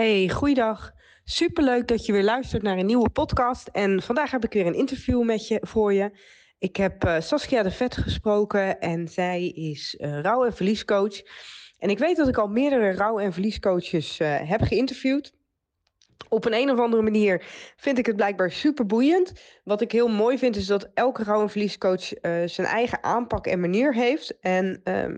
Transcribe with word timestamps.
Hey, 0.00 0.28
goeiedag. 0.28 0.92
Superleuk 1.24 1.88
dat 1.88 2.06
je 2.06 2.12
weer 2.12 2.22
luistert 2.22 2.62
naar 2.62 2.78
een 2.78 2.86
nieuwe 2.86 3.10
podcast. 3.10 3.68
En 3.68 4.02
vandaag 4.02 4.30
heb 4.30 4.44
ik 4.44 4.52
weer 4.52 4.66
een 4.66 4.74
interview 4.74 5.22
met 5.22 5.48
je 5.48 5.58
voor 5.62 5.92
je. 5.92 6.10
Ik 6.58 6.76
heb 6.76 7.04
uh, 7.04 7.20
Saskia 7.20 7.62
de 7.62 7.70
Vet 7.70 7.96
gesproken 7.96 8.80
en 8.80 9.08
zij 9.08 9.46
is 9.46 9.96
uh, 9.98 10.20
rouw- 10.20 10.44
en 10.44 10.54
verliescoach. 10.54 11.22
En 11.78 11.90
ik 11.90 11.98
weet 11.98 12.16
dat 12.16 12.28
ik 12.28 12.36
al 12.36 12.46
meerdere 12.46 12.92
rouw- 12.92 13.18
en 13.18 13.32
verliescoaches 13.32 14.20
uh, 14.20 14.36
heb 14.42 14.60
geïnterviewd. 14.62 15.32
Op 16.28 16.44
een, 16.44 16.54
een 16.54 16.70
of 16.70 16.78
andere 16.78 17.02
manier 17.02 17.44
vind 17.76 17.98
ik 17.98 18.06
het 18.06 18.16
blijkbaar 18.16 18.50
super 18.50 18.86
boeiend. 18.86 19.32
Wat 19.64 19.80
ik 19.80 19.92
heel 19.92 20.08
mooi 20.08 20.38
vind 20.38 20.56
is 20.56 20.66
dat 20.66 20.90
elke 20.94 21.24
rouw- 21.24 21.42
en 21.42 21.50
verliescoach 21.50 22.12
zijn 22.44 22.66
eigen 22.66 23.02
aanpak 23.02 23.46
en 23.46 23.60
manier 23.60 23.94
heeft. 23.94 24.38
En 24.40 24.80
ehm, 24.84 25.16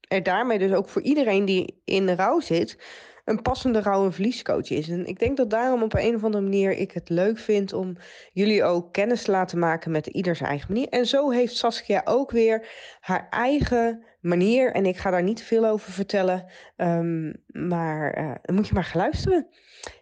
er 0.00 0.22
daarmee 0.22 0.58
dus 0.58 0.72
ook 0.72 0.88
voor 0.88 1.02
iedereen 1.02 1.44
die 1.44 1.80
in 1.84 2.06
de 2.06 2.14
rouw 2.14 2.40
zit 2.40 2.78
een 3.24 3.42
passende 3.42 3.80
rouw- 3.80 4.04
en 4.04 4.12
verliescoach 4.12 4.70
is. 4.70 4.88
En 4.88 5.06
ik 5.06 5.18
denk 5.18 5.36
dat 5.36 5.50
daarom 5.50 5.82
op 5.82 5.94
een 5.94 6.14
of 6.14 6.24
andere 6.24 6.42
manier 6.42 6.70
ik 6.70 6.92
het 6.92 7.08
leuk 7.08 7.38
vind 7.38 7.72
om 7.72 7.96
jullie 8.32 8.64
ook 8.64 8.92
kennis 8.92 9.22
te 9.22 9.30
laten 9.30 9.58
maken 9.58 9.90
met 9.90 10.06
ieders 10.06 10.40
eigen 10.40 10.72
manier. 10.72 10.88
En 10.88 11.06
zo 11.06 11.30
heeft 11.30 11.56
Saskia 11.56 12.02
ook 12.04 12.30
weer 12.30 12.68
haar 13.00 13.26
eigen 13.30 14.04
manier. 14.20 14.72
En 14.72 14.86
ik 14.86 14.96
ga 14.96 15.10
daar 15.10 15.22
niet 15.22 15.36
te 15.36 15.44
veel 15.44 15.66
over 15.66 15.92
vertellen, 15.92 16.46
um, 16.76 17.44
maar 17.46 18.18
uh, 18.18 18.34
dan 18.42 18.54
moet 18.54 18.68
je 18.68 18.74
maar 18.74 18.84
gaan 18.84 19.00
luisteren. 19.00 19.48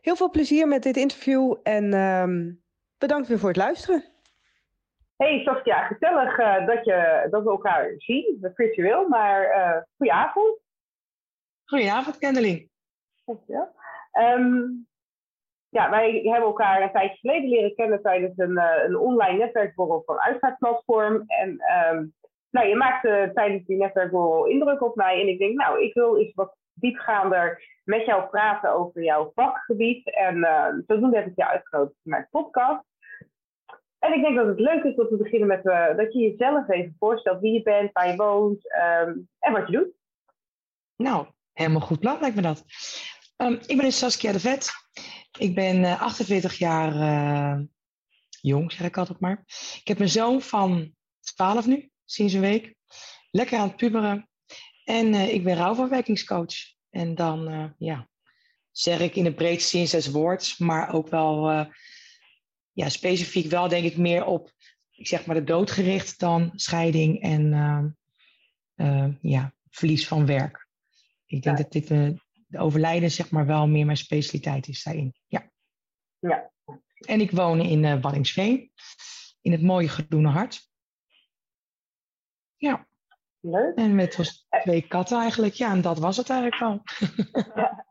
Heel 0.00 0.16
veel 0.16 0.30
plezier 0.30 0.68
met 0.68 0.82
dit 0.82 0.96
interview 0.96 1.56
en 1.62 1.94
um, 1.94 2.62
bedankt 2.98 3.28
weer 3.28 3.38
voor 3.38 3.48
het 3.48 3.58
luisteren. 3.58 4.04
Hey 5.16 5.42
Saskia, 5.44 5.86
gezellig 5.86 6.38
uh, 6.38 6.66
dat, 6.66 6.84
je, 6.84 7.26
dat 7.30 7.42
we 7.42 7.50
elkaar 7.50 7.94
zien, 7.96 8.38
virtueel, 8.54 9.08
maar 9.08 9.56
uh, 9.56 9.82
goedenavond. 9.96 10.58
Goedenavond, 11.64 12.18
Kendelie. 12.18 12.67
Dankjewel. 13.28 13.74
Um, 14.12 14.86
ja, 15.68 15.90
wij 15.90 16.12
hebben 16.12 16.48
elkaar 16.48 16.82
een 16.82 16.92
tijdje 16.92 17.18
geleden 17.18 17.48
leren 17.48 17.74
kennen 17.74 18.02
tijdens 18.02 18.38
een, 18.38 18.50
uh, 18.50 18.84
een 18.86 18.98
online 18.98 19.38
netwerkborrel 19.38 20.02
van 20.06 20.20
uitvaartplatform. 20.20 21.24
En 21.26 21.48
um, 21.48 22.14
nou, 22.50 22.66
je 22.68 22.76
maakte 22.76 23.30
tijdens 23.34 23.66
die 23.66 23.76
netwerkborrel 23.76 24.46
indruk 24.46 24.82
op 24.82 24.96
mij. 24.96 25.20
En 25.20 25.28
ik 25.28 25.38
denk, 25.38 25.56
nou, 25.56 25.82
ik 25.82 25.94
wil 25.94 26.18
eens 26.18 26.34
wat 26.34 26.56
diepgaander 26.72 27.62
met 27.84 28.04
jou 28.04 28.28
praten 28.28 28.72
over 28.72 29.04
jouw 29.04 29.32
vakgebied. 29.34 30.14
En 30.14 30.36
uh, 30.36 30.66
zodoende 30.86 31.16
heb 31.16 31.26
ik 31.26 31.36
je 31.36 31.48
uitgenodigd 31.48 31.98
voor 32.02 32.10
mijn 32.10 32.28
podcast. 32.30 32.84
En 33.98 34.12
ik 34.12 34.22
denk 34.22 34.36
dat 34.36 34.46
het 34.46 34.60
leuk 34.60 34.82
is 34.82 34.96
dat 34.96 35.10
we 35.10 35.16
beginnen 35.16 35.48
met 35.48 35.64
uh, 35.64 35.96
dat 35.96 36.12
je 36.12 36.18
jezelf 36.18 36.68
even 36.68 36.96
voorstelt 36.98 37.40
wie 37.40 37.52
je 37.52 37.62
bent, 37.62 37.92
waar 37.92 38.08
je 38.08 38.16
woont 38.16 38.72
en 39.38 39.52
wat 39.52 39.66
je 39.66 39.72
doet. 39.72 39.92
Nou, 40.96 41.26
helemaal 41.52 41.80
goed 41.80 42.00
plan 42.00 42.20
lijkt 42.20 42.36
me 42.36 42.42
dat. 42.42 42.64
Um, 43.42 43.58
ik 43.66 43.76
ben 43.76 43.84
dus 43.84 43.98
Saskia 43.98 44.32
de 44.32 44.40
Vet. 44.40 44.70
Ik 45.38 45.54
ben 45.54 45.76
uh, 45.76 46.02
48 46.02 46.58
jaar 46.58 46.94
uh, 46.94 47.64
jong, 48.40 48.72
zeg 48.72 48.86
ik 48.86 48.96
altijd 48.96 49.20
maar. 49.20 49.44
Ik 49.80 49.88
heb 49.88 50.00
een 50.00 50.08
zoon 50.08 50.42
van 50.42 50.94
12 51.20 51.66
nu, 51.66 51.90
sinds 52.04 52.32
een 52.32 52.40
week. 52.40 52.74
Lekker 53.30 53.58
aan 53.58 53.68
het 53.68 53.76
puberen. 53.76 54.28
En 54.84 55.06
uh, 55.06 55.32
ik 55.32 55.44
ben 55.44 55.56
rouwverwerkingscoach. 55.56 56.54
En 56.90 57.14
dan, 57.14 57.74
ja, 57.78 58.08
zeg 58.70 59.00
ik 59.00 59.16
in 59.16 59.24
de 59.24 59.34
breedste 59.34 59.76
zin 59.76 59.88
zes 59.88 60.10
woord, 60.10 60.58
maar 60.58 60.92
ook 60.92 61.08
wel, 61.08 61.50
ja, 62.72 62.88
specifiek 62.88 63.50
wel 63.50 63.68
denk 63.68 63.84
ik 63.84 63.96
meer 63.96 64.24
op, 64.24 64.52
ik 64.90 65.06
zeg 65.06 65.26
maar 65.26 65.36
de 65.36 65.44
dood 65.44 65.70
gericht 65.70 66.18
dan 66.18 66.52
scheiding 66.54 67.22
en, 67.22 67.96
ja, 69.20 69.54
verlies 69.70 70.08
van 70.08 70.26
werk. 70.26 70.68
Ik 71.26 71.42
denk 71.42 71.58
ja. 71.58 71.62
dat 71.62 71.72
dit 71.72 71.90
de 72.48 72.58
overlijden 72.58 73.10
zeg 73.10 73.30
maar 73.30 73.46
wel 73.46 73.68
meer 73.68 73.84
mijn 73.84 73.96
specialiteit 73.96 74.68
is 74.68 74.82
daarin. 74.82 75.14
Ja. 75.26 75.50
ja. 76.18 76.50
En 77.06 77.20
ik 77.20 77.30
woon 77.30 77.60
in 77.60 77.84
uh, 77.84 78.00
Waddingsveen, 78.00 78.72
in 79.40 79.52
het 79.52 79.62
mooie 79.62 79.88
Groene 79.88 80.28
Hart. 80.28 80.60
Ja. 82.56 82.86
Leuk. 83.40 83.76
En 83.76 83.94
met 83.94 84.40
twee 84.62 84.86
katten 84.88 85.20
eigenlijk. 85.20 85.54
Ja, 85.54 85.70
en 85.70 85.80
dat 85.80 85.98
was 85.98 86.16
het 86.16 86.30
eigenlijk 86.30 86.62
al. 86.62 86.82
ja. 87.54 87.86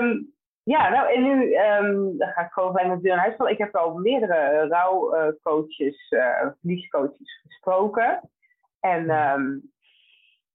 Um, 0.00 0.34
ja, 0.62 0.88
nou 0.88 1.12
en 1.14 1.22
nu 1.22 1.56
um, 1.56 2.18
dan 2.18 2.28
ga 2.28 2.44
ik 2.44 2.52
gewoon 2.52 2.72
bij 2.72 2.86
mijn 2.86 3.00
deur 3.00 3.16
naar 3.16 3.34
huis. 3.36 3.50
Ik 3.50 3.58
heb 3.58 3.76
al 3.76 3.94
meerdere 3.94 4.66
rouwcoaches, 4.68 6.10
uh, 6.10 6.48
verliescoaches 6.60 7.40
gesproken. 7.42 8.30
En 8.80 9.10
um, 9.10 9.72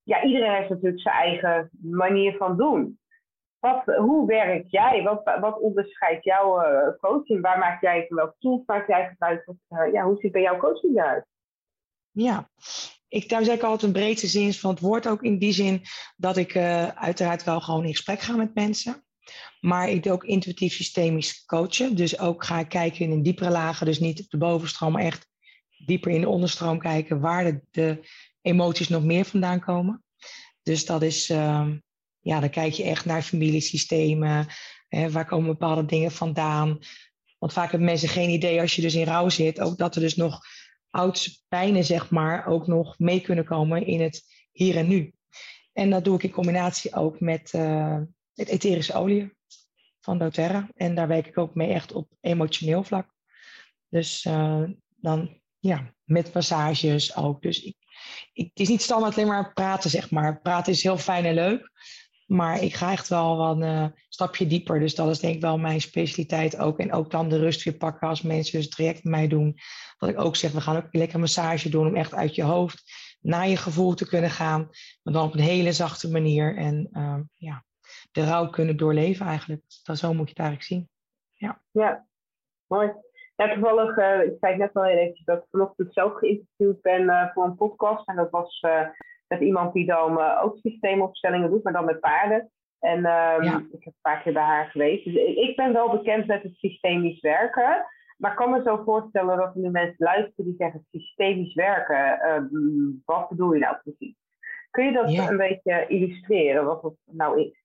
ja, 0.07 0.23
iedereen 0.23 0.55
heeft 0.55 0.69
natuurlijk 0.69 1.01
zijn 1.01 1.15
eigen 1.15 1.69
manier 1.81 2.37
van 2.37 2.57
doen. 2.57 2.99
Wat, 3.59 3.83
hoe 3.85 4.27
werk 4.27 4.67
jij? 4.67 5.03
Wat, 5.03 5.37
wat 5.39 5.59
onderscheidt 5.59 6.23
jouw 6.23 6.61
uh, 6.61 6.99
coaching? 6.99 7.41
Waar 7.41 7.57
maak 7.57 7.81
jij 7.81 8.05
van 8.07 8.17
welke 8.17 8.35
tools 8.39 8.61
maak 8.65 8.87
jij 8.87 9.07
gebruik? 9.07 9.47
Uh, 9.47 9.91
ja, 9.93 10.03
hoe 10.03 10.17
ziet 10.19 10.31
bij 10.31 10.41
jouw 10.41 10.57
coaching 10.57 10.97
eruit? 10.97 11.25
Ja, 12.11 12.49
ik, 13.07 13.25
zeg 13.27 13.47
ik 13.47 13.63
altijd 13.63 13.81
een 13.81 14.01
breedste 14.01 14.27
zin 14.27 14.53
van 14.53 14.69
het 14.69 14.79
woord 14.79 15.07
ook 15.07 15.23
in 15.23 15.37
die 15.37 15.53
zin 15.53 15.81
dat 16.15 16.37
ik 16.37 16.55
uh, 16.55 16.87
uiteraard 16.87 17.43
wel 17.43 17.61
gewoon 17.61 17.83
in 17.83 17.95
gesprek 17.95 18.19
ga 18.19 18.35
met 18.35 18.55
mensen. 18.55 19.05
Maar 19.59 19.89
ik 19.89 20.03
doe 20.03 20.13
ook 20.13 20.23
intuïtief 20.23 20.73
systemisch 20.73 21.45
coachen. 21.45 21.95
Dus 21.95 22.19
ook 22.19 22.43
ga 22.43 22.59
ik 22.59 22.69
kijken 22.69 23.05
in 23.05 23.11
een 23.11 23.23
diepere 23.23 23.49
lagen. 23.49 23.85
Dus 23.85 23.99
niet 23.99 24.19
op 24.19 24.29
de 24.29 24.37
bovenstroom, 24.37 24.91
maar 24.91 25.03
echt 25.03 25.27
dieper 25.85 26.11
in 26.11 26.21
de 26.21 26.29
onderstroom 26.29 26.79
kijken 26.79 27.19
waar 27.19 27.43
de, 27.43 27.61
de 27.71 28.07
emoties 28.47 28.87
nog 28.87 29.03
meer 29.03 29.25
vandaan 29.25 29.59
komen. 29.59 30.03
Dus 30.63 30.85
dat 30.85 31.01
is, 31.01 31.29
uh, 31.29 31.69
ja, 32.19 32.39
dan 32.39 32.49
kijk 32.49 32.73
je 32.73 32.83
echt 32.83 33.05
naar 33.05 33.21
familiesystemen. 33.21 34.47
Hè, 34.87 35.11
waar 35.11 35.25
komen 35.25 35.47
bepaalde 35.47 35.85
dingen 35.85 36.11
vandaan? 36.11 36.79
Want 37.37 37.53
vaak 37.53 37.71
hebben 37.71 37.87
mensen 37.87 38.09
geen 38.09 38.29
idee 38.29 38.61
als 38.61 38.75
je 38.75 38.81
dus 38.81 38.95
in 38.95 39.05
rouw 39.05 39.29
zit, 39.29 39.59
ook 39.59 39.77
dat 39.77 39.95
er 39.95 40.01
dus 40.01 40.15
nog 40.15 40.41
oudste 40.89 41.37
pijnen, 41.47 41.85
zeg 41.85 42.09
maar, 42.09 42.47
ook 42.47 42.67
nog 42.67 42.99
mee 42.99 43.21
kunnen 43.21 43.45
komen 43.45 43.85
in 43.85 44.01
het 44.01 44.23
hier 44.51 44.77
en 44.77 44.87
nu. 44.87 45.13
En 45.73 45.89
dat 45.89 46.03
doe 46.03 46.15
ik 46.15 46.23
in 46.23 46.31
combinatie 46.31 46.95
ook 46.95 47.19
met 47.19 47.53
uh, 47.53 48.01
het 48.33 48.47
etherische 48.47 48.93
olie 48.93 49.31
van 49.99 50.17
doTERRA. 50.17 50.69
En 50.75 50.95
daar 50.95 51.07
werk 51.07 51.27
ik 51.27 51.37
ook 51.37 51.55
mee 51.55 51.69
echt 51.69 51.91
op 51.91 52.11
emotioneel 52.21 52.83
vlak. 52.83 53.13
Dus 53.89 54.25
uh, 54.25 54.63
dan, 54.95 55.41
ja, 55.59 55.93
met 56.03 56.33
massages 56.33 57.15
ook. 57.15 57.41
Dus 57.41 57.63
ik, 57.63 57.75
ik, 58.33 58.49
het 58.49 58.59
is 58.59 58.69
niet 58.69 58.81
standaard 58.81 59.15
alleen 59.15 59.27
maar 59.27 59.53
praten, 59.53 59.89
zeg 59.89 60.11
maar. 60.11 60.41
Praten 60.41 60.73
is 60.73 60.83
heel 60.83 60.97
fijn 60.97 61.25
en 61.25 61.33
leuk. 61.33 61.71
Maar 62.25 62.61
ik 62.61 62.73
ga 62.73 62.91
echt 62.91 63.07
wel 63.07 63.41
een 63.41 63.61
uh, 63.61 63.87
stapje 64.09 64.47
dieper. 64.47 64.79
Dus 64.79 64.95
dat 64.95 65.09
is 65.09 65.19
denk 65.19 65.35
ik 65.35 65.41
wel 65.41 65.57
mijn 65.57 65.81
specialiteit 65.81 66.57
ook. 66.57 66.79
En 66.79 66.93
ook 66.93 67.11
dan 67.11 67.29
de 67.29 67.37
rust 67.37 67.63
weer 67.63 67.77
pakken 67.77 68.07
als 68.07 68.21
mensen 68.21 68.55
dus 68.55 68.65
het 68.65 68.73
traject 68.73 69.03
met 69.03 69.13
mij 69.13 69.27
doen. 69.27 69.59
Dat 69.97 70.09
ik 70.09 70.19
ook 70.19 70.35
zeg, 70.35 70.51
we 70.51 70.61
gaan 70.61 70.77
ook 70.77 70.87
lekker 70.91 71.19
massage 71.19 71.69
doen 71.69 71.87
om 71.87 71.95
echt 71.95 72.13
uit 72.13 72.35
je 72.35 72.43
hoofd 72.43 72.83
naar 73.19 73.47
je 73.47 73.57
gevoel 73.57 73.93
te 73.93 74.07
kunnen 74.07 74.29
gaan. 74.29 74.69
Maar 75.03 75.13
dan 75.13 75.25
op 75.25 75.33
een 75.33 75.39
hele 75.39 75.71
zachte 75.71 76.11
manier. 76.11 76.57
En 76.57 76.89
uh, 76.91 77.19
ja, 77.33 77.65
de 78.11 78.25
rouw 78.25 78.49
kunnen 78.49 78.77
doorleven 78.77 79.25
eigenlijk. 79.25 79.61
Dat, 79.83 79.97
zo 79.97 80.13
moet 80.13 80.29
je 80.29 80.29
het 80.29 80.39
eigenlijk 80.39 80.67
zien. 80.67 80.89
Ja, 81.33 81.61
ja 81.71 82.07
mooi. 82.67 82.91
Ja, 83.37 83.53
toevallig, 83.53 83.97
uh, 83.97 84.23
ik 84.23 84.37
zei 84.39 84.57
net 84.57 84.73
al 84.73 84.85
even 84.85 85.21
dat 85.25 85.37
ik 85.37 85.47
vanochtend 85.51 85.93
zelf 85.93 86.17
geïnterviewd 86.17 86.81
ben 86.81 87.01
uh, 87.01 87.33
voor 87.33 87.43
een 87.43 87.55
podcast. 87.55 88.07
En 88.07 88.15
dat 88.15 88.29
was 88.29 88.61
uh, 88.61 88.87
met 89.27 89.41
iemand 89.41 89.73
die 89.73 89.85
dan 89.85 90.21
ook 90.21 90.57
systeemopstellingen 90.57 91.49
doet, 91.49 91.63
maar 91.63 91.73
dan 91.73 91.85
met 91.85 91.99
paarden. 91.99 92.51
En 92.79 93.01
ja. 93.01 93.65
ik 93.71 93.83
heb 93.83 93.93
een 93.93 94.01
paar 94.01 94.21
keer 94.21 94.33
bij 94.33 94.43
haar 94.43 94.65
geweest. 94.65 95.03
Dus 95.03 95.13
ik, 95.13 95.35
ik, 95.35 95.55
ben 95.55 95.73
wel 95.73 95.89
bekend 95.89 96.27
met 96.27 96.43
het 96.43 96.55
systemisch 96.55 97.19
werken. 97.19 97.85
Maar 98.17 98.31
ik 98.31 98.37
kan 98.37 98.51
me 98.51 98.61
zo 98.63 98.81
voorstellen 98.85 99.37
dat 99.37 99.55
er 99.55 99.61
nu 99.61 99.69
mensen 99.69 100.05
luisteren 100.05 100.45
die 100.45 100.55
zeggen 100.57 100.87
systemisch 100.91 101.53
werken. 101.53 102.19
wat 103.05 103.29
bedoel 103.29 103.53
je 103.53 103.59
nou 103.59 103.77
precies? 103.83 104.15
Kun 104.71 104.85
je 104.85 104.91
dat 104.91 105.11
ja. 105.11 105.29
een 105.29 105.37
beetje 105.37 105.87
illustreren, 105.87 106.65
wat 106.65 106.81
het 106.81 106.95
nou 107.05 107.41
is? 107.41 107.63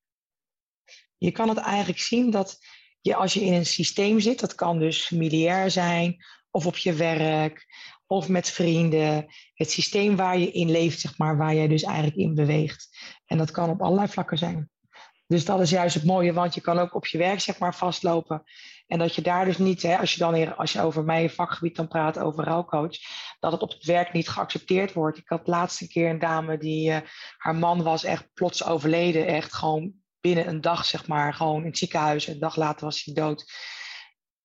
Je 1.18 1.32
kan 1.32 1.48
het 1.48 1.58
eigenlijk 1.58 1.98
zien 1.98 2.30
dat 2.30 2.58
je, 3.02 3.14
als 3.14 3.34
je 3.34 3.40
in 3.40 3.52
een 3.52 3.66
systeem 3.66 4.20
zit, 4.20 4.40
dat 4.40 4.54
kan 4.54 4.78
dus 4.78 5.06
familiair 5.06 5.70
zijn, 5.70 6.24
of 6.50 6.66
op 6.66 6.76
je 6.76 6.92
werk, 6.92 7.66
of 8.06 8.28
met 8.28 8.50
vrienden. 8.50 9.26
Het 9.54 9.70
systeem 9.70 10.16
waar 10.16 10.38
je 10.38 10.52
in 10.52 10.70
leeft, 10.70 11.00
zeg 11.00 11.18
maar, 11.18 11.36
waar 11.36 11.54
jij 11.54 11.68
dus 11.68 11.82
eigenlijk 11.82 12.16
in 12.16 12.34
beweegt. 12.34 12.88
En 13.26 13.38
dat 13.38 13.50
kan 13.50 13.70
op 13.70 13.82
allerlei 13.82 14.08
vlakken 14.08 14.38
zijn. 14.38 14.70
Dus 15.26 15.44
dat 15.44 15.60
is 15.60 15.70
juist 15.70 15.94
het 15.94 16.04
mooie, 16.04 16.32
want 16.32 16.54
je 16.54 16.60
kan 16.60 16.78
ook 16.78 16.94
op 16.94 17.06
je 17.06 17.18
werk 17.18 17.40
zeg 17.40 17.58
maar 17.58 17.74
vastlopen. 17.74 18.42
En 18.86 18.98
dat 18.98 19.14
je 19.14 19.22
daar 19.22 19.44
dus 19.44 19.58
niet, 19.58 19.82
hè, 19.82 19.98
als 19.98 20.12
je 20.12 20.18
dan 20.18 20.32
weer, 20.32 20.54
als 20.54 20.72
je 20.72 20.80
over 20.80 21.04
mijn 21.04 21.30
vakgebied 21.30 21.76
dan 21.76 21.88
praat, 21.88 22.18
over 22.18 22.44
rouwcoach, 22.44 22.96
dat 23.40 23.52
het 23.52 23.62
op 23.62 23.70
het 23.70 23.84
werk 23.84 24.12
niet 24.12 24.28
geaccepteerd 24.28 24.92
wordt. 24.92 25.18
Ik 25.18 25.28
had 25.28 25.46
laatste 25.46 25.88
keer 25.88 26.10
een 26.10 26.18
dame 26.18 26.58
die, 26.58 26.90
uh, 26.90 26.96
haar 27.36 27.54
man 27.54 27.82
was 27.82 28.04
echt 28.04 28.28
plots 28.34 28.64
overleden, 28.64 29.26
echt 29.26 29.52
gewoon 29.52 30.01
binnen 30.22 30.48
een 30.48 30.60
dag 30.60 30.84
zeg 30.84 31.06
maar, 31.06 31.34
gewoon 31.34 31.60
in 31.60 31.66
het 31.66 31.78
ziekenhuis. 31.78 32.26
Een 32.26 32.38
dag 32.38 32.56
later 32.56 32.84
was 32.84 33.04
hij 33.04 33.14
dood. 33.14 33.52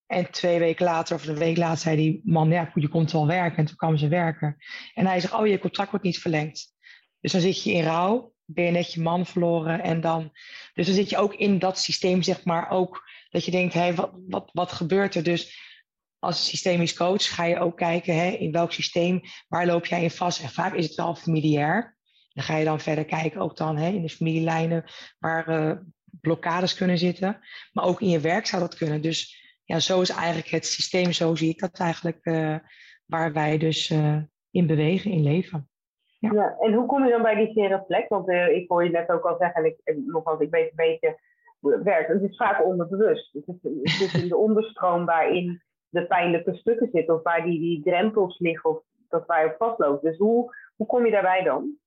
En 0.05 0.31
twee 0.31 0.59
weken 0.59 0.85
later, 0.85 1.15
of 1.15 1.27
een 1.27 1.37
week 1.37 1.57
later, 1.57 1.77
zei 1.77 1.95
die 1.95 2.21
man, 2.23 2.49
ja, 2.49 2.71
je 2.73 2.87
komt 2.87 3.11
wel 3.11 3.27
werken. 3.27 3.57
En 3.57 3.65
toen 3.65 3.75
kwam 3.75 3.97
ze 3.97 4.07
werken. 4.07 4.57
En 4.93 5.05
hij 5.05 5.19
zegt, 5.19 5.33
oh, 5.33 5.47
je 5.47 5.59
contract 5.59 5.89
wordt 5.89 6.05
niet 6.05 6.19
verlengd. 6.19 6.75
Dus 7.19 7.31
dan 7.31 7.41
zit 7.41 7.63
je 7.63 7.71
in 7.71 7.83
rouw 7.83 8.35
ben 8.47 8.65
je 8.65 8.71
net 8.71 8.93
je 8.93 9.01
man 9.01 9.25
verloren. 9.25 9.81
En 9.81 10.01
dan, 10.01 10.31
dus 10.73 10.85
dan 10.85 10.95
zit 10.95 11.09
je 11.09 11.17
ook 11.17 11.33
in 11.33 11.59
dat 11.59 11.79
systeem, 11.79 12.21
zeg 12.21 12.43
maar, 12.43 12.69
ook 12.69 13.09
dat 13.29 13.45
je 13.45 13.51
denkt, 13.51 13.73
hé, 13.73 13.95
wat, 13.95 14.11
wat, 14.27 14.49
wat 14.53 14.71
gebeurt 14.71 15.15
er? 15.15 15.23
Dus 15.23 15.65
als 16.19 16.49
systemisch 16.49 16.93
coach 16.93 17.35
ga 17.35 17.43
je 17.43 17.59
ook 17.59 17.77
kijken, 17.77 18.15
hè, 18.15 18.29
in 18.29 18.51
welk 18.51 18.71
systeem, 18.71 19.21
waar 19.47 19.65
loop 19.65 19.85
jij 19.85 20.03
in 20.03 20.11
vast? 20.11 20.41
En 20.41 20.49
vaak 20.49 20.73
is 20.73 20.85
het 20.85 20.95
wel 20.95 21.15
familiair. 21.15 21.96
Dan 22.37 22.45
ga 22.45 22.57
je 22.57 22.65
dan 22.65 22.79
verder 22.79 23.05
kijken, 23.05 23.41
ook 23.41 23.57
dan 23.57 23.77
hè, 23.77 23.89
in 23.89 24.01
de 24.01 24.09
familielijnen, 24.09 24.83
waar 25.19 25.49
uh, 25.49 25.71
blokkades 26.21 26.75
kunnen 26.75 26.97
zitten. 26.97 27.39
Maar 27.73 27.85
ook 27.85 28.01
in 28.01 28.09
je 28.09 28.19
werk 28.19 28.45
zou 28.45 28.61
dat 28.61 28.75
kunnen. 28.75 29.01
Dus 29.01 29.43
ja, 29.63 29.79
zo 29.79 30.01
is 30.01 30.09
eigenlijk 30.09 30.47
het 30.47 30.65
systeem, 30.65 31.11
zo 31.11 31.35
zie 31.35 31.49
ik 31.49 31.59
dat 31.59 31.79
eigenlijk, 31.79 32.25
uh, 32.25 32.55
waar 33.05 33.33
wij 33.33 33.57
dus 33.57 33.89
uh, 33.89 34.17
in 34.51 34.67
bewegen, 34.67 35.11
in 35.11 35.23
leven. 35.23 35.69
Ja. 36.19 36.31
ja. 36.33 36.55
en 36.59 36.73
hoe 36.73 36.85
kom 36.85 37.05
je 37.05 37.11
dan 37.11 37.21
bij 37.21 37.35
die 37.35 37.53
zere 37.53 37.83
plek? 37.83 38.09
Want 38.09 38.29
ik 38.29 38.69
hoor 38.69 38.83
je 38.83 38.89
net 38.89 39.09
ook 39.09 39.25
al 39.25 39.37
zeggen, 39.37 39.63
en 39.63 39.69
ik, 39.69 39.77
en 39.83 40.03
nogmaals, 40.05 40.39
ik 40.39 40.49
weet 40.49 40.69
een 40.69 40.75
beetje 40.75 41.19
werkt. 41.59 42.07
Het 42.07 42.21
is 42.21 42.37
vaak 42.37 42.65
onderbewust. 42.65 43.33
Het 43.33 43.47
is, 43.47 43.55
het 43.61 44.01
is 44.01 44.21
in 44.21 44.27
de 44.27 44.37
onderstroom 44.47 45.05
waarin 45.05 45.61
de 45.89 46.05
pijnlijke 46.05 46.55
stukken 46.55 46.89
zitten, 46.91 47.15
of 47.15 47.23
waar 47.23 47.43
die, 47.43 47.59
die 47.59 47.83
drempels 47.83 48.39
liggen, 48.39 48.69
of 48.69 48.83
dat 49.09 49.25
waar 49.25 49.43
je 49.43 49.51
op 49.51 49.55
vastloopt. 49.57 50.03
Dus 50.03 50.17
hoe, 50.17 50.55
hoe 50.75 50.87
kom 50.87 51.05
je 51.05 51.11
daarbij 51.11 51.43
dan? 51.43 51.77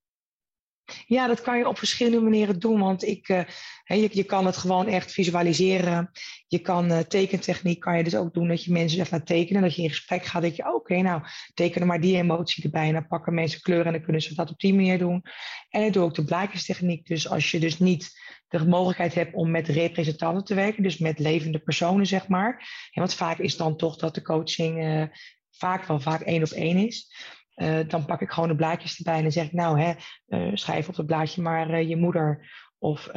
Ja, 1.06 1.26
dat 1.26 1.40
kan 1.40 1.58
je 1.58 1.68
op 1.68 1.78
verschillende 1.78 2.20
manieren 2.20 2.58
doen. 2.58 2.80
Want 2.80 3.04
ik, 3.04 3.28
uh, 3.28 3.42
je, 3.84 4.08
je 4.12 4.24
kan 4.24 4.46
het 4.46 4.56
gewoon 4.56 4.86
echt 4.86 5.12
visualiseren. 5.12 6.10
Je 6.46 6.58
kan 6.58 6.92
uh, 6.92 6.98
tekentechniek 6.98 7.80
kan 7.80 7.96
je 7.96 8.04
dus 8.04 8.16
ook 8.16 8.34
doen 8.34 8.48
dat 8.48 8.64
je 8.64 8.72
mensen 8.72 9.00
even 9.00 9.16
laat 9.18 9.26
tekenen. 9.26 9.62
Dat 9.62 9.74
je 9.74 9.82
in 9.82 9.88
gesprek 9.88 10.24
gaat. 10.24 10.42
Dat 10.42 10.56
je, 10.56 10.64
oké, 10.66 10.74
okay, 10.74 11.00
nou, 11.00 11.22
teken 11.54 11.80
er 11.80 11.86
maar 11.86 12.00
die 12.00 12.16
emotie 12.16 12.64
erbij. 12.64 12.86
En 12.86 12.92
dan 12.92 13.06
pakken 13.06 13.34
mensen 13.34 13.60
kleuren 13.60 13.86
en 13.86 13.92
dan 13.92 14.02
kunnen 14.02 14.22
ze 14.22 14.34
dat 14.34 14.50
op 14.50 14.60
die 14.60 14.74
manier 14.74 14.98
doen. 14.98 15.24
En 15.68 15.82
ik 15.82 15.92
doe 15.92 16.02
ook 16.02 16.14
de 16.14 16.24
blaadjestechniek. 16.24 17.06
Dus 17.06 17.28
als 17.28 17.50
je 17.50 17.58
dus 17.58 17.78
niet 17.78 18.18
de 18.50 18.66
mogelijkheid 18.66 19.14
hebt 19.14 19.34
om 19.34 19.50
met 19.50 19.68
representanten 19.68 20.44
te 20.44 20.54
werken. 20.54 20.82
Dus 20.82 20.98
met 20.98 21.18
levende 21.18 21.58
personen, 21.58 22.06
zeg 22.06 22.28
maar. 22.28 22.50
En 22.92 23.00
want 23.00 23.14
vaak 23.14 23.38
is 23.38 23.56
dan 23.56 23.76
toch 23.76 23.96
dat 23.96 24.14
de 24.14 24.22
coaching 24.22 24.84
uh, 24.84 25.04
vaak 25.50 25.86
wel 25.86 26.00
vaak 26.00 26.20
één 26.20 26.42
op 26.42 26.48
één 26.48 26.76
is. 26.76 27.12
Uh, 27.60 27.88
dan 27.88 28.04
pak 28.04 28.20
ik 28.20 28.30
gewoon 28.30 28.48
de 28.48 28.54
blaadjes 28.56 28.98
erbij 28.98 29.16
en 29.16 29.22
dan 29.22 29.32
zeg 29.32 29.44
ik, 29.44 29.52
nou, 29.52 29.80
hè, 29.80 29.92
uh, 30.28 30.50
schrijf 30.54 30.88
op 30.88 30.96
het 30.96 31.06
blaadje 31.06 31.42
maar 31.42 31.70
uh, 31.70 31.88
je 31.88 31.96
moeder. 31.96 32.50
Of 32.78 33.10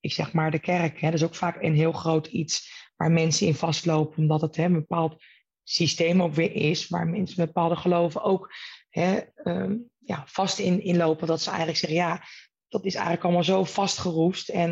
ik 0.00 0.12
zeg 0.12 0.32
maar 0.32 0.50
de 0.50 0.58
kerk. 0.58 1.00
Hè. 1.00 1.10
Dat 1.10 1.20
is 1.20 1.24
ook 1.24 1.34
vaak 1.34 1.62
een 1.62 1.74
heel 1.74 1.92
groot 1.92 2.26
iets 2.26 2.72
waar 2.96 3.10
mensen 3.10 3.46
in 3.46 3.54
vastlopen, 3.54 4.18
omdat 4.18 4.40
het 4.40 4.56
hè, 4.56 4.64
een 4.64 4.72
bepaald 4.72 5.24
systeem 5.62 6.22
ook 6.22 6.34
weer 6.34 6.52
is, 6.52 6.88
waar 6.88 7.06
mensen 7.06 7.36
met 7.38 7.46
bepaalde 7.46 7.76
geloven 7.76 8.22
ook 8.22 8.54
hè, 8.88 9.20
um, 9.44 9.90
ja, 9.98 10.22
vast 10.26 10.58
in, 10.58 10.82
inlopen. 10.82 11.26
Dat 11.26 11.40
ze 11.40 11.48
eigenlijk 11.48 11.78
zeggen, 11.78 11.98
ja, 11.98 12.22
dat 12.68 12.84
is 12.84 12.94
eigenlijk 12.94 13.24
allemaal 13.24 13.44
zo 13.44 13.64
vastgeroest 13.64 14.48
en 14.48 14.70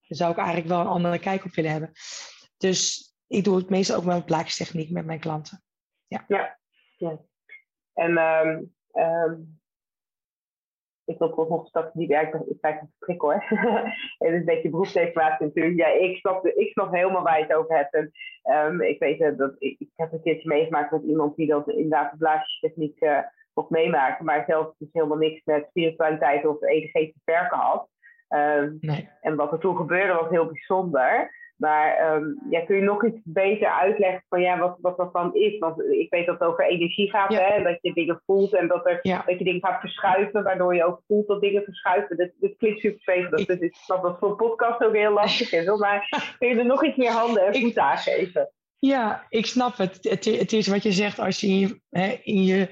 daar 0.00 0.18
zou 0.18 0.30
ik 0.30 0.36
eigenlijk 0.36 0.68
wel 0.68 0.80
een 0.80 0.86
andere 0.86 1.18
kijk 1.18 1.44
op 1.44 1.54
willen 1.54 1.70
hebben. 1.70 1.92
Dus 2.56 3.12
ik 3.26 3.44
doe 3.44 3.56
het 3.56 3.70
meestal 3.70 3.96
ook 3.96 4.04
met 4.04 4.26
blaadjestechniek 4.26 4.90
met 4.90 5.04
mijn 5.04 5.20
klanten. 5.20 5.62
Ja. 6.06 6.24
ja. 6.28 6.58
ja. 6.96 7.18
En 7.98 8.18
um, 8.18 8.74
um, 8.92 9.58
ik 11.04 11.18
wil 11.18 11.34
toch 11.34 11.48
nog 11.48 11.60
een 11.60 11.66
stap 11.66 11.90
die 11.94 12.08
Ja, 12.08 12.20
ik, 12.20 12.58
krijg 12.60 12.80
een 12.80 12.92
prik 12.98 13.20
hoor. 13.20 13.44
het 14.18 14.32
is 14.32 14.32
een 14.32 14.44
beetje 14.44 14.70
beroepsdeformatie 14.70 15.46
natuurlijk. 15.46 15.76
Ja, 15.76 15.86
ik 15.86 16.16
snap, 16.16 16.46
ik 16.46 16.72
snap 16.72 16.92
helemaal 16.92 17.22
waar 17.22 17.38
je 17.38 17.44
het 17.44 17.54
over 17.54 17.76
hebt. 17.76 17.94
En, 17.94 18.12
um, 18.44 18.80
ik 18.80 18.98
weet 18.98 19.38
dat 19.38 19.54
ik, 19.58 19.78
ik 19.78 19.90
heb 19.96 20.12
een 20.12 20.22
keertje 20.22 20.48
meegemaakt 20.48 20.90
met 20.90 21.02
iemand 21.02 21.36
die 21.36 21.46
dat 21.46 21.68
inderdaad 21.68 22.10
de 22.10 22.16
blaasjestechniek 22.16 23.00
uh, 23.00 23.18
mocht 23.54 23.70
meemaken. 23.70 24.24
Maar 24.24 24.44
zelf 24.46 24.74
dus 24.78 24.88
helemaal 24.92 25.18
niks 25.18 25.44
met 25.44 25.66
spiritualiteit 25.68 26.46
of 26.46 26.62
EDG 26.62 26.92
te 26.92 27.20
werken 27.24 27.58
had. 27.58 27.88
Um, 28.28 28.78
nee. 28.80 29.08
En 29.20 29.36
wat 29.36 29.52
er 29.52 29.58
toen 29.58 29.76
gebeurde 29.76 30.12
was 30.12 30.30
heel 30.30 30.46
bijzonder. 30.46 31.36
Maar 31.58 32.14
um, 32.14 32.38
ja, 32.50 32.60
kun 32.60 32.76
je 32.76 32.82
nog 32.82 33.04
iets 33.04 33.20
beter 33.24 33.68
uitleggen 33.68 34.24
van 34.28 34.40
ja, 34.40 34.58
wat, 34.58 34.76
wat 34.80 34.96
dat 34.96 35.12
dan 35.12 35.34
is? 35.34 35.58
Want 35.58 35.82
ik 35.82 36.10
weet 36.10 36.26
dat 36.26 36.38
het 36.38 36.48
over 36.48 36.64
energie 36.64 37.10
gaat, 37.10 37.32
ja. 37.32 37.40
hè? 37.40 37.62
dat 37.62 37.78
je 37.80 37.92
dingen 37.92 38.22
voelt 38.26 38.54
en 38.54 38.68
dat, 38.68 38.86
er, 38.86 38.98
ja. 39.02 39.22
dat 39.26 39.38
je 39.38 39.44
dingen 39.44 39.60
gaat 39.60 39.80
verschuiven, 39.80 40.42
waardoor 40.42 40.74
je 40.74 40.84
ook 40.84 41.02
voelt 41.06 41.26
dat 41.26 41.40
dingen 41.40 41.62
verschuiven. 41.62 42.16
Dit, 42.16 42.32
dit 42.40 42.56
klinkt 42.56 42.80
super 42.80 43.00
zweverig, 43.00 43.46
dus 43.46 43.58
ik 43.58 43.74
snap 43.74 44.02
dat 44.02 44.18
voor 44.18 44.30
een 44.30 44.36
podcast 44.36 44.84
ook 44.84 44.94
heel 44.94 45.12
lastig 45.12 45.52
is. 45.52 45.66
Hoor. 45.66 45.78
Maar 45.78 46.08
kun 46.38 46.48
je 46.48 46.54
er 46.54 46.66
nog 46.66 46.84
iets 46.84 46.96
meer 46.96 47.12
handen 47.12 47.46
en 47.46 47.60
voeten 47.60 47.82
aangeven? 47.82 48.50
Ja, 48.78 49.26
ik 49.28 49.46
snap 49.46 49.76
het. 49.76 49.98
het. 50.00 50.24
Het 50.24 50.52
is 50.52 50.66
wat 50.66 50.82
je 50.82 50.92
zegt 50.92 51.18
als 51.18 51.40
je 51.40 51.46
in 51.46 51.58
je, 51.58 51.80
hè, 51.90 52.20
in 52.22 52.42
je 52.42 52.68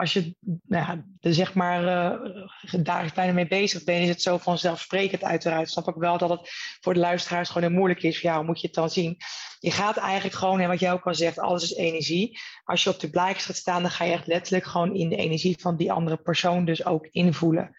als 0.00 0.12
je 0.12 0.34
nou 0.40 0.84
ja, 0.84 1.04
zeg 1.20 1.54
maar 1.54 1.82
uh, 1.82 2.84
dagelijks 2.84 3.14
bijna 3.16 3.32
mee 3.32 3.46
bezig 3.46 3.84
bent, 3.84 4.02
is 4.02 4.08
het 4.08 4.22
zo 4.22 4.38
vanzelfsprekend 4.38 5.24
uiteraard. 5.24 5.70
Snap 5.70 5.88
ik 5.88 5.94
wel 5.94 6.18
dat 6.18 6.30
het 6.30 6.50
voor 6.80 6.94
de 6.94 7.00
luisteraars 7.00 7.48
gewoon 7.48 7.68
heel 7.68 7.78
moeilijk 7.78 8.02
is. 8.02 8.20
Ja, 8.20 8.36
hoe 8.36 8.44
moet 8.44 8.60
je 8.60 8.66
het 8.66 8.76
dan 8.76 8.90
zien? 8.90 9.16
Je 9.58 9.70
gaat 9.70 9.96
eigenlijk 9.96 10.36
gewoon, 10.36 10.60
en 10.60 10.68
wat 10.68 10.80
jij 10.80 10.92
ook 10.92 11.06
al 11.06 11.14
zegt, 11.14 11.38
alles 11.38 11.62
is 11.62 11.74
energie. 11.74 12.38
Als 12.64 12.84
je 12.84 12.90
op 12.90 13.00
de 13.00 13.10
blijkjes 13.10 13.44
gaat 13.44 13.56
staan, 13.56 13.82
dan 13.82 13.90
ga 13.90 14.04
je 14.04 14.12
echt 14.12 14.26
letterlijk 14.26 14.64
gewoon 14.64 14.94
in 14.94 15.08
de 15.08 15.16
energie 15.16 15.56
van 15.60 15.76
die 15.76 15.92
andere 15.92 16.16
persoon 16.16 16.64
dus 16.64 16.84
ook 16.84 17.06
invoelen. 17.06 17.76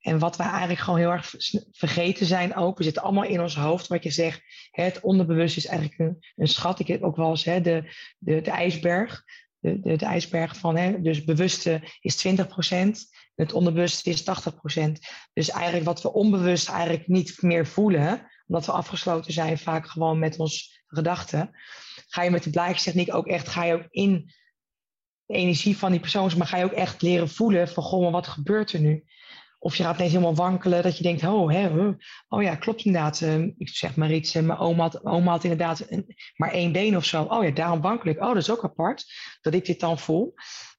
En 0.00 0.18
wat 0.18 0.36
we 0.36 0.42
eigenlijk 0.42 0.80
gewoon 0.80 0.98
heel 0.98 1.10
erg 1.10 1.34
vergeten 1.72 2.26
zijn 2.26 2.54
ook, 2.54 2.78
we 2.78 2.84
zitten 2.84 3.02
allemaal 3.02 3.24
in 3.24 3.40
ons 3.40 3.56
hoofd, 3.56 3.86
wat 3.86 4.02
je 4.02 4.10
zegt, 4.10 4.42
het 4.70 5.00
onderbewust 5.00 5.56
is 5.56 5.66
eigenlijk 5.66 5.98
een, 5.98 6.24
een 6.36 6.48
schat. 6.48 6.80
Ik 6.80 6.86
heb 6.86 7.02
ook 7.02 7.16
wel 7.16 7.30
eens 7.30 7.44
hè, 7.44 7.60
de, 7.60 7.94
de, 8.18 8.40
de 8.40 8.50
ijsberg 8.50 9.24
de, 9.64 9.96
de, 9.96 10.04
ijsberg 10.04 10.56
van, 10.56 10.76
hè, 10.76 11.00
dus 11.00 11.24
bewuste 11.24 11.82
is 12.00 12.26
20%, 12.26 12.30
het 13.34 13.52
onbewuste 13.52 14.10
is 14.10 14.22
80%. 14.22 14.24
Dus 15.32 15.50
eigenlijk 15.50 15.84
wat 15.84 16.02
we 16.02 16.12
onbewust 16.12 16.68
eigenlijk 16.68 17.08
niet 17.08 17.42
meer 17.42 17.66
voelen, 17.66 18.30
omdat 18.46 18.66
we 18.66 18.72
afgesloten 18.72 19.32
zijn 19.32 19.58
vaak 19.58 19.86
gewoon 19.86 20.18
met 20.18 20.38
ons 20.38 20.82
gedachten, 20.86 21.50
ga 22.06 22.22
je 22.22 22.30
met 22.30 22.42
de 22.42 22.50
blaadjestechniek 22.50 23.14
ook 23.14 23.26
echt, 23.26 23.48
ga 23.48 23.64
je 23.64 23.74
ook 23.74 23.86
in 23.90 24.32
de 25.26 25.34
energie 25.34 25.76
van 25.76 25.90
die 25.90 26.00
persoon, 26.00 26.30
maar 26.36 26.46
ga 26.46 26.56
je 26.56 26.64
ook 26.64 26.72
echt 26.72 27.02
leren 27.02 27.28
voelen 27.28 27.68
van, 27.68 27.82
goh, 27.82 28.12
wat 28.12 28.26
gebeurt 28.26 28.72
er 28.72 28.80
nu? 28.80 29.04
Of 29.64 29.76
je 29.76 29.82
gaat 29.82 29.96
ineens 29.96 30.12
helemaal 30.12 30.34
wankelen, 30.34 30.82
dat 30.82 30.96
je 30.96 31.02
denkt, 31.02 31.24
oh, 31.24 31.52
hè, 31.52 31.68
oh 32.28 32.42
ja, 32.42 32.56
klopt 32.56 32.84
inderdaad. 32.84 33.20
Uh, 33.20 33.42
ik 33.56 33.68
zeg 33.68 33.96
maar 33.96 34.12
iets, 34.12 34.34
uh, 34.34 34.42
mijn 34.42 34.58
oma 34.58 34.82
had, 34.82 35.04
oma 35.04 35.30
had 35.30 35.44
inderdaad 35.44 35.86
maar 36.36 36.52
één 36.52 36.72
been 36.72 36.96
of 36.96 37.04
zo. 37.04 37.22
Oh 37.22 37.44
ja, 37.44 37.50
daarom 37.50 37.80
wankel 37.80 38.10
ik. 38.10 38.20
Oh, 38.20 38.26
dat 38.26 38.36
is 38.36 38.50
ook 38.50 38.64
apart, 38.64 39.04
dat 39.40 39.54
ik 39.54 39.64
dit 39.64 39.80
dan 39.80 39.98
voel. 39.98 40.34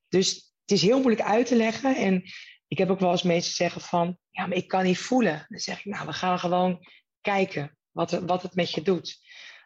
Dus 0.08 0.54
het 0.62 0.72
is 0.72 0.82
heel 0.82 1.00
moeilijk 1.00 1.28
uit 1.28 1.46
te 1.46 1.56
leggen. 1.56 1.96
En 1.96 2.24
ik 2.68 2.78
heb 2.78 2.90
ook 2.90 3.00
wel 3.00 3.12
eens 3.12 3.24
mensen 3.24 3.54
zeggen 3.54 3.82
van, 3.82 4.18
ja, 4.32 4.46
maar 4.46 4.58
ik 4.58 4.68
kan 4.68 4.84
niet 4.84 4.98
voelen. 4.98 5.46
Dan 5.50 5.60
zeg 5.60 5.78
ik, 5.78 5.86
nou, 5.86 6.06
we 6.06 6.14
gaan 6.14 6.40
gewoon 6.40 6.88
kijken 7.22 7.78
wat, 7.92 8.12
wat 8.12 8.42
het 8.42 8.56
met 8.56 8.72
je 8.72 8.82
doet. 8.82 9.18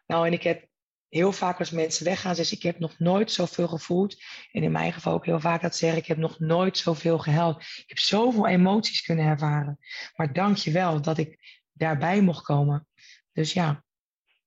Nou, 0.06 0.28
en 0.28 0.34
ik 0.34 0.44
heb 0.44 0.69
heel 1.10 1.32
vaak 1.32 1.60
als 1.60 1.72
mensen 1.72 2.06
weggaan, 2.06 2.36
zeggen 2.36 2.58
ik 2.58 2.63
heb 2.63 2.80
nog 2.80 3.00
nooit 3.00 3.32
zoveel 3.32 3.68
gevoeld. 3.68 4.24
En 4.51 4.63
in 4.63 4.72
mijn 4.72 4.94
geval 4.94 5.13
ook 5.13 5.25
heel 5.25 5.39
vaak 5.39 5.62
dat 5.62 5.75
zeggen, 5.75 6.00
ik 6.00 6.06
heb 6.06 6.18
nog 6.18 6.39
nooit 6.39 6.78
zoveel 6.78 7.20
gehuild. 7.20 7.62
Ik 7.62 7.84
heb 7.86 8.00
zoveel 8.00 8.48
emoties 8.48 9.01
kunnen 9.01 9.25
ervaren. 9.25 9.78
Maar 10.16 10.34
dank 10.34 10.58
je 10.58 10.72
wel 10.72 11.01
dat 11.01 11.18
ik 11.18 11.62
daarbij 11.72 12.22
mocht 12.22 12.44
komen. 12.44 12.88
Dus 13.32 13.54
ja, 13.54 13.84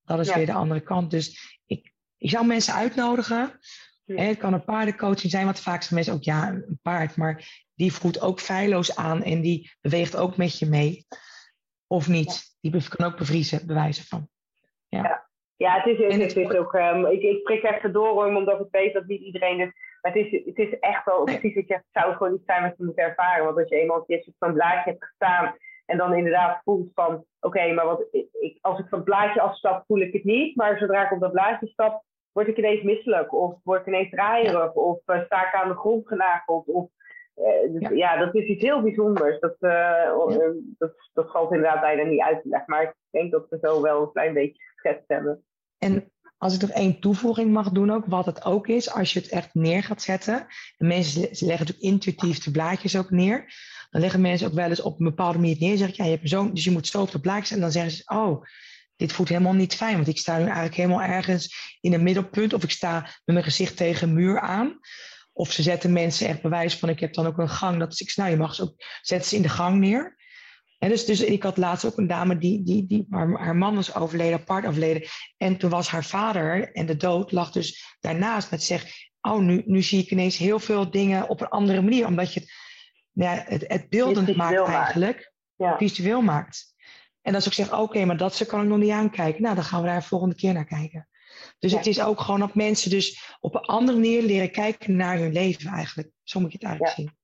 dat 0.03 0.21
is 0.21 0.35
weer 0.35 0.47
de 0.47 0.53
andere 0.53 0.81
kant. 0.81 1.11
Dus 1.11 1.59
ik, 1.67 1.93
ik 2.17 2.31
zou 2.31 2.47
mensen 2.47 2.75
uitnodigen. 2.75 3.59
Hè, 4.05 4.25
het 4.25 4.39
kan 4.39 4.53
een 4.53 4.65
paardencoaching 4.65 5.31
zijn, 5.31 5.45
want 5.45 5.61
vaak 5.61 5.83
zijn 5.83 5.95
mensen 5.95 6.15
ook, 6.15 6.23
ja, 6.23 6.49
een 6.49 6.79
paard. 6.83 7.17
Maar 7.17 7.65
die 7.75 7.93
voelt 7.93 8.21
ook 8.21 8.41
feilloos 8.41 8.97
aan 8.97 9.23
en 9.23 9.41
die 9.41 9.73
beweegt 9.81 10.17
ook 10.17 10.37
met 10.37 10.59
je 10.59 10.67
mee. 10.67 11.07
Of 11.87 12.09
niet. 12.09 12.57
Die 12.61 12.89
kan 12.89 13.07
ook 13.07 13.17
bevriezen, 13.17 13.67
bewijzen 13.67 14.05
van. 14.05 14.29
ja. 14.89 15.31
Ja, 15.63 15.81
het 15.81 15.87
is, 15.87 16.17
het, 16.17 16.37
is 16.37 16.57
ook. 16.57 16.75
Um, 16.75 17.07
ik, 17.07 17.23
ik 17.23 17.43
prik 17.43 17.63
even 17.63 17.93
door 17.93 18.25
omdat 18.25 18.61
ik 18.61 18.67
weet 18.71 18.93
dat 18.93 19.07
niet 19.07 19.21
iedereen 19.21 19.61
het. 19.61 19.73
Maar 20.01 20.13
het 20.13 20.27
is, 20.27 20.45
het 20.45 20.59
is 20.59 20.79
echt 20.79 21.05
wel 21.05 21.25
precies 21.25 21.55
wat 21.55 21.67
je 21.69 21.73
zegt. 21.75 21.85
Het 21.93 22.03
zou 22.03 22.13
gewoon 22.13 22.33
niet 22.33 22.43
zijn 22.47 22.63
wat 22.63 22.75
je 22.77 22.85
moet 22.85 22.97
ervaren. 22.97 23.45
Want 23.45 23.57
als 23.57 23.69
je 23.69 23.77
eenmaal 23.77 23.97
een 23.97 24.07
keer 24.07 24.27
zo'n 24.39 24.53
blaadje 24.53 24.91
hebt 24.91 25.05
gestaan. 25.05 25.57
En 25.87 25.97
dan 25.99 26.15
inderdaad 26.15 26.61
voelt 26.65 26.91
van, 26.95 27.25
oké, 27.41 27.73
maar 27.73 27.87
wat, 27.87 28.07
ik, 28.11 28.59
als 28.61 28.79
ik 28.79 28.89
van 28.89 28.99
het 28.99 29.09
blaadje 29.09 29.41
afstap, 29.41 29.85
voel 29.87 30.01
ik 30.01 30.13
het 30.13 30.25
niet. 30.25 30.57
Maar 30.57 30.79
zodra 30.79 31.05
ik 31.05 31.13
op 31.13 31.21
dat 31.21 31.33
blaadje 31.33 31.67
stap, 31.67 32.03
word 32.33 32.49
ik 32.49 32.57
ineens 32.57 32.83
misselijk. 32.83 33.33
Of 33.35 33.55
word 33.63 33.81
ik 33.81 33.87
ineens 33.87 34.11
draaierig. 34.11 34.73
Of 34.73 35.01
uh, 35.07 35.25
sta 35.25 35.47
ik 35.47 35.55
aan 35.55 35.69
de 35.69 35.77
grond 35.77 36.09
genageld. 36.09 36.69
Of, 36.69 36.89
uh, 37.37 37.73
dus, 37.73 37.99
ja. 37.99 38.17
dat 38.17 38.35
is 38.35 38.45
iets 38.45 38.63
heel 38.63 38.83
bijzonders. 38.83 39.41
Dat, 39.41 39.57
uh, 39.61 40.11
dat, 40.79 40.93
dat 41.13 41.31
valt 41.31 41.53
inderdaad 41.53 41.81
bijna 41.81 42.03
niet 42.03 42.21
uit 42.21 42.43
te 42.43 42.49
leggen. 42.49 42.71
Maar 42.71 42.83
ik 42.83 42.95
denk 43.11 43.31
dat 43.31 43.49
we 43.49 43.59
zo 43.63 43.83
wel 43.83 44.03
een 44.03 44.13
klein 44.13 44.35
beetje 44.35 44.63
geschetst 44.75 45.09
hebben. 45.09 45.45
En 45.83 46.13
als 46.39 46.55
ik 46.55 46.61
nog 46.61 46.71
één 46.71 47.01
toevoeging 47.01 47.53
mag 47.53 47.71
doen 47.71 47.91
ook, 47.91 48.07
wat 48.07 48.27
het 48.27 48.45
ook 48.45 48.67
is, 48.67 48.91
als 48.91 49.13
je 49.13 49.19
het 49.19 49.29
echt 49.29 49.55
neer 49.55 49.83
gaat 49.83 50.03
zetten. 50.03 50.47
En 50.79 50.87
mensen 50.87 51.21
leggen 51.21 51.47
natuurlijk 51.49 51.79
intuïtief 51.79 52.39
de 52.39 52.51
blaadjes 52.51 52.97
ook 52.97 53.11
neer. 53.11 53.55
Dan 53.91 54.01
leggen 54.01 54.21
mensen 54.21 54.47
ook 54.47 54.55
wel 54.55 54.69
eens 54.69 54.83
op 54.83 54.99
een 54.99 55.05
bepaalde 55.05 55.39
manier 55.39 55.57
neer. 55.59 55.77
Zeg 55.77 55.89
ik, 55.89 55.95
ja, 55.95 56.05
je 56.05 56.11
hebt 56.11 56.29
zo, 56.29 56.53
dus 56.53 56.65
je 56.65 56.71
moet 56.71 56.87
zo 56.87 57.01
op 57.01 57.11
de 57.11 57.21
blaadjes. 57.21 57.51
En 57.51 57.61
dan 57.61 57.73
zeggen 57.73 57.93
ze, 57.93 58.03
oh, 58.07 58.45
dit 58.97 59.13
voelt 59.13 59.29
helemaal 59.29 59.53
niet 59.53 59.75
fijn. 59.75 59.95
Want 59.95 60.09
ik 60.09 60.19
sta 60.19 60.39
nu 60.39 60.45
eigenlijk 60.45 60.75
helemaal 60.75 61.03
ergens 61.03 61.77
in 61.81 61.93
een 61.93 62.03
middelpunt. 62.03 62.53
Of 62.53 62.63
ik 62.63 62.71
sta 62.71 63.01
met 63.01 63.21
mijn 63.25 63.45
gezicht 63.45 63.77
tegen 63.77 64.09
een 64.09 64.15
muur 64.15 64.41
aan. 64.41 64.79
Of 65.33 65.53
ze 65.53 65.63
zetten 65.63 65.93
mensen 65.93 66.29
echt 66.29 66.43
bewijs 66.43 66.77
van, 66.77 66.89
ik 66.89 67.01
heb 67.01 67.15
dan 67.15 67.27
ook 67.27 67.39
een 67.39 67.49
gang. 67.49 67.79
Dat 67.79 67.93
is, 67.93 68.01
ik, 68.01 68.17
nou, 68.17 68.31
je 68.31 68.37
mag 68.37 68.55
ze 68.55 68.63
ook, 68.63 68.75
zetten 69.01 69.29
ze 69.29 69.37
in 69.37 69.43
de 69.43 69.49
gang 69.49 69.79
neer. 69.79 70.17
En 70.83 70.89
dus, 70.89 71.05
dus 71.05 71.21
ik 71.21 71.43
had 71.43 71.57
laatst 71.57 71.85
ook 71.85 71.99
een 71.99 72.07
dame 72.07 72.39
die, 72.39 72.63
die, 72.63 72.87
die 72.87 73.07
haar, 73.11 73.39
haar 73.39 73.57
man 73.57 73.75
was 73.75 73.95
overleden, 73.95 74.39
apart 74.39 74.67
overleden. 74.67 75.09
En 75.37 75.57
toen 75.57 75.71
was 75.71 75.89
haar 75.89 76.05
vader 76.05 76.73
en 76.73 76.87
de 76.87 76.97
dood 76.97 77.33
lag 77.33 77.51
dus 77.51 77.97
daarnaast 78.01 78.51
met 78.51 78.63
zegt, 78.63 79.11
oh 79.21 79.39
nu, 79.39 79.63
nu 79.67 79.83
zie 79.83 80.03
ik 80.03 80.11
ineens 80.11 80.37
heel 80.37 80.59
veel 80.59 80.91
dingen 80.91 81.29
op 81.29 81.41
een 81.41 81.49
andere 81.49 81.83
manier. 81.83 82.07
Omdat 82.07 82.35
je 82.35 82.41
het, 82.41 82.53
nou 83.13 83.37
ja, 83.37 83.45
het, 83.47 83.65
het 83.67 83.89
beeldend 83.89 84.37
maakt 84.37 84.69
eigenlijk, 84.69 85.33
ja. 85.57 85.77
visueel 85.77 86.23
maakt. 86.23 86.75
En 87.21 87.35
als 87.35 87.47
ik 87.47 87.53
zeg, 87.53 87.79
oké, 87.79 88.05
maar 88.05 88.17
dat 88.17 88.47
kan 88.47 88.63
ik 88.63 88.69
nog 88.69 88.79
niet 88.79 88.91
aankijken. 88.91 89.43
Nou, 89.43 89.55
dan 89.55 89.65
gaan 89.65 89.81
we 89.81 89.87
daar 89.87 90.01
de 90.01 90.07
volgende 90.07 90.35
keer 90.35 90.53
naar 90.53 90.65
kijken. 90.65 91.09
Dus 91.59 91.73
het 91.73 91.87
is 91.87 92.01
ook 92.01 92.21
gewoon 92.21 92.41
dat 92.41 92.55
mensen 92.55 92.91
dus 92.91 93.37
op 93.41 93.55
een 93.55 93.61
andere 93.61 93.99
manier 93.99 94.23
leren 94.23 94.51
kijken 94.51 94.97
naar 94.97 95.19
hun 95.19 95.33
leven 95.33 95.71
eigenlijk. 95.71 96.11
Zo 96.23 96.41
moet 96.41 96.53
je 96.53 96.59
het 96.59 96.67
eigenlijk 96.67 96.97
zien. 96.97 97.21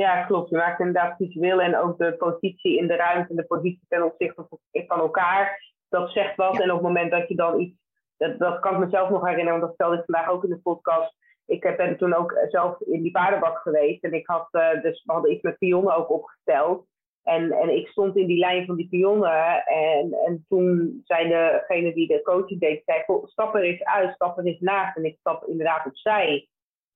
Ja, 0.00 0.24
klopt. 0.24 0.50
Je 0.50 0.56
maakt 0.56 0.78
inderdaad 0.78 1.16
visueel 1.16 1.60
en 1.60 1.76
ook 1.76 1.98
de 1.98 2.16
positie 2.16 2.78
in 2.78 2.86
de 2.86 2.96
ruimte 2.96 3.30
en 3.30 3.36
de 3.36 3.46
positie 3.46 3.84
ten 3.88 4.04
opzichte 4.04 4.46
van 4.86 4.98
elkaar. 4.98 5.62
Dat 5.88 6.10
zegt 6.10 6.36
wat. 6.36 6.60
En 6.60 6.70
op 6.70 6.76
het 6.76 6.86
moment 6.86 7.10
dat 7.10 7.28
je 7.28 7.34
dan 7.34 7.60
iets, 7.60 7.76
dat, 8.16 8.38
dat 8.38 8.60
kan 8.60 8.72
ik 8.72 8.78
mezelf 8.78 9.10
nog 9.10 9.24
herinneren, 9.24 9.60
want 9.60 9.62
dat 9.62 9.70
vertelde 9.70 9.96
ik 9.96 10.04
vandaag 10.04 10.30
ook 10.30 10.44
in 10.44 10.50
de 10.50 10.60
podcast. 10.60 11.14
Ik 11.46 11.76
ben 11.76 11.96
toen 11.96 12.14
ook 12.14 12.38
zelf 12.48 12.80
in 12.80 13.02
die 13.02 13.10
paardenbak 13.10 13.58
geweest 13.58 14.04
en 14.04 14.12
ik 14.12 14.26
had, 14.26 14.48
uh, 14.52 14.82
dus 14.82 15.04
we 15.04 15.12
hadden 15.12 15.32
iets 15.32 15.42
met 15.42 15.58
pionnen 15.58 15.96
ook 15.96 16.10
opgesteld. 16.10 16.86
En, 17.22 17.52
en 17.52 17.76
ik 17.76 17.88
stond 17.88 18.16
in 18.16 18.26
die 18.26 18.38
lijn 18.38 18.66
van 18.66 18.76
die 18.76 18.88
pionnen 18.88 19.64
en, 19.64 20.12
en 20.26 20.44
toen 20.48 21.00
zei 21.04 21.28
degene 21.28 21.94
die 21.94 22.06
de 22.06 22.22
coaching 22.22 22.60
deed, 22.60 22.82
zei, 22.84 23.04
stap 23.24 23.54
er 23.54 23.62
eens 23.62 23.84
uit, 23.84 24.14
stap 24.14 24.38
er 24.38 24.44
eens 24.44 24.60
naast. 24.60 24.96
En 24.96 25.04
ik 25.04 25.16
stap 25.18 25.46
inderdaad 25.46 25.86
opzij. 25.86 26.48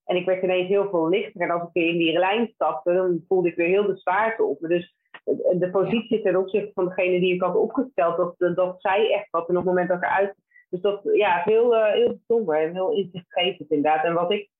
En 0.04 0.16
ik 0.16 0.26
werd 0.26 0.42
ineens 0.42 0.68
heel 0.68 0.88
veel 0.90 1.08
lichter. 1.08 1.40
En 1.40 1.50
als 1.50 1.62
ik 1.62 1.72
weer 1.72 1.88
in 1.88 1.98
die 1.98 2.18
lijn 2.18 2.50
stapte, 2.54 2.92
dan 2.92 3.24
voelde 3.28 3.48
ik 3.48 3.56
weer 3.56 3.68
heel 3.68 3.86
de 3.86 3.96
zwaarte 3.96 4.42
op 4.42 4.60
me. 4.60 4.68
Dus 4.68 4.96
de 5.58 5.68
positie 5.72 6.22
ten 6.22 6.36
opzichte 6.36 6.70
van 6.74 6.84
degene 6.84 7.20
die 7.20 7.34
ik 7.34 7.42
had 7.42 7.56
opgesteld, 7.56 8.16
dat, 8.16 8.56
dat 8.56 8.80
zei 8.80 9.12
echt 9.12 9.30
wat. 9.30 9.48
En 9.48 9.56
op 9.56 9.64
het 9.64 9.64
moment 9.64 9.88
dat 9.88 9.96
ik 9.96 10.04
eruit. 10.04 10.34
Dus 10.70 10.80
dat 10.80 11.00
ja, 11.02 11.42
heel, 11.44 11.74
uh, 11.74 11.92
heel 11.92 12.08
bijzonder 12.08 12.60
en 12.60 12.72
heel 12.72 12.92
inzichtgevend 12.92 13.70
inderdaad. 13.70 14.04
En 14.04 14.14
wat 14.14 14.32
ik 14.32 14.50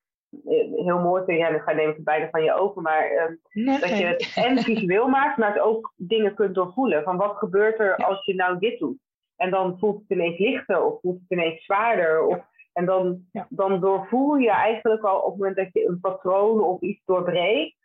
eh, 0.45 0.85
heel 0.85 0.99
mooi 0.99 1.25
vind, 1.25 1.39
ja, 1.39 1.51
dan 1.51 1.61
ga 1.61 1.73
neem 1.73 1.89
ik 1.89 1.95
het 1.95 2.05
bijna 2.05 2.31
van 2.31 2.43
je 2.43 2.55
over, 2.55 2.83
maar 2.83 3.37
uh, 3.53 3.81
dat 3.81 3.99
je 3.99 4.05
het 4.05 4.33
en 4.35 4.59
visueel 4.59 5.09
maakt, 5.09 5.39
maar 5.39 5.53
het 5.53 5.63
ook 5.63 5.93
dingen 5.97 6.35
kunt 6.35 6.55
doorvoelen. 6.55 7.03
Van 7.03 7.17
wat 7.17 7.37
gebeurt 7.37 7.79
er 7.79 7.97
als 7.97 8.25
je 8.25 8.35
nou 8.35 8.59
dit 8.59 8.79
doet? 8.79 8.99
En 9.37 9.51
dan 9.51 9.79
voelt 9.79 10.01
het 10.01 10.11
ineens 10.11 10.39
lichter 10.39 10.85
of 10.85 11.01
voelt 11.01 11.21
het 11.21 11.31
ineens 11.31 11.65
zwaarder. 11.65 12.27
Of 12.27 12.45
en 12.75 12.87
dan, 12.87 13.25
dan 13.49 13.81
doorvoel 13.81 14.35
je 14.35 14.51
eigenlijk 14.51 15.03
al 15.03 15.19
op 15.19 15.31
het 15.31 15.39
moment 15.39 15.57
dat 15.57 15.73
je 15.73 15.89
een 15.89 16.01
patroon 16.01 16.61
of 16.61 16.81
iets 16.81 17.03
doorbreekt, 17.05 17.77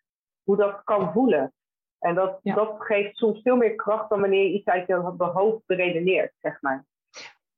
hoe 0.43 0.57
dat 0.57 0.83
kan 0.83 1.11
voelen. 1.13 1.53
En 1.99 2.15
dat, 2.15 2.39
dat 2.43 2.75
geeft 2.77 3.17
soms 3.17 3.41
veel 3.41 3.55
meer 3.55 3.75
kracht 3.75 4.09
dan 4.09 4.19
wanneer 4.19 4.43
je 4.43 4.53
iets 4.53 4.65
uit 4.65 4.87
je 4.87 4.93
hoofd 5.17 5.65
beredeneert, 5.65 6.33
zeg 6.37 6.61
maar. 6.61 6.87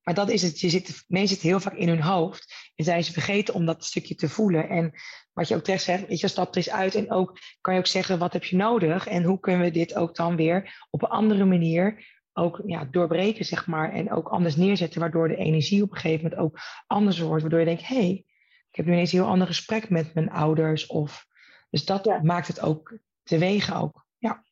Maar 0.03 0.13
dat 0.13 0.29
is 0.29 0.41
het. 0.41 0.59
Je 0.59 0.69
zit, 0.69 1.03
mensen 1.07 1.29
zitten 1.29 1.47
heel 1.47 1.59
vaak 1.59 1.73
in 1.73 1.87
hun 1.87 2.01
hoofd 2.01 2.71
en 2.75 2.85
zijn 2.85 3.03
ze 3.03 3.11
vergeten 3.11 3.53
om 3.53 3.65
dat 3.65 3.85
stukje 3.85 4.15
te 4.15 4.29
voelen. 4.29 4.69
En 4.69 4.93
wat 5.33 5.47
je 5.47 5.55
ook 5.55 5.63
terecht 5.63 5.83
zegt, 5.83 6.07
weet 6.07 6.19
je, 6.19 6.27
stap 6.27 6.49
er 6.49 6.57
eens 6.57 6.69
uit 6.69 6.95
en 6.95 7.11
ook 7.11 7.37
kan 7.61 7.73
je 7.73 7.79
ook 7.79 7.87
zeggen, 7.87 8.19
wat 8.19 8.33
heb 8.33 8.43
je 8.43 8.55
nodig? 8.55 9.07
En 9.07 9.23
hoe 9.23 9.39
kunnen 9.39 9.61
we 9.61 9.71
dit 9.71 9.95
ook 9.95 10.15
dan 10.15 10.35
weer 10.35 10.85
op 10.89 11.01
een 11.01 11.09
andere 11.09 11.45
manier 11.45 12.19
ook 12.33 12.61
ja, 12.65 12.85
doorbreken, 12.91 13.45
zeg 13.45 13.67
maar, 13.67 13.91
en 13.91 14.11
ook 14.11 14.27
anders 14.27 14.55
neerzetten, 14.55 14.99
waardoor 14.99 15.27
de 15.27 15.35
energie 15.35 15.83
op 15.83 15.91
een 15.91 15.97
gegeven 15.97 16.23
moment 16.23 16.41
ook 16.41 16.59
anders 16.87 17.19
wordt, 17.19 17.41
waardoor 17.41 17.59
je 17.59 17.65
denkt, 17.65 17.87
hé, 17.87 17.95
hey, 17.95 18.25
ik 18.69 18.75
heb 18.75 18.85
nu 18.85 18.91
ineens 18.91 19.13
een 19.13 19.19
heel 19.19 19.29
ander 19.29 19.47
gesprek 19.47 19.89
met 19.89 20.13
mijn 20.13 20.31
ouders, 20.31 20.87
of, 20.87 21.25
dus 21.69 21.85
dat 21.85 22.21
maakt 22.23 22.47
het 22.47 22.61
ook 22.61 22.97
teweeg 23.23 23.81
ook, 23.81 24.05
ja. 24.17 24.43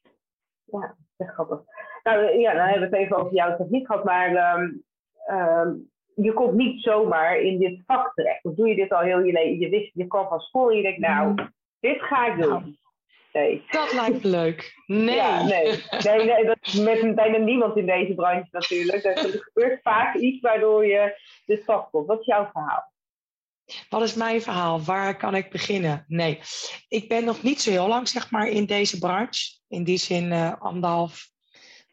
Ja, 0.63 0.95
dat 1.17 1.27
is 1.27 1.33
grappig. 1.33 1.62
Nou 2.03 2.39
ja, 2.39 2.53
dan 2.53 2.67
hebben 2.67 2.89
we 2.89 2.95
het 2.95 3.05
even 3.05 3.17
over 3.17 3.33
jouw 3.33 3.57
techniek 3.57 3.86
gehad, 3.86 4.03
maar 4.03 4.55
um, 4.59 4.83
um, 5.31 5.89
je 6.24 6.33
komt 6.33 6.53
niet 6.53 6.81
zomaar 6.81 7.39
in 7.39 7.59
dit 7.59 7.81
vak 7.86 8.13
terecht. 8.13 8.45
Of 8.45 8.55
doe 8.55 8.67
je 8.67 8.75
dit 8.75 8.91
al 8.91 9.01
heel 9.01 9.19
je 9.19 9.31
leven? 9.31 9.59
Je 9.59 9.69
wist, 9.69 9.91
je 9.93 10.07
kwam 10.07 10.27
van 10.27 10.39
school 10.39 10.69
en 10.69 10.75
je 10.75 10.83
denkt, 10.83 11.00
nou, 11.00 11.29
mm. 11.29 11.53
dit 11.79 12.01
ga 12.01 12.27
ik 12.27 12.41
doen. 12.41 12.78
Nee. 13.33 13.65
Dat 13.69 13.93
lijkt 13.93 14.24
me 14.24 14.29
leuk. 14.29 14.74
Nee. 14.86 15.15
Ja, 15.15 15.43
nee. 15.43 15.83
nee, 16.03 16.25
nee 16.25 16.45
dat 16.45 16.57
is 16.62 16.74
met 16.74 17.15
bijna 17.15 17.38
niemand 17.38 17.77
in 17.77 17.86
deze 17.86 18.13
branche 18.15 18.48
natuurlijk. 18.51 19.03
Er 19.03 19.17
gebeurt 19.17 19.81
vaak 19.81 20.15
iets 20.15 20.41
waardoor 20.41 20.86
je 20.86 21.21
de 21.45 21.57
stap 21.57 21.91
komt. 21.91 22.07
Wat 22.07 22.19
is 22.19 22.25
jouw 22.25 22.50
verhaal? 22.51 22.91
Wat 23.89 24.01
is 24.01 24.13
mijn 24.13 24.41
verhaal? 24.41 24.81
Waar 24.81 25.17
kan 25.17 25.36
ik 25.36 25.50
beginnen? 25.50 26.05
Nee, 26.07 26.39
ik 26.88 27.09
ben 27.09 27.24
nog 27.24 27.43
niet 27.43 27.62
zo 27.62 27.69
heel 27.69 27.88
lang 27.88 28.07
zeg 28.07 28.31
maar 28.31 28.48
in 28.48 28.65
deze 28.65 29.00
branche. 29.00 29.57
In 29.67 29.83
die 29.83 29.98
zin 29.98 30.31
uh, 30.31 30.62
anderhalf, 30.62 31.29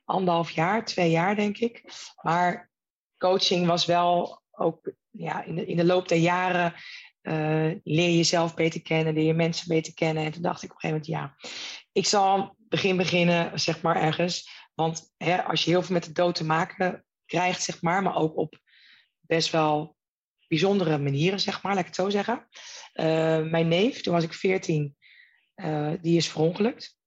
anderhalf 0.05 0.51
jaar, 0.51 0.85
twee 0.85 1.11
jaar 1.11 1.37
denk 1.37 1.59
ik. 1.59 1.85
Maar 2.23 2.71
coaching 3.19 3.67
was 3.67 3.87
wel 3.87 4.43
ook 4.51 4.93
ja, 5.11 5.45
in, 5.45 5.55
de, 5.55 5.67
in 5.67 5.77
de 5.77 5.85
loop 5.85 6.09
der 6.09 6.19
jaren 6.19 6.75
uh, 7.29 7.75
leer 7.85 8.17
jezelf 8.17 8.55
beter 8.55 8.83
kennen, 8.83 9.15
leer 9.15 9.25
je 9.25 9.35
mensen 9.35 9.69
beter 9.69 9.95
kennen. 9.95 10.25
En 10.25 10.33
toen 10.33 10.43
dacht 10.43 10.63
ik 10.63 10.71
op 10.71 10.83
een 10.83 10.91
gegeven 10.91 11.15
moment, 11.15 11.39
ja, 11.41 11.51
ik 11.93 12.07
zal 12.07 12.57
begin 12.57 12.97
beginnen, 12.97 13.61
zeg 13.61 13.83
maar, 13.83 13.97
ergens. 13.97 14.51
Want 14.75 15.15
hè, 15.17 15.43
als 15.43 15.65
je 15.65 15.71
heel 15.71 15.83
veel 15.83 15.95
met 15.95 16.05
de 16.05 16.13
dood 16.13 16.35
te 16.35 16.45
maken 16.45 17.05
krijgt, 17.25 17.63
zeg 17.63 17.83
maar, 17.83 18.03
maar 18.03 18.17
ook 18.17 18.37
op 18.37 18.61
best 19.21 19.51
wel 19.51 19.97
bijzondere 20.49 20.99
manieren, 20.99 21.41
zeg 21.41 21.63
maar, 21.63 21.73
laat 21.73 21.81
ik 21.81 21.87
het 21.87 21.95
zo 21.95 22.11
zeggen. 22.11 22.47
Uh, 22.95 23.51
mijn 23.51 23.69
neef, 23.69 24.01
toen 24.01 24.15
was 24.15 24.25
ik 24.25 24.33
14, 24.33 24.97
uh, 25.57 25.93
eh, 25.93 26.03
die 26.03 26.17
is 26.17 26.29
verongelukt. 26.29 26.99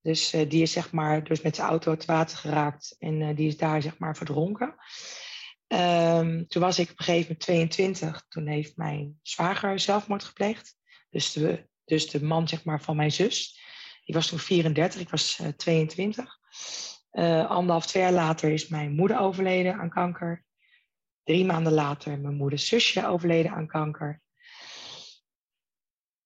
Dus 0.00 0.30
die 0.30 0.62
is 0.62 0.72
zeg 0.72 0.92
maar 0.92 1.24
dus 1.24 1.40
met 1.40 1.56
zijn 1.56 1.68
auto 1.68 1.90
het 1.90 2.04
water 2.04 2.38
geraakt 2.38 2.96
en 2.98 3.34
die 3.34 3.46
is 3.46 3.56
daar 3.56 3.82
zeg 3.82 3.98
maar 3.98 4.16
verdronken. 4.16 4.74
Um, 5.68 6.46
toen 6.48 6.62
was 6.62 6.78
ik 6.78 6.90
op 6.90 6.98
een 6.98 7.04
gegeven 7.04 7.22
moment 7.22 7.40
22. 7.40 8.24
Toen 8.28 8.46
heeft 8.46 8.76
mijn 8.76 9.18
zwager 9.22 9.80
zelfmoord 9.80 10.24
gepleegd. 10.24 10.76
Dus 11.10 11.32
de, 11.32 11.68
dus 11.84 12.10
de 12.10 12.24
man 12.24 12.48
zeg 12.48 12.64
maar, 12.64 12.82
van 12.82 12.96
mijn 12.96 13.12
zus. 13.12 13.60
Ik 14.04 14.14
was 14.14 14.26
toen 14.26 14.38
34, 14.38 15.00
ik 15.00 15.08
was 15.08 15.38
uh, 15.38 15.48
22. 15.48 16.38
Uh, 17.12 17.50
anderhalf, 17.50 17.86
twee 17.86 18.02
jaar 18.02 18.12
later 18.12 18.50
is 18.52 18.68
mijn 18.68 18.92
moeder 18.92 19.18
overleden 19.18 19.74
aan 19.74 19.90
kanker. 19.90 20.44
Drie 21.24 21.44
maanden 21.44 21.72
later 21.72 22.18
mijn 22.18 22.34
moeders 22.34 22.68
zusje 22.68 23.06
overleden 23.06 23.52
aan 23.52 23.66
kanker. 23.66 24.22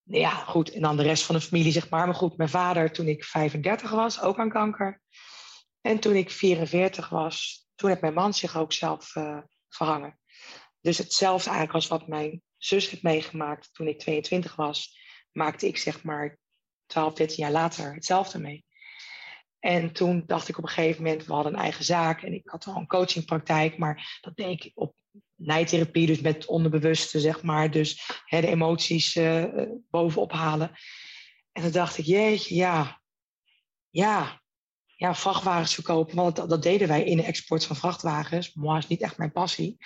Ja, 0.03 0.29
goed. 0.29 0.71
En 0.71 0.81
dan 0.81 0.97
de 0.97 1.03
rest 1.03 1.23
van 1.23 1.35
de 1.35 1.41
familie, 1.41 1.71
zeg 1.71 1.89
maar. 1.89 2.05
Maar 2.05 2.15
goed, 2.15 2.37
mijn 2.37 2.49
vader 2.49 2.91
toen 2.91 3.07
ik 3.07 3.23
35 3.23 3.91
was, 3.91 4.21
ook 4.21 4.39
aan 4.39 4.49
kanker. 4.49 5.01
En 5.81 5.99
toen 5.99 6.15
ik 6.15 6.31
44 6.31 7.09
was, 7.09 7.67
toen 7.81 7.89
heeft 7.89 8.01
mijn 8.01 8.13
man 8.13 8.33
zich 8.33 8.57
ook 8.57 8.73
zelf 8.73 9.15
uh, 9.15 9.37
verhangen. 9.69 10.19
Dus 10.81 10.97
hetzelfde 10.97 11.49
eigenlijk 11.49 11.77
als 11.77 11.87
wat 11.87 12.07
mijn 12.07 12.41
zus 12.57 12.89
heeft 12.89 13.03
meegemaakt 13.03 13.73
toen 13.73 13.87
ik 13.87 13.99
22 13.99 14.55
was, 14.55 14.97
maakte 15.31 15.67
ik 15.67 15.77
zeg 15.77 16.03
maar 16.03 16.37
12, 16.85 17.13
13 17.13 17.43
jaar 17.43 17.51
later 17.51 17.93
hetzelfde 17.93 18.39
mee. 18.39 18.65
En 19.59 19.93
toen 19.93 20.23
dacht 20.25 20.47
ik 20.47 20.57
op 20.57 20.63
een 20.63 20.69
gegeven 20.69 21.03
moment, 21.03 21.25
we 21.25 21.33
hadden 21.33 21.53
een 21.53 21.59
eigen 21.59 21.83
zaak 21.83 22.21
en 22.21 22.33
ik 22.33 22.49
had 22.49 22.65
al 22.65 22.75
een 22.75 22.87
coachingpraktijk, 22.87 23.77
maar 23.77 24.19
dat 24.21 24.35
deed 24.35 24.65
ik 24.65 24.71
op 24.73 24.95
nijtherapie, 25.35 26.07
dus 26.07 26.21
met 26.21 26.45
onderbewuste, 26.45 27.19
zeg 27.19 27.43
maar, 27.43 27.71
dus 27.71 28.21
hè, 28.25 28.41
de 28.41 28.47
emoties 28.47 29.15
uh, 29.15 29.45
bovenop 29.89 30.31
halen. 30.31 30.71
En 31.51 31.61
toen 31.61 31.71
dacht 31.71 31.97
ik, 31.97 32.05
jeetje, 32.05 32.55
ja, 32.55 33.01
ja, 33.89 34.40
ja, 35.01 35.15
vrachtwagens 35.15 35.73
verkopen. 35.73 36.15
Want 36.15 36.35
dat, 36.35 36.49
dat, 36.49 36.63
deden 36.63 36.87
wij 36.87 37.03
in 37.03 37.17
de 37.17 37.23
export 37.23 37.65
van 37.65 37.75
vrachtwagens. 37.75 38.53
Maar 38.53 38.77
is 38.77 38.87
niet 38.87 39.01
echt 39.01 39.17
mijn 39.17 39.31
passie. 39.31 39.77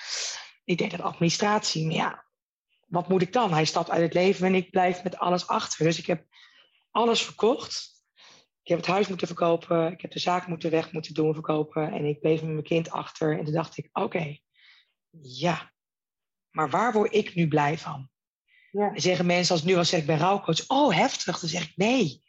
Ik 0.63 0.77
deed 0.77 0.91
dat 0.91 1.01
administratie. 1.01 1.85
Maar 1.85 1.95
ja, 1.95 2.25
wat 2.87 3.09
moet 3.09 3.21
ik 3.21 3.33
dan? 3.33 3.53
Hij 3.53 3.65
stapt 3.65 3.89
uit 3.89 4.01
het 4.01 4.13
leven 4.13 4.47
en 4.47 4.55
ik 4.55 4.71
blijf 4.71 5.03
met 5.03 5.17
alles 5.17 5.47
achter. 5.47 5.85
Dus 5.85 5.99
ik 5.99 6.05
heb 6.05 6.25
alles 6.91 7.21
verkocht. 7.21 8.03
ik 8.61 8.67
heb 8.67 8.77
het 8.77 8.87
huis 8.87 9.07
moeten 9.07 9.27
verkopen, 9.27 9.91
ik 9.91 10.01
heb 10.01 10.11
de 10.11 10.19
zaak 10.19 10.47
moeten 10.47 10.71
weg 10.71 10.91
moeten 10.91 11.13
doen, 11.13 11.33
verkopen. 11.33 11.91
En 11.91 12.05
ik 12.05 12.19
bleef 12.19 12.41
met 12.41 12.51
mijn 12.51 12.63
kind 12.63 12.91
achter. 12.91 13.37
En 13.37 13.45
toen 13.45 13.53
dacht 13.53 13.77
ik, 13.77 13.89
oké, 13.93 14.37
ja, 15.21 15.71
maar 16.51 16.69
waar 16.69 16.93
word 16.93 17.13
ik 17.13 17.35
nu 17.35 17.47
blij 17.47 17.77
van? 17.77 18.09
Ja. 18.71 18.93
En 18.93 19.01
zeggen 19.01 19.25
mensen 19.25 19.55
als 19.55 19.63
nu 19.63 19.75
als 19.75 19.89
zeg 19.89 19.99
ik 19.99 20.05
ben 20.05 20.17
rouwcoach, 20.17 20.67
oh 20.67 20.95
heftig. 20.95 21.39
Dan 21.39 21.49
zeg 21.49 21.63
ik 21.63 21.73
nee. 21.75 22.23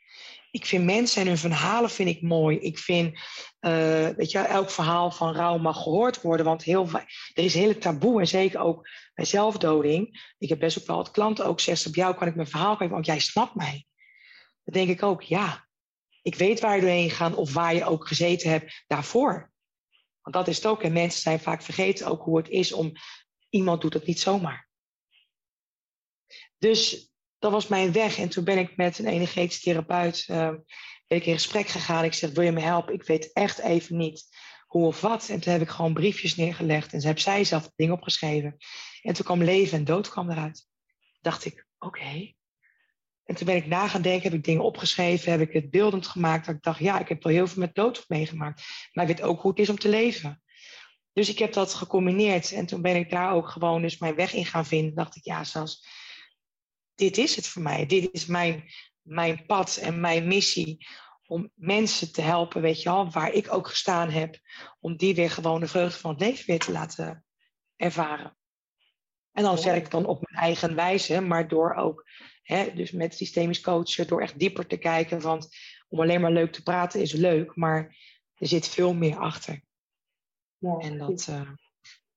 Ik 0.50 0.67
vind 0.67 0.85
mensen 0.85 1.21
en 1.21 1.26
hun 1.26 1.38
verhalen 1.38 1.91
vind 1.91 2.09
ik 2.09 2.23
mooi. 2.23 2.59
Ik 2.59 2.79
vind, 2.79 3.15
uh, 3.61 4.09
weet 4.09 4.31
je, 4.31 4.38
elk 4.38 4.71
verhaal 4.71 5.11
van 5.11 5.35
rouw 5.35 5.59
mag 5.59 5.83
gehoord 5.83 6.23
worden. 6.23 6.47
Want 6.47 6.62
heel, 6.62 6.88
er 7.35 7.45
is 7.45 7.55
een 7.55 7.61
hele 7.61 7.79
taboe. 7.79 8.21
En 8.21 8.29
zeker 8.29 8.61
ook 8.61 8.88
bij 9.15 9.25
zelfdoding. 9.25 10.33
Ik 10.38 10.49
heb 10.49 10.59
best 10.59 10.79
ook 10.79 10.87
wel 10.87 10.97
wat 10.97 11.11
klanten 11.11 11.47
ook 11.47 11.61
zeggen, 11.61 11.88
op 11.88 11.95
jou 11.95 12.15
kan 12.15 12.29
ik 12.29 12.35
mijn 12.35 12.49
verhaal 12.49 12.76
geven, 12.76 12.93
want 12.93 13.07
jij 13.07 13.19
snapt 13.19 13.55
mij. 13.55 13.87
Dan 14.65 14.75
denk 14.75 14.88
ik 14.88 15.03
ook, 15.03 15.23
ja, 15.23 15.69
ik 16.23 16.35
weet 16.35 16.61
waar 16.61 16.75
je 16.75 16.81
doorheen 16.81 17.11
gaat 17.11 17.35
of 17.35 17.53
waar 17.53 17.75
je 17.75 17.85
ook 17.85 18.07
gezeten 18.07 18.50
hebt 18.50 18.85
daarvoor. 18.87 19.53
Want 20.23 20.37
dat 20.37 20.49
is 20.49 20.57
het 20.57 20.67
ook. 20.67 20.83
En 20.83 20.93
mensen 20.93 21.21
zijn 21.21 21.41
vaak 21.41 21.62
vergeten 21.62 22.07
ook 22.07 22.23
hoe 22.23 22.37
het 22.37 22.49
is 22.49 22.73
om 22.73 22.93
iemand 23.49 23.81
doet 23.81 23.95
het 23.95 24.07
niet 24.07 24.21
zomaar. 24.21 24.69
Dus 26.59 27.11
dat 27.47 27.55
was 27.55 27.71
mijn 27.71 27.93
weg. 27.93 28.19
En 28.19 28.29
toen 28.29 28.45
ben 28.45 28.59
ik 28.59 28.76
met 28.76 28.99
een 28.99 29.07
energetisch 29.07 29.61
therapeut 29.61 30.26
uh, 30.31 30.49
ben 31.07 31.19
ik 31.19 31.26
in 31.26 31.33
gesprek 31.33 31.67
gegaan. 31.67 32.05
Ik 32.05 32.12
zeg, 32.12 32.31
wil 32.31 32.45
je 32.45 32.53
me 32.53 32.61
helpen? 32.61 32.95
Ik 32.95 33.05
weet 33.05 33.33
echt 33.33 33.59
even 33.59 33.97
niet 33.97 34.37
hoe 34.67 34.87
of 34.87 35.00
wat. 35.00 35.29
En 35.29 35.41
toen 35.41 35.53
heb 35.53 35.62
ik 35.62 35.69
gewoon 35.69 35.95
briefjes 35.95 36.37
neergelegd. 36.37 36.93
En 36.93 37.00
ze 37.00 37.07
heb 37.07 37.19
zij 37.19 37.45
zelf 37.45 37.71
dingen 37.76 37.95
opgeschreven. 37.95 38.57
En 39.03 39.15
toen 39.15 39.25
kwam 39.25 39.43
leven 39.43 39.79
en 39.79 39.85
dood 39.85 40.09
kwam 40.09 40.31
eruit. 40.31 40.67
dacht 41.21 41.45
ik, 41.45 41.67
oké. 41.79 42.35
En 43.25 43.35
toen 43.35 43.47
ben 43.47 43.57
ik 43.57 43.67
na 43.67 43.88
gaan 43.88 44.03
denken, 44.03 44.23
heb 44.23 44.38
ik 44.38 44.45
dingen 44.45 44.65
opgeschreven, 44.65 45.31
heb 45.31 45.41
ik 45.41 45.53
het 45.53 45.71
beeldend 45.71 46.07
gemaakt. 46.07 46.47
Dat 46.47 46.55
ik 46.55 46.62
dacht, 46.62 46.79
ja, 46.79 46.99
ik 46.99 47.09
heb 47.09 47.23
wel 47.23 47.33
heel 47.33 47.47
veel 47.47 47.62
met 47.62 47.75
dood 47.75 48.05
meegemaakt. 48.09 48.62
Maar 48.93 49.09
ik 49.09 49.17
weet 49.17 49.26
ook 49.26 49.41
hoe 49.41 49.50
het 49.50 49.61
is 49.61 49.69
om 49.69 49.79
te 49.79 49.88
leven. 49.88 50.43
Dus 51.12 51.29
ik 51.29 51.38
heb 51.38 51.53
dat 51.53 51.75
gecombineerd. 51.75 52.53
En 52.53 52.67
toen 52.67 52.83
ben 52.83 52.97
ik 52.97 53.11
daar 53.11 53.33
ook 53.33 53.49
gewoon 53.49 53.83
dus 53.83 53.99
mijn 53.99 54.15
weg 54.15 54.33
in 54.33 54.47
gaan 54.47 54.67
vinden. 54.67 54.95
dacht 54.95 55.17
ik, 55.17 55.25
ja, 55.25 55.45
zoals 55.45 56.05
dit 56.97 57.17
is 57.19 57.37
het 57.37 57.47
voor 57.47 57.62
mij. 57.62 57.87
Dit 57.87 58.09
is 58.12 58.26
mijn, 58.26 58.65
mijn 59.03 59.47
pad 59.47 59.76
en 59.76 60.00
mijn 60.00 60.26
missie. 60.26 60.87
Om 61.26 61.50
mensen 61.55 62.12
te 62.12 62.21
helpen, 62.21 62.62
weet 62.62 62.83
je 62.83 62.88
wel, 62.88 63.11
waar 63.11 63.33
ik 63.33 63.53
ook 63.53 63.69
gestaan 63.69 64.11
heb. 64.11 64.38
Om 64.81 64.97
die 64.97 65.15
weer 65.15 65.31
gewoon 65.31 65.61
de 65.61 65.67
vreugde 65.67 65.99
van 65.99 66.11
het 66.11 66.21
leven 66.21 66.47
weer 66.47 66.59
te 66.59 66.73
laten 66.73 67.25
ervaren. 67.76 68.37
En 69.33 69.43
dan 69.43 69.59
zeg 69.59 69.76
ik 69.76 69.91
dan 69.91 70.07
op 70.07 70.23
mijn 70.23 70.45
eigen 70.45 70.75
wijze, 70.75 71.21
maar 71.21 71.49
door 71.49 71.75
ook, 71.75 72.09
hè, 72.43 72.73
dus 72.75 72.91
met 72.91 73.15
systemisch 73.15 73.61
coachen, 73.61 74.07
door 74.07 74.23
echt 74.23 74.38
dieper 74.38 74.67
te 74.67 74.76
kijken. 74.76 75.21
Want 75.21 75.49
om 75.88 76.00
alleen 76.00 76.21
maar 76.21 76.33
leuk 76.33 76.53
te 76.53 76.62
praten 76.62 77.00
is 77.00 77.12
leuk, 77.12 77.57
maar 77.57 77.97
er 78.35 78.47
zit 78.47 78.69
veel 78.69 78.95
meer 78.95 79.17
achter. 79.17 79.62
Ja, 80.59 80.79
en 80.79 80.99
dat, 80.99 81.26
uh, 81.31 81.50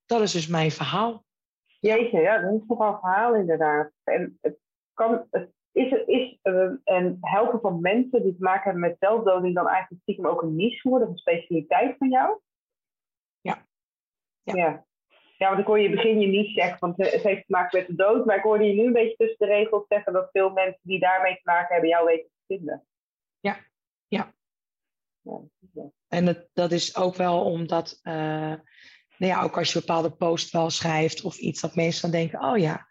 dat 0.06 0.22
is 0.22 0.32
dus 0.32 0.48
mijn 0.48 0.72
verhaal. 0.72 1.26
Jeetje, 1.80 2.20
ja, 2.20 2.42
dat 2.42 2.62
is 2.62 2.68
nogal 2.68 3.00
verhaal 3.00 3.36
inderdaad. 3.36 3.92
En 4.04 4.38
het, 4.42 4.58
kan, 5.00 5.28
het 5.32 5.50
is, 5.72 5.92
is 6.06 6.40
uh, 6.44 6.72
een 6.84 7.18
helpen 7.22 7.60
van 7.60 7.82
mensen 7.82 8.24
die 8.24 8.36
te 8.36 8.44
maken 8.44 8.64
hebben 8.64 8.82
met 8.82 8.96
zelfdoding 9.00 9.56
dan 9.56 9.68
eigenlijk 9.68 10.02
stiekem 10.02 10.26
ook 10.26 10.42
een 10.42 10.56
niche 10.56 10.80
geworden, 10.80 11.08
een 11.08 11.18
specialiteit 11.18 11.98
van 11.98 12.10
jou? 12.10 12.40
Ja. 13.42 13.66
Ja. 14.44 14.56
ja. 14.56 14.86
ja 15.38 15.48
want 15.48 15.60
ik 15.60 15.66
hoor 15.66 15.80
je 15.80 15.90
begin 15.90 16.20
je 16.20 16.28
niche 16.28 16.52
zeggen, 16.52 16.80
want 16.80 16.98
het 16.98 17.24
heeft 17.24 17.46
te 17.46 17.52
maken 17.52 17.80
met 17.80 17.88
de 17.88 17.96
dood. 17.96 18.26
Maar 18.26 18.38
ik 18.38 18.44
hoorde 18.44 18.64
je 18.64 18.74
nu 18.74 18.86
een 18.86 18.94
beetje 18.94 19.16
tussen 19.16 19.38
de 19.38 19.54
regels 19.54 19.86
zeggen 19.88 20.14
dat 20.14 20.30
veel 20.32 20.50
mensen 20.50 20.82
die 20.82 21.00
daarmee 21.00 21.36
te 21.36 21.42
maken 21.44 21.74
hebben 21.74 21.90
jou 21.90 22.06
weten 22.06 22.30
te 22.30 22.56
vinden. 22.56 22.86
Ja, 23.40 23.58
ja. 24.08 24.34
En 26.08 26.26
dat, 26.26 26.48
dat 26.54 26.72
is 26.72 26.96
ook 26.96 27.16
wel 27.16 27.44
omdat, 27.44 28.00
uh, 28.04 28.14
nou 29.18 29.32
ja, 29.32 29.44
ook 29.44 29.58
als 29.58 29.74
je 29.74 29.80
bepaalde 29.80 30.12
post 30.12 30.52
wel 30.52 30.70
schrijft 30.70 31.24
of 31.24 31.38
iets, 31.38 31.62
dat 31.62 31.76
mensen 31.76 32.02
dan 32.02 32.20
denken, 32.20 32.44
oh 32.44 32.58
ja, 32.58 32.89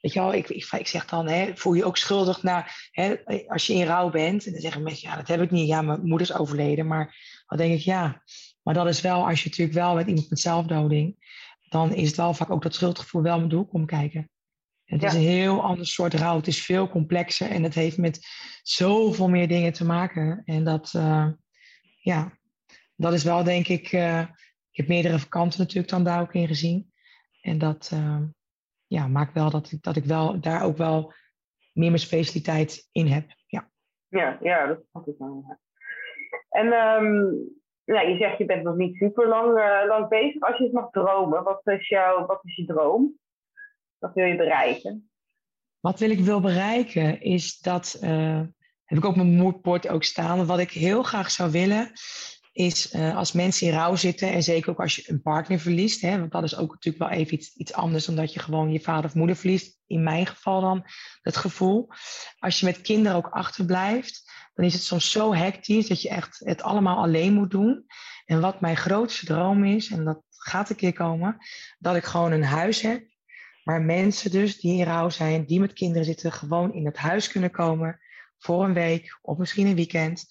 weet 0.00 0.12
je 0.12 0.20
wel, 0.20 0.34
ik, 0.34 0.48
ik, 0.48 0.72
ik 0.72 0.86
zeg 0.86 1.04
dan, 1.04 1.28
hè, 1.28 1.50
voel 1.54 1.72
je 1.72 1.84
ook 1.84 1.96
schuldig 1.96 2.42
naar, 2.42 2.88
hè, 2.90 3.16
als 3.46 3.66
je 3.66 3.74
in 3.74 3.86
rouw 3.86 4.10
bent. 4.10 4.46
En 4.46 4.52
dan 4.52 4.60
zeggen 4.60 4.82
mensen, 4.82 5.08
ja, 5.08 5.16
dat 5.16 5.28
heb 5.28 5.40
ik 5.40 5.50
niet, 5.50 5.68
ja, 5.68 5.82
mijn 5.82 6.06
moeder 6.06 6.30
is 6.30 6.36
overleden. 6.36 6.86
Maar 6.86 7.16
dan 7.46 7.58
denk 7.58 7.72
ik, 7.72 7.80
ja, 7.80 8.22
maar 8.62 8.74
dat 8.74 8.86
is 8.86 9.00
wel, 9.00 9.26
als 9.26 9.42
je 9.42 9.48
natuurlijk 9.48 9.78
wel 9.78 9.94
met 9.94 10.06
iemand 10.06 10.30
met 10.30 10.40
zelfdoding, 10.40 11.16
dan 11.68 11.94
is 11.94 12.06
het 12.06 12.16
wel 12.16 12.34
vaak 12.34 12.50
ook 12.50 12.62
dat 12.62 12.74
schuldgevoel 12.74 13.22
wel 13.22 13.40
met 13.40 13.50
de 13.50 13.56
hoek 13.56 13.86
kijken. 13.86 14.30
Het 14.84 15.02
is 15.02 15.14
een 15.14 15.20
heel 15.20 15.62
ander 15.62 15.86
soort 15.86 16.14
rouw. 16.14 16.36
Het 16.36 16.46
is 16.46 16.64
veel 16.64 16.88
complexer 16.88 17.50
en 17.50 17.62
het 17.62 17.74
heeft 17.74 17.98
met 17.98 18.26
zoveel 18.62 19.28
meer 19.28 19.48
dingen 19.48 19.72
te 19.72 19.84
maken. 19.84 20.42
En 20.44 20.64
dat, 20.64 20.92
uh, 20.96 21.28
ja, 22.00 22.38
dat 22.96 23.12
is 23.12 23.24
wel 23.24 23.44
denk 23.44 23.68
ik, 23.68 23.92
uh, 23.92 24.20
ik 24.70 24.76
heb 24.76 24.88
meerdere 24.88 25.28
kanten 25.28 25.58
natuurlijk 25.58 25.88
dan 25.88 26.04
daar 26.04 26.20
ook 26.20 26.34
in 26.34 26.46
gezien. 26.46 26.92
En 27.40 27.58
dat 27.58 27.90
uh, 27.94 28.20
ja, 28.90 29.06
maakt 29.08 29.34
wel 29.34 29.50
dat 29.50 29.72
ik, 29.72 29.82
dat 29.82 29.96
ik 29.96 30.04
wel 30.04 30.40
daar 30.40 30.64
ook 30.64 30.76
wel 30.76 31.12
meer 31.72 31.88
mijn 31.88 31.98
specialiteit 31.98 32.88
in 32.92 33.06
heb. 33.06 33.24
Ja, 33.46 33.70
ja, 34.08 34.38
ja 34.40 34.66
dat 34.66 34.78
snap 34.90 35.06
ik 35.06 35.14
wel. 35.18 35.58
En 36.48 36.66
um, 36.66 37.48
je 37.84 38.16
zegt 38.18 38.38
je 38.38 38.44
bent 38.44 38.62
nog 38.62 38.76
niet 38.76 38.96
super 38.96 39.28
lang, 39.28 39.58
uh, 39.58 39.86
lang 39.86 40.08
bezig. 40.08 40.40
Als 40.40 40.58
je 40.58 40.64
het 40.64 40.72
mag 40.72 40.90
dromen, 40.90 41.42
wat 41.42 41.60
is, 41.64 41.88
jouw, 41.88 42.26
wat 42.26 42.40
is 42.44 42.56
je 42.56 42.64
droom? 42.64 43.18
Wat 43.98 44.14
wil 44.14 44.24
je 44.24 44.36
bereiken? 44.36 45.10
Wat 45.80 45.98
wil 45.98 46.10
ik 46.10 46.20
wil 46.20 46.40
bereiken 46.40 47.20
is 47.20 47.58
dat 47.58 47.98
heb 48.84 48.98
ik 48.98 49.04
ook 49.04 49.16
mijn 49.16 49.36
moodboard 49.36 49.88
ook 49.88 50.04
staan. 50.04 50.46
Wat 50.46 50.58
ik 50.58 50.70
heel 50.70 51.02
graag 51.02 51.30
zou 51.30 51.50
willen, 51.50 51.90
is 52.66 52.94
uh, 52.94 53.16
als 53.16 53.32
mensen 53.32 53.66
in 53.66 53.72
rouw 53.72 53.96
zitten, 53.96 54.32
en 54.32 54.42
zeker 54.42 54.70
ook 54.70 54.80
als 54.80 54.96
je 54.96 55.02
een 55.06 55.22
partner 55.22 55.58
verliest, 55.58 56.00
hè, 56.00 56.18
want 56.18 56.32
dat 56.32 56.42
is 56.42 56.56
ook 56.56 56.72
natuurlijk 56.72 57.10
wel 57.10 57.18
even 57.18 57.34
iets, 57.34 57.56
iets 57.56 57.72
anders 57.72 58.04
dan 58.04 58.16
dat 58.16 58.32
je 58.32 58.40
gewoon 58.40 58.72
je 58.72 58.80
vader 58.80 59.04
of 59.04 59.14
moeder 59.14 59.36
verliest. 59.36 59.78
In 59.86 60.02
mijn 60.02 60.26
geval 60.26 60.60
dan 60.60 60.84
het 61.22 61.36
gevoel. 61.36 61.88
Als 62.38 62.60
je 62.60 62.66
met 62.66 62.80
kinderen 62.80 63.16
ook 63.16 63.28
achterblijft, 63.28 64.32
dan 64.54 64.64
is 64.64 64.72
het 64.72 64.82
soms 64.82 65.10
zo 65.10 65.34
hectisch 65.34 65.88
dat 65.88 66.02
je 66.02 66.08
echt 66.08 66.40
het 66.44 66.62
allemaal 66.62 66.96
alleen 67.02 67.32
moet 67.32 67.50
doen. 67.50 67.86
En 68.24 68.40
wat 68.40 68.60
mijn 68.60 68.76
grootste 68.76 69.26
droom 69.26 69.64
is, 69.64 69.90
en 69.90 70.04
dat 70.04 70.22
gaat 70.28 70.70
een 70.70 70.76
keer 70.76 70.92
komen, 70.92 71.36
dat 71.78 71.96
ik 71.96 72.04
gewoon 72.04 72.32
een 72.32 72.44
huis 72.44 72.80
heb. 72.80 73.08
Waar 73.64 73.82
mensen 73.82 74.30
dus 74.30 74.60
die 74.60 74.78
in 74.78 74.84
rouw 74.84 75.08
zijn, 75.08 75.44
die 75.44 75.60
met 75.60 75.72
kinderen 75.72 76.04
zitten, 76.04 76.32
gewoon 76.32 76.74
in 76.74 76.86
het 76.86 76.96
huis 76.96 77.28
kunnen 77.28 77.50
komen 77.50 78.00
voor 78.38 78.64
een 78.64 78.74
week 78.74 79.18
of 79.22 79.36
misschien 79.36 79.66
een 79.66 79.74
weekend. 79.74 80.26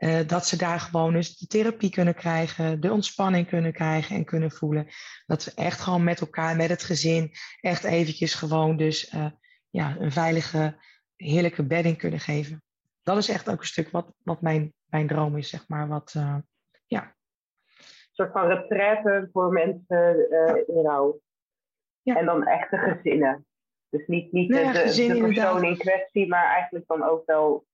Uh, 0.00 0.20
dat 0.26 0.46
ze 0.46 0.56
daar 0.56 0.80
gewoon 0.80 1.12
dus 1.12 1.36
de 1.36 1.46
therapie 1.46 1.90
kunnen 1.90 2.14
krijgen, 2.14 2.80
de 2.80 2.92
ontspanning 2.92 3.46
kunnen 3.46 3.72
krijgen 3.72 4.16
en 4.16 4.24
kunnen 4.24 4.50
voelen. 4.50 4.86
Dat 5.26 5.44
we 5.44 5.52
echt 5.54 5.80
gewoon 5.80 6.04
met 6.04 6.20
elkaar, 6.20 6.56
met 6.56 6.68
het 6.68 6.82
gezin, 6.82 7.30
echt 7.60 7.84
eventjes 7.84 8.34
gewoon 8.34 8.76
dus 8.76 9.12
uh, 9.12 9.26
ja, 9.70 9.96
een 9.98 10.12
veilige, 10.12 10.76
heerlijke 11.16 11.66
bedding 11.66 11.98
kunnen 11.98 12.20
geven. 12.20 12.62
Dat 13.02 13.16
is 13.16 13.28
echt 13.28 13.50
ook 13.50 13.60
een 13.60 13.66
stuk 13.66 13.90
wat, 13.90 14.12
wat 14.22 14.40
mijn, 14.40 14.74
mijn 14.84 15.06
droom 15.06 15.36
is, 15.36 15.48
zeg 15.50 15.68
maar. 15.68 15.88
Wat, 15.88 16.14
uh, 16.16 16.36
ja. 16.86 17.02
Een 17.02 18.12
soort 18.12 18.32
van 18.32 18.48
retraite 18.48 19.28
voor 19.32 19.52
mensen 19.52 20.28
in 20.66 20.82
rouw. 20.82 21.20
Ja. 22.02 22.16
En 22.16 22.24
dan 22.24 22.46
echte 22.46 22.76
gezinnen. 22.76 23.46
Dus 23.90 24.06
niet, 24.06 24.32
niet 24.32 24.48
de, 24.48 24.54
de, 25.08 25.20
persoon 25.20 25.64
in 25.64 25.78
kwestie, 25.78 26.28
maar 26.28 26.44
eigenlijk 26.44 26.86
dan 26.86 27.02
ook 27.02 27.26
wel. 27.26 27.68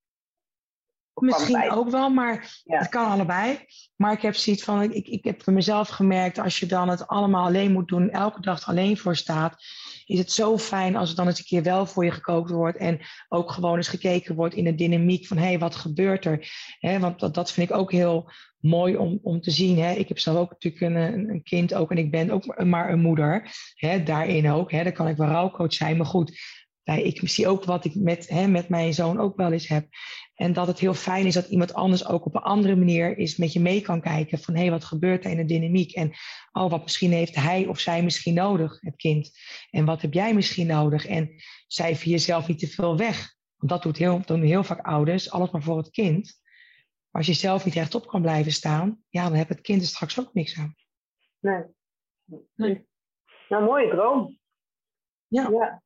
Misschien 1.21 1.71
ook 1.71 1.91
wel, 1.91 2.11
maar 2.11 2.61
het 2.65 2.89
kan 2.89 3.11
allebei. 3.11 3.59
Maar 3.97 4.13
ik 4.13 4.23
heb 4.23 4.35
zoiets 4.35 4.65
van, 4.65 4.93
ik, 4.93 5.09
ik 5.09 5.25
heb 5.25 5.43
voor 5.43 5.53
mezelf 5.53 5.89
gemerkt, 5.89 6.39
als 6.39 6.59
je 6.59 6.67
dan 6.67 6.89
het 6.89 7.07
allemaal 7.07 7.45
alleen 7.45 7.73
moet 7.73 7.89
doen, 7.89 8.11
elke 8.11 8.41
dag 8.41 8.69
alleen 8.69 8.97
voor 8.97 9.17
staat, 9.17 9.65
is 10.05 10.19
het 10.19 10.33
zo 10.33 10.59
fijn 10.59 10.97
als 10.97 11.11
er 11.11 11.17
dan 11.17 11.27
eens 11.27 11.39
een 11.39 11.45
keer 11.45 11.63
wel 11.63 11.87
voor 11.87 12.05
je 12.05 12.11
gekookt 12.11 12.51
wordt 12.51 12.77
en 12.79 13.01
ook 13.29 13.51
gewoon 13.51 13.77
eens 13.77 13.89
gekeken 13.89 14.35
wordt 14.35 14.55
in 14.55 14.65
de 14.65 14.75
dynamiek 14.75 15.27
van, 15.27 15.37
hé, 15.37 15.45
hey, 15.45 15.59
wat 15.59 15.75
gebeurt 15.75 16.25
er? 16.25 16.49
want 17.01 17.21
dat, 17.21 17.35
dat 17.35 17.53
vind 17.53 17.71
ik 17.71 17.77
ook 17.77 17.93
heel 17.93 18.31
mooi 18.61 18.97
om, 18.97 19.19
om 19.23 19.41
te 19.41 19.51
zien. 19.51 19.79
Hè. 19.79 19.93
Ik 19.93 20.09
heb 20.09 20.19
zelf 20.19 20.39
ook 20.39 20.51
natuurlijk 20.51 20.83
een, 20.83 21.29
een 21.29 21.43
kind 21.43 21.75
ook 21.75 21.91
en 21.91 21.99
ik 21.99 22.11
ben 22.11 22.31
ook 22.31 22.65
maar 22.65 22.91
een 22.91 23.01
moeder. 23.01 23.51
Hè, 23.75 24.03
daarin 24.03 24.51
ook. 24.51 24.71
Hè. 24.71 24.83
Dan 24.83 24.93
kan 24.93 25.09
ik 25.09 25.17
wel 25.17 25.29
rouwcoach 25.29 25.73
zijn. 25.73 25.97
Maar 25.97 26.07
goed, 26.07 26.41
ik 26.85 27.29
zie 27.29 27.49
ook 27.49 27.65
wat 27.65 27.85
ik 27.85 27.95
met, 27.95 28.29
hè, 28.29 28.47
met 28.47 28.69
mijn 28.69 28.95
zoon 28.95 29.21
ook 29.21 29.37
wel 29.37 29.53
eens 29.53 29.69
heb. 29.69 29.87
En 30.37 30.53
dat 30.53 30.67
het 30.67 30.79
heel 30.79 30.95
fijn 30.95 31.27
is 31.27 31.35
dat 31.35 31.49
iemand 31.49 31.75
anders 31.75 32.07
ook 32.07 32.27
op 32.27 32.35
een 32.35 32.43
andere 32.43 32.77
manier 32.77 33.19
is 33.19 33.37
met 33.37 33.53
je 33.53 33.61
mee 33.61 33.81
kan 33.81 34.01
kijken. 34.01 34.39
Van 34.39 34.55
hé, 34.55 34.61
hey, 34.61 34.71
wat 34.71 34.85
gebeurt 34.85 35.25
er 35.25 35.31
in 35.31 35.37
de 35.37 35.45
dynamiek? 35.45 35.93
En 35.93 36.13
oh, 36.53 36.71
wat 36.71 36.83
misschien 36.83 37.13
heeft 37.13 37.35
hij 37.35 37.67
of 37.67 37.79
zij 37.79 38.03
misschien 38.03 38.35
nodig, 38.35 38.81
het 38.81 38.97
kind. 38.97 39.31
En 39.71 39.85
wat 39.85 40.03
heb 40.03 40.13
jij 40.13 40.35
misschien 40.35 40.67
nodig? 40.67 41.07
En 41.07 41.31
cijfer 41.67 42.09
jezelf 42.09 42.49
niet 42.49 42.59
te 42.59 42.69
veel 42.69 42.97
weg. 42.97 43.35
Want 43.57 43.73
dat 43.73 43.83
doet 43.83 43.97
heel, 43.97 44.23
doen 44.25 44.43
heel 44.43 44.65
vaak 44.65 44.87
ouders, 44.87 45.31
alles 45.31 45.51
maar 45.51 45.63
voor 45.63 45.77
het 45.77 45.91
kind 45.91 46.45
als 47.17 47.27
je 47.27 47.33
zelf 47.33 47.65
niet 47.65 47.75
rechtop 47.75 48.07
kan 48.07 48.23
blijven 48.23 48.53
staan, 48.53 49.05
ja, 49.09 49.29
dan 49.29 49.39
heb 49.39 49.49
het 49.49 49.61
kind 49.61 49.81
er 49.81 49.87
straks 49.87 50.21
ook 50.21 50.35
niks 50.35 50.59
aan. 50.59 50.75
Nee. 51.39 51.63
nee. 52.55 52.87
Nou, 53.49 53.65
mooie 53.65 53.91
droom. 53.91 54.39
Ja. 55.27 55.51
ja. 55.51 55.83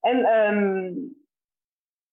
En 0.00 0.16
um, 0.26 1.16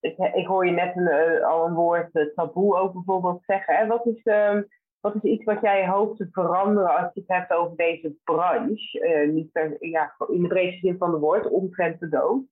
ik, 0.05 0.17
ik 0.33 0.45
hoor 0.45 0.65
je 0.65 0.71
net 0.71 0.95
een, 0.95 1.43
al 1.43 1.65
een 1.65 1.73
woord 1.73 2.31
taboe 2.35 2.77
ook 2.77 2.93
bijvoorbeeld 2.93 3.43
zeggen. 3.45 3.75
Hè? 3.75 3.87
Wat 3.87 4.05
is 4.05 4.23
ehm, 4.23 4.61
wat 4.99 5.15
is 5.15 5.21
iets 5.21 5.43
wat 5.43 5.61
jij 5.61 5.87
hoopt 5.87 6.17
te 6.17 6.27
veranderen 6.31 6.95
als 6.95 7.13
je 7.13 7.19
het 7.19 7.37
hebt 7.37 7.51
over 7.51 7.77
deze 7.77 8.15
branche? 8.23 8.99
Uh, 8.99 9.33
niet 9.33 9.51
per, 9.51 9.77
ja, 9.79 10.15
in 10.27 10.41
de 10.41 10.47
breedste 10.47 10.87
zin 10.87 10.97
van 10.97 11.11
de 11.11 11.17
woord, 11.17 11.49
omtrent 11.49 11.99
de 11.99 12.09
dood. 12.09 12.43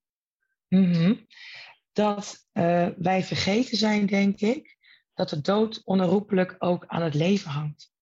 Mhm. 0.68 1.16
Dat 1.92 2.48
wij 2.98 3.24
vergeten 3.24 3.78
zijn, 3.78 4.06
denk 4.06 4.40
ik, 4.40 4.78
dat 5.14 5.30
de 5.30 5.42
dood 5.42 5.82
onherroepelijk 5.84 6.56
ook 6.60 6.84
aan 6.88 7.02
het 7.02 7.14
leven 7.14 7.52
hangt. 7.52 7.93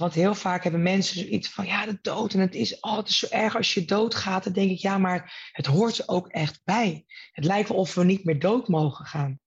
Want 0.00 0.14
heel 0.14 0.34
vaak 0.34 0.62
hebben 0.62 0.82
mensen 0.82 1.34
iets 1.34 1.48
van, 1.48 1.66
ja, 1.66 1.86
de 1.86 1.98
dood 2.02 2.34
en 2.34 2.40
het 2.40 2.54
is, 2.54 2.80
oh, 2.80 2.96
het 2.96 3.08
is 3.08 3.18
zo 3.18 3.26
erg 3.30 3.56
als 3.56 3.74
je 3.74 3.84
doodgaat. 3.84 4.44
Dan 4.44 4.52
denk 4.52 4.70
ik, 4.70 4.78
ja, 4.78 4.98
maar 4.98 5.50
het 5.52 5.66
hoort 5.66 5.98
er 5.98 6.08
ook 6.08 6.28
echt 6.28 6.60
bij. 6.64 7.04
Het 7.32 7.44
lijkt 7.44 7.68
wel 7.68 7.78
of 7.78 7.94
we 7.94 8.04
niet 8.04 8.24
meer 8.24 8.38
dood 8.38 8.68
mogen 8.68 9.04
gaan. 9.04 9.38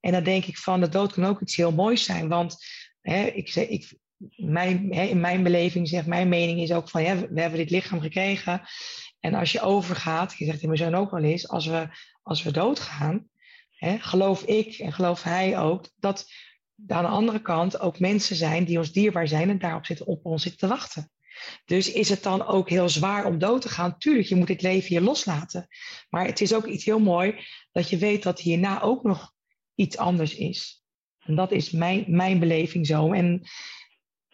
En 0.00 0.12
dan 0.12 0.22
denk 0.22 0.44
ik 0.44 0.58
van, 0.58 0.80
de 0.80 0.88
dood 0.88 1.12
kan 1.12 1.24
ook 1.24 1.40
iets 1.40 1.56
heel 1.56 1.72
moois 1.72 2.04
zijn. 2.04 2.28
Want 2.28 2.56
hè, 3.00 3.24
ik, 3.24 3.54
ik, 3.54 3.98
mijn, 4.36 4.92
hè, 4.92 5.02
in 5.02 5.20
mijn 5.20 5.42
beleving, 5.42 5.88
zeg, 5.88 6.06
mijn 6.06 6.28
mening 6.28 6.60
is 6.60 6.72
ook 6.72 6.90
van, 6.90 7.02
ja, 7.02 7.16
we 7.16 7.40
hebben 7.40 7.58
dit 7.58 7.70
lichaam 7.70 8.00
gekregen. 8.00 8.62
En 9.20 9.34
als 9.34 9.52
je 9.52 9.60
overgaat, 9.60 10.34
je 10.36 10.44
zegt 10.44 10.62
in 10.62 10.68
mijn 10.68 10.80
zoon 10.80 10.94
ook 10.94 11.10
wel 11.10 11.22
eens, 11.22 11.48
als 11.48 11.66
we, 11.66 11.88
als 12.22 12.42
we 12.42 12.50
doodgaan, 12.50 13.28
hè, 13.70 13.98
geloof 13.98 14.42
ik 14.42 14.78
en 14.78 14.92
geloof 14.92 15.22
hij 15.22 15.58
ook, 15.58 15.88
dat 15.96 16.26
aan 16.86 17.04
de 17.04 17.10
andere 17.10 17.42
kant 17.42 17.80
ook 17.80 17.98
mensen 17.98 18.36
zijn 18.36 18.64
die 18.64 18.78
ons 18.78 18.92
dierbaar 18.92 19.28
zijn 19.28 19.50
en 19.50 19.58
daarop 19.58 19.86
zitten, 19.86 20.06
op 20.06 20.24
ons 20.24 20.42
zitten 20.42 20.60
te 20.60 20.66
wachten. 20.74 21.10
Dus 21.64 21.92
is 21.92 22.08
het 22.08 22.22
dan 22.22 22.46
ook 22.46 22.68
heel 22.68 22.88
zwaar 22.88 23.26
om 23.26 23.38
dood 23.38 23.62
te 23.62 23.68
gaan? 23.68 23.98
Tuurlijk, 23.98 24.28
je 24.28 24.34
moet 24.34 24.46
dit 24.46 24.62
leven 24.62 24.88
hier 24.88 25.00
loslaten. 25.00 25.68
Maar 26.10 26.26
het 26.26 26.40
is 26.40 26.54
ook 26.54 26.66
iets 26.66 26.84
heel 26.84 27.00
mooi 27.00 27.46
dat 27.72 27.88
je 27.88 27.96
weet 27.96 28.22
dat 28.22 28.40
hierna 28.40 28.82
ook 28.82 29.02
nog 29.02 29.32
iets 29.74 29.96
anders 29.96 30.34
is. 30.34 30.82
En 31.18 31.34
dat 31.34 31.52
is 31.52 31.70
mijn, 31.70 32.04
mijn 32.06 32.38
beleving 32.38 32.86
zo. 32.86 33.12
En, 33.12 33.42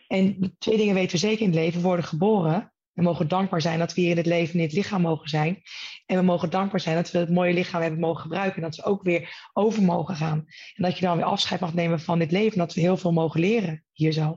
en 0.06 0.54
twee 0.58 0.76
dingen 0.76 0.94
weten 0.94 1.12
we 1.12 1.18
zeker 1.18 1.40
in 1.40 1.46
het 1.46 1.54
leven. 1.54 1.80
Worden 1.80 2.04
geboren. 2.04 2.73
We 2.94 3.02
mogen 3.02 3.28
dankbaar 3.28 3.60
zijn 3.60 3.78
dat 3.78 3.94
we 3.94 4.00
hier 4.00 4.10
in 4.10 4.16
het 4.16 4.26
leven 4.26 4.54
in 4.54 4.60
dit 4.60 4.72
lichaam 4.72 5.00
mogen 5.00 5.28
zijn. 5.28 5.62
En 6.06 6.16
we 6.16 6.22
mogen 6.22 6.50
dankbaar 6.50 6.80
zijn 6.80 6.96
dat 6.96 7.10
we 7.10 7.18
het 7.18 7.30
mooie 7.30 7.54
lichaam 7.54 7.80
hebben 7.82 8.00
mogen 8.00 8.22
gebruiken. 8.22 8.56
En 8.56 8.62
dat 8.62 8.76
we 8.76 8.84
ook 8.84 9.02
weer 9.02 9.48
over 9.52 9.82
mogen 9.82 10.16
gaan. 10.16 10.44
En 10.74 10.82
dat 10.82 10.98
je 10.98 11.04
dan 11.04 11.16
weer 11.16 11.26
afscheid 11.26 11.60
mag 11.60 11.74
nemen 11.74 12.00
van 12.00 12.18
dit 12.18 12.30
leven. 12.30 12.58
Dat 12.58 12.74
we 12.74 12.80
heel 12.80 12.96
veel 12.96 13.12
mogen 13.12 13.40
leren 13.40 13.84
hier 13.92 14.12
zo. 14.12 14.36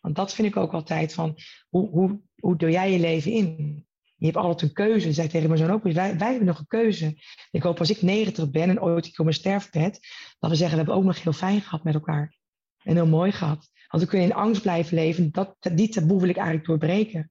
Want 0.00 0.16
dat 0.16 0.34
vind 0.34 0.48
ik 0.48 0.56
ook 0.56 0.72
altijd 0.72 1.14
van, 1.14 1.34
hoe, 1.68 1.88
hoe, 1.88 2.20
hoe 2.36 2.56
doe 2.56 2.70
jij 2.70 2.92
je 2.92 2.98
leven 2.98 3.32
in? 3.32 3.86
Je 4.16 4.26
hebt 4.26 4.36
altijd 4.36 4.62
een 4.62 4.74
keuze. 4.74 5.12
Zei 5.12 5.28
tegen 5.28 5.48
mijn 5.48 5.60
zoon 5.60 5.70
ook. 5.70 5.82
Wij, 5.82 6.18
wij 6.18 6.28
hebben 6.28 6.46
nog 6.46 6.58
een 6.58 6.66
keuze. 6.66 7.22
Ik 7.50 7.62
hoop 7.62 7.78
als 7.78 7.90
ik 7.90 8.02
90 8.02 8.50
ben 8.50 8.68
en 8.68 8.82
ooit 8.82 9.06
ik 9.06 9.18
op 9.18 9.24
mijn 9.24 9.36
sterfbed, 9.36 10.00
dat 10.38 10.50
we 10.50 10.56
zeggen, 10.56 10.76
we 10.78 10.84
hebben 10.84 10.94
ook 10.94 11.04
nog 11.04 11.22
heel 11.22 11.32
fijn 11.32 11.60
gehad 11.60 11.84
met 11.84 11.94
elkaar. 11.94 12.36
En 12.82 12.94
heel 12.94 13.06
mooi 13.06 13.32
gehad. 13.32 13.70
Want 13.88 14.02
we 14.02 14.08
kunnen 14.08 14.28
in 14.28 14.34
angst 14.34 14.62
blijven 14.62 14.94
leven. 14.94 15.32
Dat, 15.32 15.56
die 15.72 15.88
taboe 15.88 16.20
wil 16.20 16.28
ik 16.28 16.36
eigenlijk 16.36 16.66
doorbreken. 16.66 17.30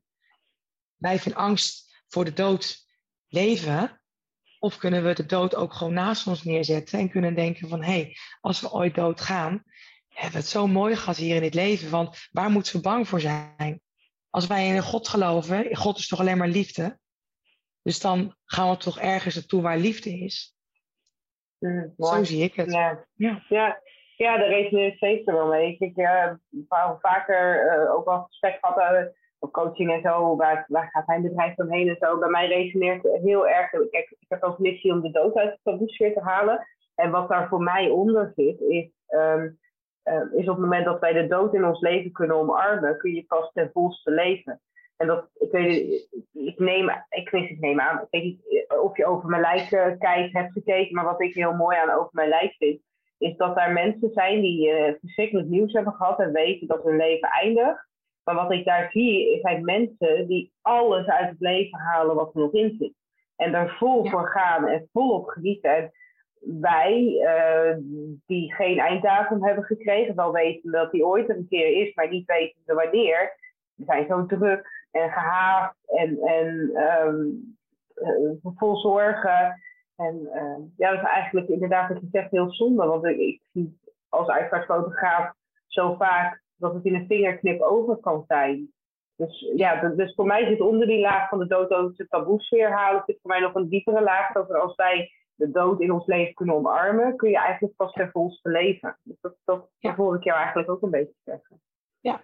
Blijven 0.97 1.31
in 1.31 1.37
angst 1.37 2.03
voor 2.07 2.25
de 2.25 2.33
dood 2.33 2.85
leven. 3.27 4.01
Of 4.59 4.77
kunnen 4.77 5.03
we 5.03 5.13
de 5.13 5.25
dood 5.25 5.55
ook 5.55 5.73
gewoon 5.73 5.93
naast 5.93 6.27
ons 6.27 6.43
neerzetten 6.43 6.99
en 6.99 7.09
kunnen 7.09 7.35
denken 7.35 7.69
van, 7.69 7.83
hé, 7.83 7.91
hey, 7.91 8.15
als 8.41 8.61
we 8.61 8.71
ooit 8.71 8.95
dood 8.95 9.21
gaan, 9.21 9.63
hebben 10.07 10.31
we 10.31 10.37
het 10.37 10.47
zo 10.47 10.67
mooi 10.67 10.95
gehad 10.95 11.17
hier 11.17 11.35
in 11.35 11.41
dit 11.41 11.53
leven. 11.53 11.89
Want 11.89 12.27
waar 12.31 12.49
moeten 12.49 12.75
we 12.75 12.81
bang 12.81 13.07
voor 13.07 13.19
zijn? 13.19 13.81
als 14.37 14.47
wij 14.47 14.67
in 14.67 14.81
God 14.81 15.07
geloven, 15.07 15.75
God 15.75 15.97
is 15.97 16.07
toch 16.07 16.19
alleen 16.19 16.37
maar 16.37 16.47
liefde. 16.47 16.99
Dus 17.81 17.99
dan 17.99 18.35
gaan 18.45 18.69
we 18.69 18.77
toch 18.77 18.99
ergens 18.99 19.35
naartoe 19.35 19.61
waar 19.61 19.77
liefde 19.77 20.09
is. 20.09 20.55
Mm, 21.59 21.93
Zo 21.97 22.23
zie 22.23 22.43
ik 22.43 22.53
het. 22.53 22.71
Ja, 22.71 23.05
ja. 23.13 23.43
ja. 23.49 23.81
ja 24.15 24.37
daar 24.37 24.47
resoneer 24.47 24.87
ik 24.87 24.97
zeker 24.97 25.33
wel 25.33 25.47
mee. 25.47 25.77
Ik 25.79 25.95
heb 25.95 26.39
uh, 26.69 26.91
vaker 26.99 27.73
uh, 27.83 27.93
ook 27.93 28.07
al 28.07 28.23
gesprek 28.23 28.57
gehad 28.61 29.13
op 29.39 29.51
coaching 29.51 29.91
en 29.91 30.01
zo. 30.01 30.35
Waar, 30.35 30.65
waar 30.67 30.89
gaat 30.91 31.07
mijn 31.07 31.21
bedrijf 31.21 31.57
omheen 31.57 31.89
en 31.89 31.97
zo. 31.99 32.17
Bij 32.17 32.29
mij 32.29 32.47
resoneert 32.47 33.03
heel 33.03 33.47
erg. 33.47 33.69
Kijk, 33.69 34.15
ik 34.19 34.25
heb 34.27 34.43
ook 34.43 34.59
missie 34.59 34.91
om 34.91 35.01
de 35.01 35.11
dood 35.11 35.35
uit 35.35 35.51
de 35.51 35.59
taboesfeer 35.63 36.13
te 36.13 36.21
halen. 36.21 36.67
En 36.95 37.11
wat 37.11 37.29
daar 37.29 37.47
voor 37.47 37.61
mij 37.61 37.89
onder 37.89 38.31
zit, 38.35 38.61
is 38.61 38.89
um, 39.09 39.57
uh, 40.03 40.39
is 40.39 40.47
op 40.47 40.55
het 40.55 40.63
moment 40.63 40.85
dat 40.85 40.99
wij 40.99 41.13
de 41.13 41.27
dood 41.27 41.53
in 41.53 41.65
ons 41.65 41.81
leven 41.81 42.11
kunnen 42.11 42.35
omarmen, 42.35 42.97
kun 42.97 43.13
je 43.13 43.25
pas 43.27 43.51
ten 43.53 43.69
volste 43.73 44.11
leven. 44.11 44.61
En 44.97 45.07
dat, 45.07 45.29
ik 45.39 45.51
weet 45.51 46.07
ik 46.33 46.59
neem, 46.59 46.89
ik, 47.09 47.29
weet, 47.29 47.49
ik 47.49 47.59
neem 47.59 47.79
aan, 47.79 48.01
ik 48.01 48.07
weet 48.09 48.23
niet 48.23 48.65
eh, 48.67 48.83
of 48.83 48.97
je 48.97 49.05
over 49.05 49.29
mijn 49.29 49.41
lijf 49.41 49.71
uh, 49.71 49.97
kijkt, 49.99 50.33
hebt 50.33 50.51
gekeken, 50.51 50.95
maar 50.95 51.05
wat 51.05 51.21
ik 51.21 51.33
heel 51.33 51.53
mooi 51.53 51.77
aan 51.77 51.89
over 51.89 52.09
mijn 52.11 52.29
lijf 52.29 52.57
vind, 52.57 52.81
is 53.17 53.37
dat 53.37 53.55
daar 53.55 53.73
mensen 53.73 54.09
zijn 54.13 54.41
die 54.41 54.69
uh, 54.69 54.93
verschrikkelijk 54.99 55.47
nieuws 55.47 55.73
hebben 55.73 55.93
gehad 55.93 56.19
en 56.19 56.31
weten 56.31 56.67
dat 56.67 56.83
hun 56.83 56.97
leven 56.97 57.29
eindigt. 57.29 57.86
Maar 58.27 58.35
wat 58.35 58.51
ik 58.51 58.65
daar 58.65 58.89
zie, 58.91 59.39
zijn 59.41 59.63
mensen 59.63 60.27
die 60.27 60.51
alles 60.61 61.07
uit 61.07 61.29
het 61.29 61.39
leven 61.39 61.79
halen 61.79 62.15
wat 62.15 62.35
er 62.35 62.41
nog 62.41 62.53
in 62.53 62.75
zit. 62.79 62.93
En 63.35 63.53
er 63.53 63.75
vol 63.77 64.09
voor 64.09 64.27
gaan 64.27 64.67
en 64.67 64.89
volop 64.91 65.27
genieten. 65.27 65.75
En 65.75 65.91
wij, 66.59 67.01
uh, 67.03 67.75
die 68.25 68.53
geen 68.53 68.79
einddatum 68.79 69.43
hebben 69.45 69.63
gekregen, 69.63 70.15
wel 70.15 70.31
weten 70.31 70.71
dat 70.71 70.91
die 70.91 71.05
ooit 71.05 71.29
een 71.29 71.45
keer 71.49 71.87
is, 71.87 71.93
maar 71.93 72.09
niet 72.09 72.25
weten 72.25 72.75
wanneer, 72.75 73.37
zijn 73.75 74.07
zo 74.07 74.25
druk 74.25 74.87
en 74.91 75.11
gehaast 75.11 75.75
en, 75.85 76.19
en 76.21 76.71
um, 77.05 77.57
uh, 77.95 78.53
vol 78.55 78.77
zorgen. 78.77 79.61
En 79.95 80.19
uh, 80.33 80.57
ja, 80.77 80.91
dat 80.91 80.99
is 80.99 81.07
eigenlijk 81.09 81.47
inderdaad 81.47 81.89
wat 81.89 82.01
je 82.01 82.07
zegt 82.11 82.31
heel 82.31 82.51
zonde, 82.51 82.85
want 82.85 83.05
ik, 83.05 83.17
ik 83.17 83.41
zie 83.51 83.79
als 84.09 84.27
uitvaartfotograaf 84.27 85.31
zo 85.67 85.95
vaak 85.95 86.45
dat 86.57 86.73
het 86.73 86.85
in 86.85 86.95
een 86.95 87.07
vingerknip 87.07 87.61
over 87.61 87.97
kan 87.97 88.23
zijn. 88.27 88.71
Dus 89.15 89.51
ja, 89.55 89.89
dus 89.89 90.15
voor 90.15 90.25
mij 90.25 90.45
zit 90.45 90.61
onder 90.61 90.87
die 90.87 90.99
laag 90.99 91.29
van 91.29 91.39
de 91.39 91.47
dood 91.47 92.05
taboe 92.09 92.41
sfeer 92.41 92.71
halen, 92.71 93.03
zit 93.05 93.19
voor 93.21 93.31
mij 93.31 93.39
nog 93.39 93.53
een 93.53 93.69
diepere 93.69 94.01
laag 94.01 94.31
dat 94.31 94.53
als 94.53 94.75
wij 94.75 95.11
de 95.35 95.51
dood 95.51 95.81
in 95.81 95.91
ons 95.91 96.05
leven 96.05 96.33
kunnen 96.33 96.55
omarmen, 96.55 97.15
kun 97.15 97.29
je 97.29 97.37
eigenlijk 97.37 97.75
pas 97.75 97.93
ten 97.93 98.09
volste 98.11 98.49
leven. 98.49 98.99
Dus 99.03 99.17
dat, 99.21 99.35
dat, 99.45 99.69
ja. 99.77 99.95
hoor 99.95 100.15
ik 100.15 100.23
jou 100.23 100.37
eigenlijk 100.37 100.69
ook 100.69 100.81
een 100.81 100.89
beetje 100.89 101.15
zeggen. 101.23 101.61
Ja, 101.99 102.23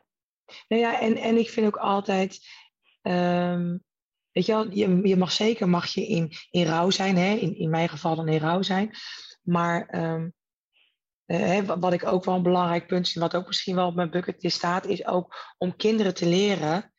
nou 0.67 0.81
ja, 0.81 0.99
en, 0.99 1.15
en 1.15 1.37
ik 1.37 1.49
vind 1.49 1.67
ook 1.67 1.77
altijd, 1.77 2.39
um, 3.01 3.83
weet 4.31 4.45
je 4.45 4.51
wel, 4.51 4.69
je, 4.69 5.07
je 5.07 5.17
mag 5.17 5.31
zeker 5.31 5.69
mag 5.69 5.87
je 5.87 6.07
in, 6.07 6.31
in 6.51 6.65
rouw 6.65 6.89
zijn, 6.89 7.15
hè? 7.15 7.35
In, 7.35 7.57
in 7.57 7.69
mijn 7.69 7.89
geval 7.89 8.15
dan 8.15 8.27
in 8.27 8.39
rouw 8.39 8.61
zijn. 8.61 8.91
Maar 9.43 9.95
um, 10.13 10.33
uh, 11.27 11.59
wat 11.59 11.93
ik 11.93 12.05
ook 12.05 12.25
wel 12.25 12.35
een 12.35 12.43
belangrijk 12.43 12.87
punt 12.87 13.09
vind, 13.09 13.23
wat 13.23 13.35
ook 13.35 13.47
misschien 13.47 13.75
wel 13.75 13.87
op 13.87 13.95
mijn 13.95 14.09
bucketlist 14.09 14.57
staat, 14.57 14.85
is 14.85 15.05
ook 15.05 15.55
om 15.57 15.75
kinderen 15.75 16.13
te 16.13 16.25
leren 16.25 16.93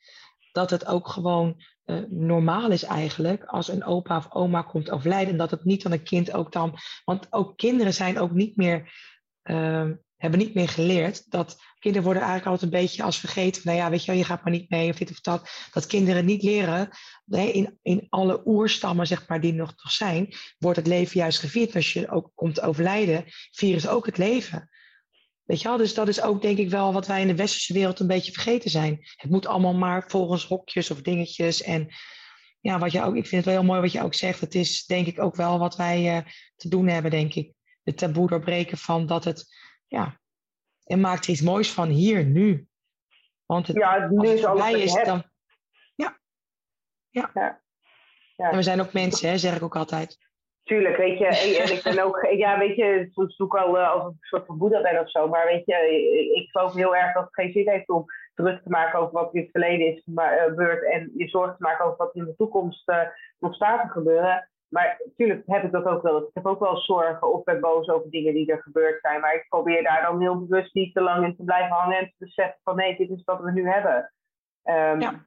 dat 0.53 0.71
het 0.71 0.87
ook 0.87 1.09
gewoon 1.09 1.63
uh, 1.85 2.03
normaal 2.09 2.71
is 2.71 2.83
eigenlijk 2.83 3.45
als 3.45 3.69
een 3.69 3.85
opa 3.85 4.17
of 4.17 4.33
oma 4.33 4.63
komt 4.63 4.91
overlijden. 4.91 5.37
Dat 5.37 5.51
het 5.51 5.65
niet 5.65 5.83
van 5.83 5.93
een 5.93 6.03
kind 6.03 6.33
ook 6.33 6.53
dan. 6.53 6.77
Want 7.05 7.27
ook 7.31 7.57
kinderen 7.57 7.95
zijn 7.95 8.19
ook 8.19 8.31
niet 8.31 8.57
meer. 8.57 8.93
Uh, 9.43 9.91
hebben 10.25 10.47
niet 10.47 10.55
meer 10.55 10.69
geleerd 10.69 11.31
dat 11.31 11.57
kinderen 11.79 12.07
worden 12.07 12.23
eigenlijk 12.23 12.53
altijd 12.53 12.73
een 12.73 12.81
beetje 12.81 13.03
als 13.03 13.19
vergeten. 13.19 13.63
nou 13.65 13.77
ja, 13.77 13.91
weet 13.91 14.05
je 14.05 14.13
je 14.13 14.25
gaat 14.25 14.45
maar 14.45 14.53
niet 14.53 14.71
mee 14.71 14.91
of 14.91 14.97
dit 14.97 15.11
of 15.11 15.21
dat. 15.21 15.51
Dat 15.73 15.87
kinderen 15.87 16.25
niet 16.25 16.43
leren. 16.43 16.89
In, 17.27 17.79
in 17.83 18.07
alle 18.09 18.43
oerstammen, 18.45 19.07
zeg 19.07 19.29
maar, 19.29 19.41
die 19.41 19.53
nog 19.53 19.75
toch 19.75 19.93
zijn, 19.93 20.35
wordt 20.59 20.79
het 20.79 20.87
leven 20.87 21.21
juist 21.21 21.39
gevierd. 21.39 21.75
Als 21.75 21.93
je 21.93 22.11
ook 22.11 22.31
komt 22.35 22.61
overlijden, 22.61 23.25
vieren 23.51 23.81
ze 23.81 23.89
ook 23.89 24.07
het 24.07 24.19
leven. 24.19 24.69
Weet 25.45 25.61
je 25.61 25.69
wel, 25.69 25.77
dus 25.77 25.95
dat 25.95 26.09
is 26.09 26.23
ook 26.23 26.43
denk 26.43 26.59
ik 26.59 26.71
wel 26.71 26.93
wat 26.93 27.07
wij 27.07 27.21
in 27.21 27.27
de 27.27 27.35
westerse 27.35 27.73
wereld 27.73 28.01
een 28.01 28.07
beetje 28.07 28.33
vergeten 28.33 28.71
zijn. 28.71 28.99
Het 29.17 29.31
moet 29.31 29.47
allemaal 29.47 29.75
maar 29.75 30.05
volgens 30.07 30.47
hokjes 30.47 30.91
of 30.91 31.03
dingetjes. 31.03 31.63
En 31.63 31.89
ja, 32.61 32.79
wat 32.79 32.93
je 32.93 33.03
ook, 33.03 33.17
ik 33.17 33.27
vind 33.27 33.45
het 33.45 33.45
wel 33.45 33.55
heel 33.63 33.71
mooi 33.71 33.81
wat 33.81 33.93
je 33.93 34.03
ook 34.03 34.15
zegt. 34.15 34.41
Het 34.41 34.55
is 34.55 34.87
denk 34.87 35.07
ik 35.07 35.21
ook 35.21 35.37
wel 35.37 35.59
wat 35.59 35.77
wij 35.77 36.17
uh, 36.17 36.31
te 36.57 36.69
doen 36.69 36.89
hebben, 36.89 37.11
denk 37.11 37.35
ik. 37.35 37.53
De 37.83 37.95
taboe 37.95 38.29
doorbreken 38.29 38.79
van 38.79 39.07
dat 39.07 39.25
het, 39.25 39.47
ja, 39.95 40.21
en 40.85 41.01
maakt 41.01 41.25
er 41.25 41.31
iets 41.31 41.43
moois 41.43 41.73
van 41.73 41.89
hier, 41.89 42.25
nu. 42.25 42.67
Want 43.47 43.67
het, 43.67 43.77
ja, 43.77 44.09
nu 44.11 44.29
is 44.29 44.45
alles 44.45 44.73
is, 44.73 45.05
dan. 45.05 45.23
Ja. 45.95 46.19
Ja. 47.11 47.31
ja. 47.35 47.61
ja. 48.37 48.51
En 48.51 48.57
we 48.57 48.63
zijn 48.63 48.81
ook 48.81 48.93
mensen, 48.93 49.29
hè, 49.29 49.39
zeg 49.39 49.57
ik 49.57 49.63
ook 49.63 49.77
altijd. 49.77 50.19
Tuurlijk, 50.63 50.97
weet 50.97 51.19
je, 51.19 51.27
en 51.27 51.73
ik 51.73 51.83
ben 51.83 52.05
ook, 52.05 52.27
ja, 52.45 52.59
weet 52.59 52.77
je, 52.77 53.09
soms 53.11 53.37
doe 53.37 53.47
ik 53.47 53.55
al 53.55 53.79
uh, 53.79 53.91
als 53.91 54.05
een 54.05 54.17
soort 54.21 54.47
van 54.47 54.59
boeddha 54.59 54.83
ben 54.83 55.01
of 55.01 55.11
zo, 55.11 55.29
maar 55.29 55.47
weet 55.47 55.67
je, 55.67 55.75
ik 56.35 56.51
geloof 56.51 56.75
heel 56.75 56.97
erg 56.97 57.15
dat 57.15 57.25
het 57.25 57.35
geen 57.35 57.53
zin 57.53 57.69
heeft 57.69 57.89
om 57.89 58.05
druk 58.35 58.63
te 58.63 58.71
maken 58.71 58.99
over 58.99 59.13
wat 59.13 59.35
in 59.35 59.41
het 59.41 59.51
verleden 59.51 59.87
is 59.87 60.03
gebeurd 60.05 60.85
en 60.93 61.13
je 61.17 61.29
zorgen 61.29 61.57
te 61.57 61.63
maken 61.63 61.85
over 61.85 61.97
wat 61.97 62.15
in 62.15 62.25
de 62.25 62.37
toekomst 62.37 62.89
uh, 62.89 63.01
nog 63.39 63.55
staat 63.55 63.83
te 63.83 63.89
gebeuren. 63.89 64.49
Maar 64.75 65.01
natuurlijk 65.05 65.43
heb 65.47 65.65
ik 65.65 65.73
dat 65.73 65.85
ook 65.85 66.03
wel. 66.03 66.19
Ik 66.19 66.31
heb 66.33 66.47
ook 66.47 66.61
wel 66.61 66.77
zorgen 66.77 67.33
of 67.33 67.45
ben 67.45 67.61
boos 67.61 67.89
over 67.89 68.11
dingen 68.11 68.35
die 68.35 68.53
er 68.53 68.63
gebeurd 68.63 69.01
zijn, 69.01 69.21
maar 69.21 69.35
ik 69.35 69.47
probeer 69.49 69.83
daar 69.83 70.03
dan 70.03 70.21
heel 70.21 70.47
bewust 70.47 70.75
niet 70.75 70.95
te 70.95 71.01
lang 71.01 71.25
in 71.25 71.37
te 71.37 71.45
blijven 71.45 71.77
hangen 71.77 71.99
en 71.99 72.07
te 72.07 72.15
beseffen 72.19 72.61
van 72.63 72.77
nee, 72.77 72.97
dit 72.97 73.11
is 73.11 73.25
wat 73.25 73.41
we 73.41 73.53
nu 73.53 73.69
hebben. 73.69 74.13
Um, 74.65 75.01
ja 75.01 75.27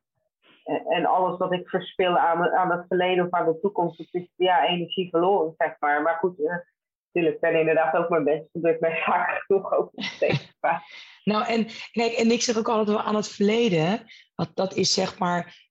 en 0.68 1.06
alles 1.06 1.38
wat 1.38 1.54
ik 1.54 1.70
verspil 1.70 2.18
aan, 2.18 2.50
aan 2.52 2.72
het 2.72 2.86
verleden 2.88 3.26
of 3.26 3.32
aan 3.32 3.46
de 3.46 3.60
toekomst, 3.60 3.98
dat 3.98 4.08
is 4.12 4.28
ja, 4.36 4.68
energie 4.68 5.10
verloren, 5.10 5.54
zeg 5.58 5.76
maar. 5.80 6.02
Maar 6.02 6.16
goed, 6.16 6.40
uh, 6.40 6.52
het 6.52 6.66
Tuurlijk, 7.12 7.36
ik 7.36 7.42
ben 7.42 7.60
inderdaad 7.60 7.96
ook 7.96 8.10
mijn 8.10 8.24
best 8.24 8.46
gebeurd, 8.52 8.80
maar 8.80 9.04
vaak 9.06 9.44
genoeg 9.46 9.74
ook 9.74 9.92
steeds 9.94 10.56
Nou, 11.24 11.46
en 11.46 11.68
kijk, 11.92 12.12
en 12.12 12.32
ik 12.32 12.42
zeg 12.42 12.58
ook 12.58 12.68
altijd 12.68 12.98
wel 12.98 13.06
aan 13.06 13.16
het 13.16 13.30
verleden, 13.30 14.00
want 14.36 14.56
dat 14.56 14.74
is 14.74 14.94
zeg 14.94 15.20
maar, 15.20 15.67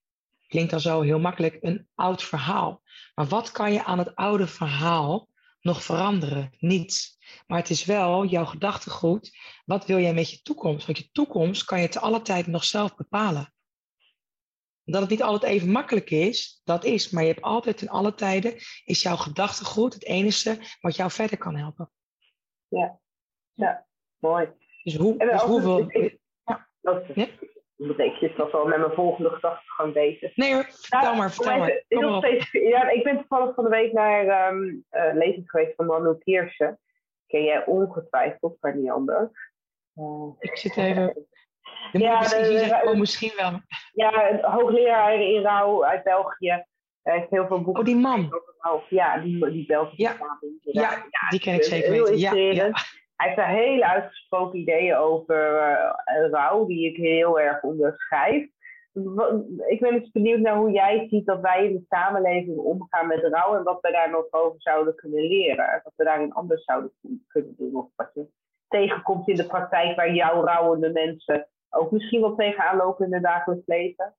klinkt 0.47 0.73
al 0.73 0.79
zo 0.79 1.01
heel 1.01 1.19
makkelijk, 1.19 1.57
een 1.61 1.87
oud 1.95 2.23
verhaal. 2.23 2.81
Maar 3.15 3.25
wat 3.25 3.51
kan 3.51 3.73
je 3.73 3.83
aan 3.83 3.97
het 3.97 4.15
oude 4.15 4.47
verhaal 4.47 5.27
nog 5.59 5.83
veranderen? 5.83 6.55
Niets. 6.59 7.17
Maar 7.47 7.57
het 7.59 7.69
is 7.69 7.85
wel 7.85 8.25
jouw 8.25 8.45
gedachtegoed. 8.45 9.37
Wat 9.65 9.85
wil 9.85 9.99
jij 9.99 10.13
met 10.13 10.31
je 10.31 10.41
toekomst? 10.41 10.85
Want 10.85 10.97
je 10.97 11.09
toekomst 11.11 11.63
kan 11.63 11.81
je 11.81 11.87
te 11.87 11.99
alle 11.99 12.21
tijd 12.21 12.47
nog 12.47 12.63
zelf 12.63 12.95
bepalen. 12.95 13.53
Dat 14.83 15.01
het 15.01 15.09
niet 15.09 15.23
altijd 15.23 15.51
even 15.51 15.71
makkelijk 15.71 16.09
is, 16.09 16.61
dat 16.63 16.83
is. 16.83 17.09
Maar 17.09 17.23
je 17.23 17.29
hebt 17.29 17.41
altijd 17.41 17.81
in 17.81 17.89
alle 17.89 18.13
tijden, 18.13 18.53
is 18.85 19.01
jouw 19.01 19.15
gedachtegoed 19.15 19.93
het 19.93 20.05
enige 20.05 20.59
wat 20.81 20.95
jou 20.95 21.11
verder 21.11 21.37
kan 21.37 21.55
helpen. 21.55 21.91
Ja, 22.67 22.99
ja. 23.53 23.87
mooi. 24.17 24.49
Dus, 24.83 24.95
hoe, 24.95 25.17
dus 25.17 25.41
hoeveel... 25.41 25.91
ja. 26.43 26.69
Dat, 26.81 27.03
ja? 27.77 27.87
betekent 27.87 28.19
je 28.19 28.33
dat 28.35 28.51
wel 28.51 28.65
met 28.65 28.77
mijn 28.77 28.91
volgende 28.91 29.29
gedachte 29.29 29.69
gewoon 29.69 29.93
bezig. 29.93 30.35
Nee 30.35 30.53
hoor, 30.53 30.65
vertel 30.69 31.15
maar, 31.15 31.31
vertel 31.31 31.57
maar. 31.57 32.49
ja, 32.51 32.89
ik 32.89 33.03
ben 33.03 33.17
toevallig 33.17 33.55
van 33.55 33.63
de 33.63 33.69
week 33.69 33.93
naar 33.93 34.51
um, 34.53 34.85
uh, 34.91 35.13
lezing 35.13 35.49
geweest 35.49 35.75
van 35.75 35.85
Manu 35.85 36.17
Kiersen 36.17 36.79
ken 37.27 37.43
jij 37.43 37.65
ongetwijfeld, 37.65 38.57
kan 38.59 38.81
niet 38.81 38.91
anders. 38.91 39.31
Uh, 39.95 40.31
ik 40.39 40.57
zit 40.57 40.77
even. 40.77 41.27
ja, 41.91 42.19
de, 42.19 42.81
oh, 42.83 42.97
misschien 42.97 43.33
wel. 43.35 43.61
Ja, 43.93 44.39
hoogleraar 44.41 45.21
in 45.21 45.41
rouw 45.41 45.85
uit 45.85 46.03
België. 46.03 46.65
Hij 47.01 47.17
heeft 47.17 47.29
heel 47.29 47.47
veel 47.47 47.61
boeken. 47.61 47.81
Oh, 47.81 47.85
die 47.85 47.95
man. 47.95 48.29
Ja, 48.89 49.17
die, 49.17 49.51
die 49.51 49.65
Belgische 49.65 50.01
ja. 50.01 50.15
Ja, 50.61 50.91
ja, 50.91 51.29
die 51.29 51.39
ken 51.39 51.53
ik 51.53 51.63
zeker 51.63 51.91
weten. 51.91 52.17
Ja, 52.17 52.33
ja. 52.33 52.71
Hij 53.17 53.27
heeft 53.27 53.37
daar 53.37 53.49
hele 53.49 53.85
uitgesproken 53.85 54.59
ideeën 54.59 54.95
over 54.95 55.61
uh, 56.15 56.29
rouw, 56.31 56.65
die 56.65 56.89
ik 56.89 56.95
heel 56.95 57.39
erg 57.39 57.61
onderschrijf 57.61 58.49
ik 59.67 59.79
ben 59.79 59.99
dus 59.99 60.11
benieuwd 60.11 60.39
naar 60.39 60.55
hoe 60.55 60.71
jij 60.71 61.07
ziet 61.09 61.25
dat 61.25 61.41
wij 61.41 61.65
in 61.65 61.73
de 61.73 61.85
samenleving 61.89 62.57
omgaan 62.57 63.07
met 63.07 63.23
rouw 63.23 63.55
en 63.55 63.63
wat 63.63 63.81
we 63.81 63.91
daar 63.91 64.09
nog 64.09 64.25
over 64.31 64.61
zouden 64.61 64.95
kunnen 64.95 65.27
leren. 65.27 65.81
Wat 65.83 65.93
we 65.95 66.03
daarin 66.03 66.33
anders 66.33 66.63
zouden 66.63 66.91
kunnen 67.27 67.55
doen. 67.57 67.75
Of 67.75 67.89
wat 67.95 68.11
je 68.13 68.27
tegenkomt 68.67 69.27
in 69.27 69.35
de 69.35 69.47
praktijk 69.47 69.95
waar 69.95 70.13
jouw 70.13 70.43
rouwende 70.43 70.91
mensen 70.91 71.47
ook 71.69 71.91
misschien 71.91 72.21
wel 72.21 72.35
tegenaan 72.35 72.77
lopen 72.77 73.05
in 73.05 73.13
het 73.13 73.23
dagelijks 73.23 73.67
leven. 73.67 74.15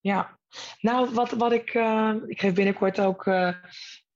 Ja, 0.00 0.38
nou 0.80 1.14
wat, 1.14 1.30
wat 1.30 1.52
ik, 1.52 1.74
uh, 1.74 2.14
ik 2.26 2.40
geef 2.40 2.54
binnenkort 2.54 3.00
ook 3.00 3.26
uh, 3.26 3.54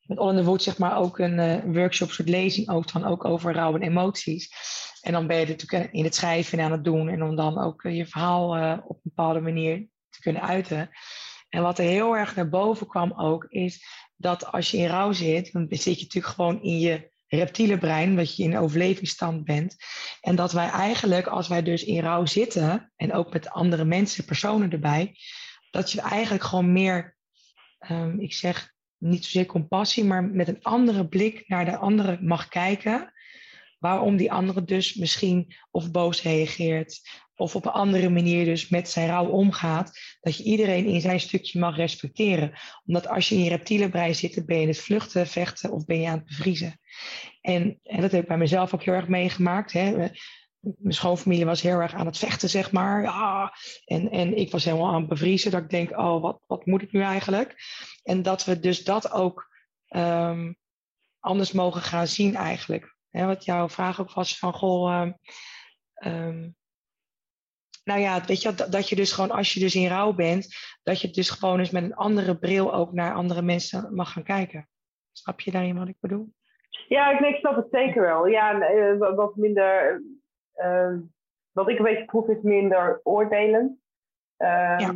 met 0.06 0.18
All 0.18 0.30
in 0.30 0.36
the 0.36 0.44
Wood 0.44 0.62
zeg 0.62 0.78
maar 0.78 0.96
ook 0.96 1.18
een 1.18 1.38
uh, 1.38 1.74
workshop 1.74 2.10
soort 2.10 2.28
lezing 2.28 2.68
ook 2.68 2.92
dan 2.92 3.04
ook 3.04 3.24
over 3.24 3.54
rouw 3.54 3.74
en 3.74 3.82
emoties. 3.82 4.52
En 5.00 5.12
dan 5.12 5.26
ben 5.26 5.38
je 5.38 5.46
natuurlijk 5.46 5.92
in 5.92 6.04
het 6.04 6.14
schrijven 6.14 6.58
en 6.58 6.64
aan 6.64 6.72
het 6.72 6.84
doen. 6.84 7.08
En 7.08 7.22
om 7.22 7.36
dan 7.36 7.58
ook 7.58 7.84
eh, 7.84 7.96
je 7.96 8.06
verhaal 8.06 8.56
uh, 8.56 8.78
op 8.84 8.96
een 8.96 9.10
bepaalde 9.14 9.40
manier 9.40 9.86
te 10.10 10.20
kunnen 10.20 10.42
uiten. 10.42 10.90
En 11.48 11.62
wat 11.62 11.78
er 11.78 11.84
heel 11.84 12.16
erg 12.16 12.36
naar 12.36 12.48
boven 12.48 12.86
kwam 12.86 13.12
ook, 13.12 13.44
is 13.48 13.84
dat 14.16 14.52
als 14.52 14.70
je 14.70 14.76
in 14.76 14.86
rouw 14.86 15.12
zit, 15.12 15.52
dan 15.52 15.66
zit 15.70 15.98
je 15.98 16.02
natuurlijk 16.02 16.34
gewoon 16.34 16.62
in 16.62 16.78
je 16.78 17.12
reptiele 17.26 17.78
brein, 17.78 18.10
omdat 18.10 18.36
je 18.36 18.42
in 18.42 18.58
overlevingsstand 18.58 19.44
bent. 19.44 19.76
En 20.20 20.36
dat 20.36 20.52
wij 20.52 20.68
eigenlijk, 20.68 21.26
als 21.26 21.48
wij 21.48 21.62
dus 21.62 21.84
in 21.84 22.00
rouw 22.00 22.26
zitten, 22.26 22.92
en 22.96 23.12
ook 23.12 23.32
met 23.32 23.50
andere 23.50 23.84
mensen, 23.84 24.24
personen 24.24 24.70
erbij, 24.70 25.16
dat 25.70 25.92
je 25.92 26.00
eigenlijk 26.00 26.44
gewoon 26.44 26.72
meer, 26.72 27.16
um, 27.90 28.20
ik 28.20 28.32
zeg 28.32 28.73
niet 29.10 29.24
zozeer 29.24 29.46
compassie, 29.46 30.04
maar 30.04 30.24
met 30.24 30.48
een 30.48 30.62
andere 30.62 31.08
blik 31.08 31.44
naar 31.48 31.64
de 31.64 31.76
andere 31.76 32.18
mag 32.20 32.48
kijken 32.48 33.12
waarom 33.78 34.16
die 34.16 34.32
andere 34.32 34.64
dus 34.64 34.94
misschien 34.94 35.54
of 35.70 35.90
boos 35.90 36.22
reageert 36.22 37.00
of 37.36 37.56
op 37.56 37.64
een 37.64 37.72
andere 37.72 38.10
manier 38.10 38.44
dus 38.44 38.68
met 38.68 38.88
zijn 38.88 39.08
rouw 39.08 39.26
omgaat, 39.26 39.98
dat 40.20 40.36
je 40.36 40.42
iedereen 40.42 40.86
in 40.86 41.00
zijn 41.00 41.20
stukje 41.20 41.58
mag 41.58 41.76
respecteren. 41.76 42.52
Omdat 42.86 43.08
als 43.08 43.28
je 43.28 43.34
in 43.34 43.42
je 43.42 43.48
reptiele 43.48 43.88
brein 43.88 44.14
zit, 44.14 44.46
ben 44.46 44.56
je 44.56 44.62
in 44.62 44.68
het 44.68 44.80
vluchten, 44.80 45.26
vechten 45.26 45.72
of 45.72 45.84
ben 45.84 46.00
je 46.00 46.08
aan 46.08 46.18
het 46.18 46.26
bevriezen. 46.26 46.80
En, 47.40 47.80
dat 47.82 48.12
heb 48.12 48.22
ik 48.22 48.28
bij 48.28 48.38
mezelf 48.38 48.74
ook 48.74 48.82
heel 48.82 48.94
erg 48.94 49.08
meegemaakt. 49.08 49.72
Hè. 49.72 50.08
Mijn 50.78 50.94
schoonfamilie 50.94 51.44
was 51.44 51.62
heel 51.62 51.80
erg 51.80 51.94
aan 51.94 52.06
het 52.06 52.18
vechten, 52.18 52.48
zeg 52.48 52.72
maar. 52.72 53.02
Ja, 53.02 53.52
en, 53.84 54.10
en 54.10 54.36
ik 54.36 54.50
was 54.50 54.64
helemaal 54.64 54.92
aan 54.92 55.00
het 55.00 55.08
bevriezen. 55.08 55.50
Dat 55.50 55.62
ik 55.62 55.70
denk, 55.70 55.90
oh, 55.90 56.22
wat, 56.22 56.40
wat 56.46 56.66
moet 56.66 56.82
ik 56.82 56.92
nu 56.92 57.00
eigenlijk? 57.00 57.54
En 58.02 58.22
dat 58.22 58.44
we 58.44 58.60
dus 58.60 58.84
dat 58.84 59.12
ook 59.12 59.48
um, 59.88 60.56
anders 61.18 61.52
mogen 61.52 61.80
gaan 61.80 62.06
zien 62.06 62.34
eigenlijk. 62.34 62.96
Hè, 63.10 63.26
wat 63.26 63.44
jouw 63.44 63.68
vraag 63.68 64.00
ook 64.00 64.12
was 64.12 64.38
van, 64.38 64.52
goh, 64.52 65.08
um, 66.04 66.56
nou 67.84 68.00
ja, 68.00 68.24
weet 68.24 68.42
je, 68.42 68.54
dat, 68.54 68.72
dat 68.72 68.88
je 68.88 68.96
dus 68.96 69.12
gewoon 69.12 69.30
als 69.30 69.52
je 69.52 69.60
dus 69.60 69.74
in 69.74 69.88
rouw 69.88 70.12
bent, 70.12 70.54
dat 70.82 71.00
je 71.00 71.10
dus 71.10 71.30
gewoon 71.30 71.58
eens 71.58 71.70
met 71.70 71.82
een 71.82 71.94
andere 71.94 72.38
bril 72.38 72.74
ook 72.74 72.92
naar 72.92 73.14
andere 73.14 73.42
mensen 73.42 73.94
mag 73.94 74.12
gaan 74.12 74.22
kijken. 74.22 74.68
Snap 75.12 75.40
je 75.40 75.50
daarin 75.50 75.78
wat 75.78 75.88
ik 75.88 75.96
bedoel? 76.00 76.32
Ja, 76.88 77.10
ik, 77.10 77.20
ik 77.20 77.36
snap 77.36 77.56
het 77.56 77.66
zeker 77.70 78.02
wel. 78.02 78.26
Ja, 78.26 78.70
uh, 78.70 78.98
wat 78.98 79.36
minder, 79.36 80.02
wat 81.52 81.68
ik 81.68 81.78
een 81.78 81.84
beetje 81.84 82.04
proef 82.04 82.28
is 82.28 82.42
minder 82.42 83.00
oordelen. 83.02 83.80
Uh, 84.38 84.76
ja. 84.78 84.92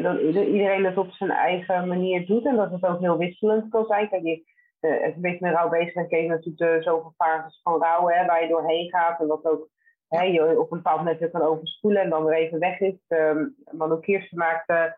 Dat 0.00 0.20
iedereen 0.20 0.84
het 0.84 0.96
op 0.96 1.10
zijn 1.10 1.30
eigen 1.30 1.88
manier 1.88 2.26
doet 2.26 2.46
en 2.46 2.56
dat 2.56 2.70
het 2.70 2.84
ook 2.84 3.00
heel 3.00 3.18
wisselend 3.18 3.68
kan 3.68 3.86
zijn. 3.86 4.08
Kijk, 4.08 4.22
je, 4.22 4.42
uh, 4.80 5.04
een 5.04 5.20
beetje 5.20 5.46
met 5.46 5.54
rouw 5.54 5.68
bezig 5.68 6.06
ken 6.06 6.22
je 6.22 6.28
natuurlijk 6.28 6.58
de 6.58 6.82
zoveel 6.82 7.14
fases 7.16 7.60
van 7.62 7.82
rouw, 7.82 8.08
hè, 8.08 8.26
waar 8.26 8.42
je 8.42 8.48
doorheen 8.48 8.90
gaat. 8.90 9.20
En 9.20 9.26
wat 9.26 9.44
ook 9.44 9.68
hè, 10.08 10.22
je 10.22 10.60
op 10.60 10.70
een 10.70 10.76
bepaald 10.76 10.98
moment 10.98 11.18
weer 11.18 11.30
kan 11.30 11.42
overspoelen 11.42 12.02
en 12.02 12.10
dan 12.10 12.24
weer 12.24 12.36
even 12.38 12.58
weg 12.58 12.80
is. 12.80 13.04
Um, 13.08 13.54
Manu 13.70 14.00
Kirsten 14.00 14.38
maakte 14.38 14.96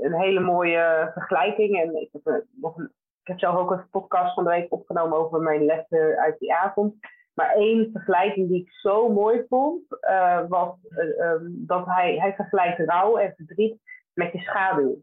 een 0.00 0.14
hele 0.14 0.40
mooie 0.40 1.10
vergelijking. 1.12 1.80
En 1.80 2.00
ik 2.00 2.08
heb, 2.12 2.26
uh, 2.26 2.34
nog 2.50 2.76
een, 2.76 2.92
ik 3.22 3.28
heb 3.28 3.38
zelf 3.38 3.56
ook 3.56 3.70
een 3.70 3.90
podcast 3.90 4.34
van 4.34 4.44
de 4.44 4.50
week 4.50 4.72
opgenomen 4.72 5.18
over 5.18 5.40
mijn 5.40 5.64
lessen 5.64 6.18
uit 6.18 6.38
die 6.38 6.54
avond. 6.54 6.94
Maar 7.38 7.54
één 7.54 7.90
vergelijking 7.92 8.48
die 8.48 8.60
ik 8.60 8.70
zo 8.70 9.08
mooi 9.08 9.44
vond, 9.48 9.82
uh, 10.10 10.48
was 10.48 10.74
um, 11.18 11.54
dat 11.66 11.86
hij, 11.86 12.16
hij 12.18 12.34
vergelijkt 12.34 12.78
rouw 12.78 13.16
en 13.16 13.34
verdriet 13.36 13.80
met 14.12 14.32
je 14.32 14.38
schaduw. 14.38 14.96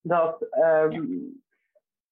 Dat 0.00 0.46
um, 0.64 1.42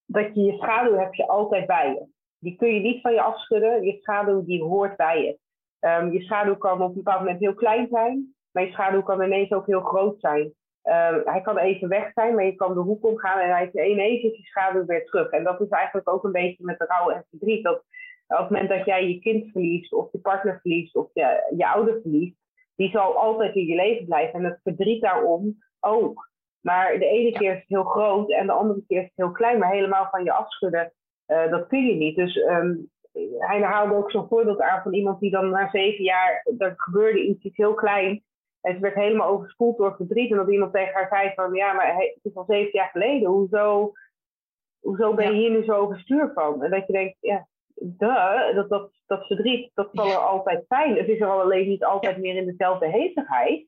dat 0.06 0.34
je 0.34 0.40
je 0.40 0.52
schaduw 0.52 0.94
heb 0.94 1.14
je 1.14 1.26
altijd 1.26 1.66
bij 1.66 1.88
je. 1.88 2.06
Die 2.38 2.56
kun 2.56 2.74
je 2.74 2.80
niet 2.80 3.00
van 3.00 3.12
je 3.12 3.22
afschudden. 3.22 3.82
Je 3.82 3.98
schaduw 4.00 4.44
die 4.44 4.62
hoort 4.62 4.96
bij 4.96 5.22
je. 5.22 5.38
Um, 5.88 6.12
je 6.12 6.22
schaduw 6.22 6.56
kan 6.56 6.82
op 6.82 6.88
een 6.88 6.94
bepaald 6.94 7.20
moment 7.20 7.40
heel 7.40 7.54
klein 7.54 7.88
zijn, 7.90 8.34
maar 8.50 8.64
je 8.64 8.72
schaduw 8.72 9.02
kan 9.02 9.22
ineens 9.22 9.50
ook 9.52 9.66
heel 9.66 9.80
groot 9.80 10.20
zijn. 10.20 10.52
Hij 11.24 11.40
kan 11.42 11.58
even 11.58 11.88
weg 11.88 12.12
zijn, 12.12 12.34
maar 12.34 12.44
je 12.44 12.54
kan 12.54 12.74
de 12.74 12.80
hoek 12.80 13.04
omgaan 13.04 13.38
en 13.38 13.50
hij 13.50 13.70
is 13.72 13.90
ineens 13.90 14.22
is 14.22 14.36
je 14.36 14.42
schaduw 14.42 14.84
weer 14.84 15.04
terug. 15.04 15.30
En 15.30 15.44
dat 15.44 15.60
is 15.60 15.68
eigenlijk 15.68 16.08
ook 16.08 16.24
een 16.24 16.32
beetje 16.32 16.64
met 16.64 16.84
rouw 16.88 17.10
en 17.10 17.24
verdriet. 17.30 17.64
Dat 17.64 17.84
op 18.28 18.38
het 18.38 18.50
moment 18.50 18.68
dat 18.68 18.84
jij 18.84 19.08
je 19.08 19.18
kind 19.18 19.50
verliest, 19.52 19.92
of 19.92 20.12
je 20.12 20.18
partner 20.18 20.58
verliest, 20.60 20.96
of 20.96 21.10
je, 21.12 21.52
je 21.56 21.68
ouder 21.68 22.00
verliest, 22.02 22.36
die 22.76 22.90
zal 22.90 23.16
altijd 23.16 23.54
in 23.54 23.66
je 23.66 23.74
leven 23.74 24.06
blijven. 24.06 24.38
En 24.38 24.44
het 24.44 24.60
verdriet 24.62 25.02
daarom 25.02 25.58
ook. 25.80 26.30
Maar 26.60 26.98
de 26.98 27.06
ene 27.06 27.32
keer 27.32 27.52
is 27.52 27.58
het 27.58 27.68
heel 27.68 27.84
groot 27.84 28.30
en 28.30 28.46
de 28.46 28.52
andere 28.52 28.84
keer 28.86 28.98
is 28.98 29.04
het 29.04 29.16
heel 29.16 29.32
klein. 29.32 29.58
Maar 29.58 29.70
helemaal 29.70 30.08
van 30.10 30.24
je 30.24 30.32
afschudden, 30.32 30.92
uh, 31.26 31.50
dat 31.50 31.66
kun 31.66 31.86
je 31.86 31.94
niet. 31.94 32.16
Dus 32.16 32.36
um, 32.36 32.90
hij 33.38 33.60
haalde 33.62 33.94
ook 33.94 34.10
zo'n 34.10 34.28
voorbeeld 34.28 34.60
aan 34.60 34.82
van 34.82 34.94
iemand 34.94 35.20
die 35.20 35.30
dan 35.30 35.50
na 35.50 35.70
zeven 35.70 36.04
jaar, 36.04 36.46
er 36.58 36.74
gebeurde 36.76 37.26
iets, 37.26 37.44
iets 37.44 37.56
heel 37.56 37.74
klein. 37.74 38.22
En 38.60 38.74
ze 38.74 38.80
werd 38.80 38.94
helemaal 38.94 39.28
overspoeld 39.28 39.76
door 39.76 39.94
verdriet. 39.96 40.30
En 40.30 40.36
dat 40.36 40.50
iemand 40.50 40.72
tegen 40.72 40.94
haar 40.94 41.08
zei 41.08 41.32
van, 41.34 41.54
ja, 41.54 41.72
maar 41.72 41.96
het 41.96 42.18
is 42.22 42.34
al 42.34 42.44
zeven 42.48 42.72
jaar 42.72 42.88
geleden. 42.88 43.28
Hoezo, 43.28 43.92
hoezo 44.80 45.14
ben 45.14 45.26
je 45.26 45.38
hier 45.38 45.50
nu 45.50 45.64
zo 45.64 45.72
overstuur 45.72 46.30
van? 46.34 46.62
En 46.62 46.70
dat 46.70 46.86
je 46.86 46.92
denkt, 46.92 47.16
ja, 47.20 47.46
duh, 47.80 48.54
dat, 48.54 48.68
dat, 48.68 48.90
dat 49.06 49.26
verdriet, 49.26 49.70
dat 49.74 49.88
zal 49.92 50.10
er 50.10 50.16
altijd 50.16 50.64
zijn. 50.68 50.96
Het 50.96 51.08
is 51.08 51.20
er 51.20 51.28
al 51.28 51.40
alleen 51.40 51.68
niet 51.68 51.84
altijd 51.84 52.18
meer 52.18 52.36
in 52.36 52.46
dezelfde 52.46 52.88
hevigheid. 52.88 53.66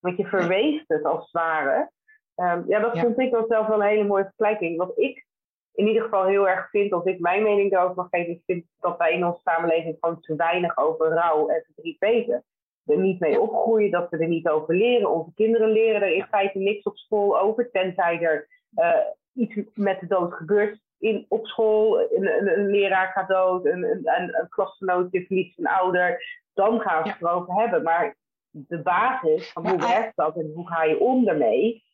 Want 0.00 0.16
je 0.16 0.26
verweest 0.26 0.84
het 0.88 1.04
als 1.04 1.22
het 1.22 1.30
ware. 1.30 1.90
Um, 2.36 2.64
ja, 2.68 2.80
dat 2.80 2.98
vond 2.98 3.18
ik 3.18 3.30
wel 3.30 3.46
zelf 3.48 3.66
wel 3.66 3.82
een 3.82 3.88
hele 3.88 4.04
mooie 4.04 4.24
vergelijking. 4.24 4.76
Wat 4.78 4.98
ik 4.98 5.26
in 5.72 5.86
ieder 5.86 6.02
geval 6.02 6.24
heel 6.24 6.48
erg 6.48 6.70
vind, 6.70 6.92
als 6.92 7.04
ik 7.04 7.20
mijn 7.20 7.42
mening 7.42 7.70
daarover 7.70 7.96
mag 7.96 8.08
geven, 8.10 8.32
is 8.32 8.42
vind 8.46 8.64
dat 8.78 8.98
wij 8.98 9.12
in 9.12 9.26
onze 9.26 9.40
samenleving 9.40 9.96
gewoon 10.00 10.20
te 10.20 10.36
weinig 10.36 10.78
over 10.78 11.08
rouw 11.08 11.48
en 11.48 11.62
verdriet 11.64 11.98
weten. 11.98 12.44
Er 12.86 12.98
niet 12.98 13.20
mee 13.20 13.40
opgroeien, 13.40 13.90
dat 13.90 14.10
we 14.10 14.18
er 14.18 14.28
niet 14.28 14.48
over 14.48 14.74
leren. 14.74 15.10
Onze 15.10 15.34
kinderen 15.34 15.70
leren 15.70 16.02
er 16.02 16.12
in 16.12 16.26
feite 16.30 16.58
niks 16.58 16.82
op 16.82 16.96
school 16.96 17.40
over, 17.40 17.70
tenzij 17.70 18.20
er 18.20 18.48
uh, 18.74 18.94
iets 19.32 19.70
met 19.74 20.00
de 20.00 20.06
dood 20.06 20.32
gebeurt 20.32 20.80
in, 21.00 21.26
op 21.28 21.46
school. 21.46 22.00
Een, 22.00 22.26
een, 22.26 22.58
een 22.58 22.70
leraar 22.70 23.08
gaat 23.08 23.28
dood, 23.28 23.66
een, 23.66 23.84
een, 23.84 24.00
een, 24.04 24.48
klasgenootje 24.48 25.26
verliest 25.26 25.58
een 25.58 25.66
ouder. 25.66 26.24
Dan 26.54 26.80
gaan 26.80 27.02
we 27.02 27.08
het 27.08 27.20
erover 27.20 27.54
hebben. 27.54 27.82
Maar 27.82 28.16
de 28.50 28.82
basis 28.82 29.52
van 29.52 29.68
hoe 29.68 29.78
werkt 29.78 30.16
dat 30.16 30.36
en 30.36 30.52
hoe 30.54 30.68
ga 30.68 30.84
je 30.84 30.98
om 31.00 31.24
daarmee, 31.24 31.84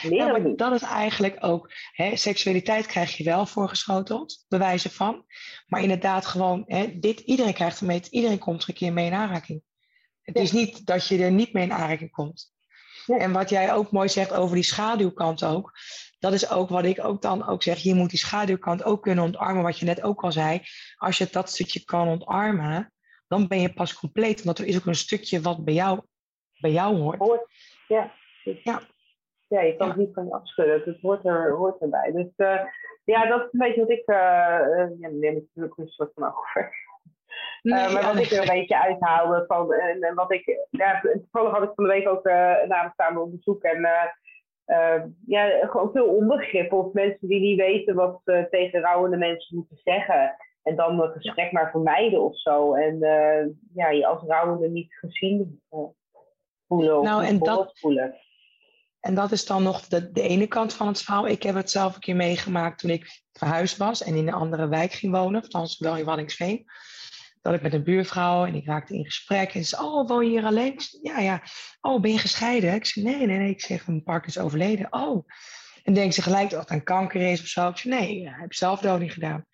Ja, 0.00 0.26
maar 0.26 0.56
dat 0.56 0.72
is 0.72 0.82
eigenlijk 0.82 1.36
ook, 1.40 1.70
hè, 1.92 2.16
seksualiteit 2.16 2.86
krijg 2.86 3.16
je 3.16 3.24
wel 3.24 3.46
voorgeschoteld, 3.46 4.44
bewijzen 4.48 4.90
van. 4.90 5.24
Maar 5.66 5.82
inderdaad 5.82 6.26
gewoon, 6.26 6.62
hè, 6.66 6.98
dit, 6.98 7.20
iedereen 7.20 7.54
krijgt 7.54 7.80
er 7.80 7.86
mee, 7.86 8.02
iedereen 8.10 8.38
komt 8.38 8.62
er 8.62 8.68
een 8.68 8.74
keer 8.74 8.92
mee 8.92 9.06
in 9.06 9.12
aanraking. 9.12 9.62
Het 10.22 10.36
Ja. 10.36 10.42
is 10.42 10.52
niet 10.52 10.86
dat 10.86 11.06
je 11.06 11.24
er 11.24 11.30
niet 11.30 11.52
mee 11.52 11.64
in 11.64 11.72
aanraking 11.72 12.10
komt. 12.10 12.52
Ja. 13.06 13.16
En 13.16 13.32
wat 13.32 13.48
jij 13.48 13.72
ook 13.72 13.90
mooi 13.90 14.08
zegt 14.08 14.32
over 14.32 14.54
die 14.54 14.64
schaduwkant 14.64 15.44
ook, 15.44 15.72
dat 16.24 16.32
is 16.32 16.50
ook 16.50 16.68
wat 16.68 16.84
ik 16.84 17.04
ook 17.04 17.22
dan 17.22 17.46
ook 17.46 17.62
zeg. 17.62 17.78
Je 17.78 17.94
moet 17.94 18.10
die 18.10 18.18
schaduwkant 18.18 18.84
ook 18.84 19.02
kunnen 19.02 19.24
omarmen, 19.24 19.62
wat 19.62 19.78
je 19.78 19.84
net 19.84 20.02
ook 20.02 20.22
al 20.22 20.32
zei. 20.32 20.60
Als 20.96 21.18
je 21.18 21.28
dat 21.30 21.48
stukje 21.48 21.84
kan 21.84 22.08
omarmen, 22.08 22.92
dan 23.28 23.48
ben 23.48 23.60
je 23.60 23.72
pas 23.72 23.94
compleet. 23.98 24.44
Want 24.44 24.58
er 24.58 24.66
is 24.66 24.76
ook 24.78 24.86
een 24.86 24.94
stukje 24.94 25.40
wat 25.40 25.64
bij 25.64 25.74
jou, 25.74 26.00
bij 26.60 26.70
jou 26.70 26.96
hoort. 26.96 27.18
Hoort. 27.18 27.46
Ja. 27.88 28.12
Dus- 28.44 28.62
Ja. 28.62 28.80
ja, 29.48 29.60
je 29.60 29.76
kan 29.76 29.88
het 29.88 29.96
niet 29.96 30.14
van 30.14 30.24
je 30.24 30.32
afschudden. 30.32 30.82
Het 30.84 31.00
hoort, 31.00 31.24
er, 31.24 31.52
hoort 31.52 31.80
erbij. 31.80 32.12
Dus 32.12 32.32
eh, 32.36 32.60
ja, 33.04 33.26
dat 33.26 33.40
is 33.40 33.48
een 33.52 33.58
beetje 33.58 33.80
wat 33.80 33.90
ik. 33.90 34.06
eh, 34.06 34.16
ja, 35.00 35.08
neem 35.10 35.36
ik 35.36 35.44
natuurlijk 35.54 35.78
een 35.78 35.88
soort 35.88 36.12
van 36.14 36.26
over. 36.26 36.72
Nee, 37.62 37.82
maar 37.92 38.00
ja, 38.00 38.04
wat 38.06 38.14
nee. 38.14 38.24
ik 38.24 38.30
er 38.30 38.40
een 38.40 38.58
beetje 38.58 38.82
uithaalde 38.82 39.44
van. 39.46 39.72
En, 39.72 40.00
en 40.02 40.14
wat 40.14 40.32
ik. 40.32 40.66
Ja, 40.70 41.00
toevallig 41.00 41.52
had 41.52 41.62
ik 41.62 41.72
van 41.74 41.84
de 41.84 41.90
week 41.90 42.08
ook 42.08 42.24
eh 42.26 42.54
een 42.62 42.68
namenstaande 42.68 43.20
onderzoek. 43.20 43.62
En 43.62 43.84
eh, 43.84 44.04
eh, 44.64 45.02
ja, 45.26 45.66
gewoon 45.66 45.90
veel 45.92 46.06
onbegrip. 46.06 46.72
Of 46.72 46.92
mensen 46.92 47.28
die 47.28 47.40
niet 47.40 47.58
weten 47.58 47.94
wat 47.94 48.20
ze 48.24 48.46
tegen 48.50 48.80
rouwende 48.80 49.16
mensen 49.16 49.56
moeten 49.56 49.80
zeggen. 49.84 50.36
En 50.62 50.76
dan 50.76 51.00
een 51.00 51.12
gesprek 51.12 51.52
maar 51.52 51.70
vermijden 51.70 52.22
of 52.22 52.40
zo. 52.40 52.74
En 52.74 53.02
eh, 53.02 53.46
ja, 53.74 53.90
je 53.90 54.06
als 54.06 54.22
rouwende 54.26 54.68
niet 54.68 54.94
gezien 54.94 55.62
eh, 55.70 55.78
voelen. 56.68 56.98
Of 56.98 57.04
Nou, 57.04 57.24
en 57.24 57.38
dat- 57.38 57.78
voelen. 57.78 58.14
En 59.00 59.14
dat 59.14 59.32
is 59.32 59.46
dan 59.46 59.62
nog 59.62 59.80
de, 59.80 60.12
de 60.12 60.22
ene 60.22 60.46
kant 60.46 60.74
van 60.74 60.86
het 60.86 61.02
verhaal. 61.02 61.26
Ik 61.26 61.42
heb 61.42 61.54
het 61.54 61.70
zelf 61.70 61.94
een 61.94 62.00
keer 62.00 62.16
meegemaakt 62.16 62.78
toen 62.78 62.90
ik 62.90 63.22
verhuisd 63.32 63.76
was 63.76 64.02
en 64.02 64.14
in 64.14 64.28
een 64.28 64.34
andere 64.34 64.68
wijk 64.68 64.92
ging 64.92 65.12
wonen, 65.12 65.42
althans 65.42 65.78
wel 65.78 65.96
in 65.96 66.04
Waddingsveen. 66.04 66.64
Dat 67.44 67.54
ik 67.54 67.62
met 67.62 67.72
een 67.72 67.82
buurvrouw 67.82 68.46
en 68.46 68.54
ik 68.54 68.66
raakte 68.66 68.94
in 68.94 69.04
gesprek 69.04 69.54
en 69.54 69.64
ze 69.64 69.68
zei, 69.68 69.82
oh, 69.82 70.08
woon 70.08 70.24
je 70.24 70.30
hier 70.30 70.44
alleen? 70.44 70.72
Ik 70.72 70.80
zei, 70.80 71.02
ja, 71.02 71.18
ja. 71.18 71.42
Oh, 71.80 72.00
ben 72.00 72.12
je 72.12 72.18
gescheiden? 72.18 72.74
Ik 72.74 72.86
zei, 72.86 73.04
nee, 73.04 73.26
nee, 73.26 73.38
nee. 73.38 73.50
Ik 73.50 73.60
zeg, 73.60 73.86
mijn 73.86 74.02
partner 74.02 74.28
is 74.28 74.38
overleden. 74.38 74.86
Oh. 74.92 75.28
En 75.82 75.94
denkt 75.94 76.14
ze 76.14 76.22
gelijk 76.22 76.50
dat 76.50 76.60
het 76.60 76.70
aan 76.70 76.82
kanker 76.82 77.20
is 77.20 77.40
of 77.40 77.46
zo. 77.46 77.68
Ik 77.68 77.76
zei, 77.76 77.94
nee, 77.94 78.28
hij 78.28 78.40
heeft 78.40 78.56
zelfdoding 78.56 79.12
gedaan. 79.12 79.46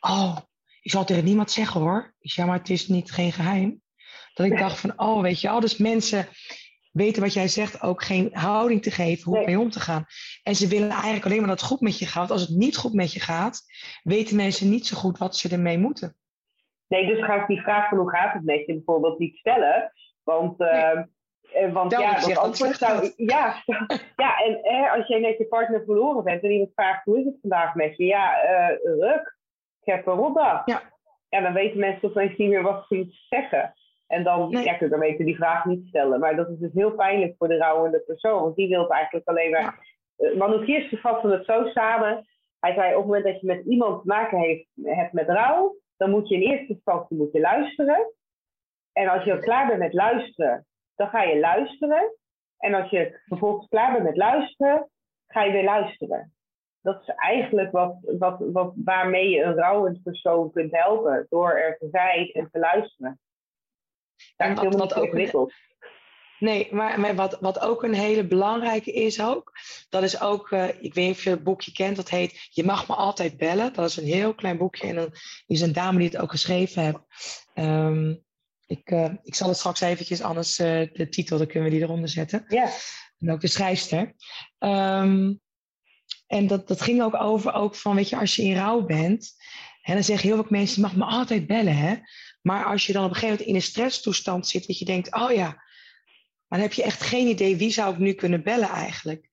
Oh, 0.00 0.36
ik 0.80 0.90
zal 0.90 1.00
het 1.00 1.08
tegen 1.08 1.24
niemand 1.24 1.50
zeggen 1.50 1.80
hoor. 1.80 2.14
Ik 2.20 2.30
zei, 2.30 2.46
ja, 2.46 2.52
maar 2.52 2.60
het 2.60 2.70
is 2.70 2.88
niet 2.88 3.12
geen 3.12 3.32
geheim. 3.32 3.82
Dat 4.34 4.46
ik 4.46 4.58
dacht 4.58 4.78
van, 4.78 4.98
oh, 4.98 5.22
weet 5.22 5.40
je 5.40 5.48
wel, 5.48 5.60
dus 5.60 5.76
mensen 5.76 6.28
weten 6.92 7.22
wat 7.22 7.32
jij 7.32 7.48
zegt, 7.48 7.82
ook 7.82 8.04
geen 8.04 8.30
houding 8.32 8.82
te 8.82 8.90
geven, 8.90 9.24
hoe 9.24 9.36
Nee. 9.36 9.46
mee 9.46 9.58
om 9.58 9.70
te 9.70 9.80
gaan. 9.80 10.04
En 10.42 10.56
ze 10.56 10.66
willen 10.66 10.90
eigenlijk 10.90 11.24
alleen 11.24 11.38
maar 11.38 11.48
dat 11.48 11.60
het 11.60 11.68
goed 11.68 11.80
met 11.80 11.98
je 11.98 12.06
gaat. 12.06 12.28
Want 12.28 12.30
als 12.30 12.48
het 12.48 12.58
niet 12.58 12.76
goed 12.76 12.92
met 12.92 13.12
je 13.12 13.20
gaat, 13.20 13.62
weten 14.02 14.36
mensen 14.36 14.70
niet 14.70 14.86
zo 14.86 14.96
goed 14.96 15.18
wat 15.18 15.36
ze 15.36 15.48
ermee 15.48 15.78
moeten. 15.78 16.16
Nee, 16.88 17.06
dus 17.06 17.24
ga 17.24 17.40
ik 17.40 17.46
die 17.46 17.62
vraag 17.62 17.88
van 17.88 17.98
hoe 17.98 18.10
gaat 18.10 18.32
het 18.32 18.44
met 18.44 18.66
je 18.66 18.74
bijvoorbeeld 18.74 19.18
niet 19.18 19.36
stellen. 19.36 19.92
Want, 20.22 20.60
eh, 20.60 21.00
want 21.72 21.90
ja, 21.90 22.20
dat 22.20 22.36
antwoord 22.36 22.76
zou... 22.76 23.12
Ja, 23.16 23.54
ja 24.16 24.36
en 24.44 24.62
eh, 24.62 24.92
als 24.92 25.06
jij 25.06 25.20
net 25.20 25.38
je 25.38 25.46
partner 25.46 25.84
verloren 25.84 26.24
bent 26.24 26.42
en 26.42 26.50
iemand 26.50 26.70
vraagt 26.74 27.04
hoe 27.04 27.18
is 27.18 27.24
het 27.24 27.38
vandaag 27.40 27.74
met 27.74 27.96
je? 27.96 28.04
Ja, 28.04 28.40
eh 28.42 28.76
ruk. 28.82 29.36
Ik 29.80 29.92
heb 29.92 30.06
een 30.06 30.14
rotdag. 30.14 30.66
Ja. 30.66 30.82
ja, 31.28 31.40
dan 31.40 31.52
weten 31.52 31.78
mensen 31.78 32.08
opeens 32.08 32.36
niet 32.36 32.48
meer 32.48 32.62
wat 32.62 32.84
ze 32.88 32.94
moeten 32.94 33.18
zeggen. 33.28 33.74
En 34.06 34.24
dan 34.24 34.50
Nee. 34.50 34.64
ja, 34.64 34.74
kun 34.74 34.88
je 34.88 34.98
beter 34.98 35.24
die 35.24 35.36
vraag 35.36 35.64
niet 35.64 35.86
stellen. 35.86 36.20
Maar 36.20 36.36
dat 36.36 36.48
is 36.48 36.58
dus 36.58 36.72
heel 36.72 36.92
pijnlijk 36.92 37.34
voor 37.38 37.48
de 37.48 37.56
rouwende 37.56 38.00
persoon. 38.00 38.42
Want 38.42 38.56
die 38.56 38.68
wil 38.68 38.88
eigenlijk 38.90 39.28
alleen 39.28 39.50
maar... 39.50 39.84
Ja. 40.16 40.34
Manu 40.36 40.64
Kirsten 40.64 40.98
vatte 40.98 41.28
het 41.28 41.44
zo 41.44 41.66
samen. 41.66 42.26
Hij 42.60 42.74
zei 42.74 42.90
op 42.90 42.96
het 42.96 43.06
moment 43.06 43.24
dat 43.24 43.40
je 43.40 43.46
met 43.46 43.64
iemand 43.64 44.00
te 44.00 44.06
maken 44.06 44.38
heeft, 44.38 44.66
hebt 44.82 45.12
met 45.12 45.28
rouw... 45.28 45.76
dan 45.96 46.10
moet 46.10 46.28
je 46.28 46.34
in 46.34 46.50
eerste 46.50 46.72
instantie 46.72 47.16
moet 47.16 47.32
je 47.32 47.40
luisteren. 47.40 48.12
En 48.92 49.08
als 49.08 49.24
je 49.24 49.38
klaar 49.38 49.66
bent 49.66 49.78
met 49.78 49.92
luisteren, 49.92 50.66
dan 50.94 51.08
ga 51.08 51.22
je 51.22 51.40
luisteren. 51.40 52.16
En 52.58 52.74
als 52.74 52.90
je 52.90 53.20
vervolgens 53.24 53.68
klaar 53.68 53.92
bent 53.92 54.04
met 54.04 54.16
luisteren, 54.16 54.90
ga 55.26 55.42
je 55.42 55.52
weer 55.52 55.64
luisteren. 55.64 56.34
Dat 56.80 57.00
is 57.00 57.14
eigenlijk 57.14 57.72
wat, 57.72 57.96
wat, 58.18 58.38
wat, 58.52 58.72
waarmee 58.76 59.28
je 59.28 59.42
een 59.42 59.54
rouwend 59.54 60.02
persoon 60.02 60.50
kunt 60.50 60.72
helpen. 60.72 61.26
Door 61.28 61.50
er 61.50 61.78
te 61.78 61.88
zijn 61.90 62.30
en 62.32 62.48
te 62.50 62.58
luisteren. 62.58 63.20
Dat 64.36 64.48
is 64.50 64.60
helemaal 64.60 64.86
niet 64.86 64.96
ingewikkeld. 64.96 65.52
Nee, 66.44 66.68
maar, 66.70 67.00
maar 67.00 67.14
wat, 67.14 67.36
wat 67.40 67.60
ook 67.60 67.82
een 67.82 67.94
hele 67.94 68.26
belangrijke 68.26 68.92
is 68.92 69.20
ook, 69.20 69.52
dat 69.88 70.02
is 70.02 70.20
ook, 70.20 70.50
eh, 70.50 70.68
ik 70.68 70.94
weet 70.94 71.06
niet 71.06 71.16
of 71.16 71.24
je 71.24 71.30
het 71.30 71.44
boekje 71.44 71.72
kent, 71.72 71.96
dat 71.96 72.10
heet 72.10 72.48
Je 72.50 72.64
mag 72.64 72.88
me 72.88 72.94
altijd 72.94 73.36
bellen. 73.36 73.72
Dat 73.72 73.88
is 73.88 73.96
een 73.96 74.04
heel 74.04 74.34
klein 74.34 74.56
boekje 74.56 74.86
en 74.86 74.94
dan 74.94 75.14
is 75.46 75.60
een 75.60 75.72
dame 75.72 75.98
die 75.98 76.06
het 76.06 76.16
ook 76.16 76.30
geschreven 76.30 76.82
heeft. 76.82 76.98
Ehm, 77.54 78.14
ik, 78.66 78.90
eh, 78.90 79.12
ik 79.22 79.34
zal 79.34 79.48
het 79.48 79.56
straks 79.56 79.80
eventjes, 79.80 80.22
anders 80.22 80.58
eh, 80.58 80.88
de 80.92 81.08
titel, 81.08 81.38
dan 81.38 81.46
kunnen 81.46 81.70
we 81.70 81.74
die 81.76 81.84
eronder 81.84 82.08
zetten. 82.08 82.44
Ja, 82.48 82.70
En 83.18 83.32
ook 83.32 83.40
de 83.40 83.48
schrijfster. 83.48 84.14
Ehm, 84.58 85.32
en 86.26 86.46
dat, 86.46 86.68
dat 86.68 86.80
ging 86.80 87.02
ook 87.02 87.14
over, 87.14 87.52
ook 87.52 87.74
van, 87.74 87.94
weet 87.94 88.08
je, 88.08 88.18
als 88.18 88.36
je 88.36 88.42
in 88.42 88.56
rouw 88.56 88.84
bent, 88.84 89.32
en 89.82 89.94
dan 89.94 90.04
zeggen 90.04 90.28
heel 90.28 90.36
veel 90.36 90.46
mensen, 90.48 90.82
je 90.82 90.88
mag 90.88 90.96
me 90.96 91.04
altijd 91.04 91.46
bellen, 91.46 91.76
hè. 91.76 91.96
Maar 92.42 92.64
als 92.64 92.86
je 92.86 92.92
dan 92.92 93.04
op 93.04 93.10
een 93.10 93.14
gegeven 93.14 93.36
moment 93.36 93.48
in 93.48 93.54
een 93.54 93.70
stresstoestand 93.70 94.48
zit, 94.48 94.66
dat 94.66 94.78
je 94.78 94.84
denkt, 94.84 95.14
oh 95.14 95.32
ja, 95.32 95.62
maar 96.54 96.62
dan 96.62 96.72
heb 96.72 96.78
je 96.78 96.90
echt 96.90 97.02
geen 97.02 97.26
idee 97.26 97.56
wie 97.56 97.70
zou 97.70 97.92
ik 97.92 97.98
nu 97.98 98.12
kunnen 98.12 98.42
bellen 98.42 98.68
eigenlijk. 98.68 99.28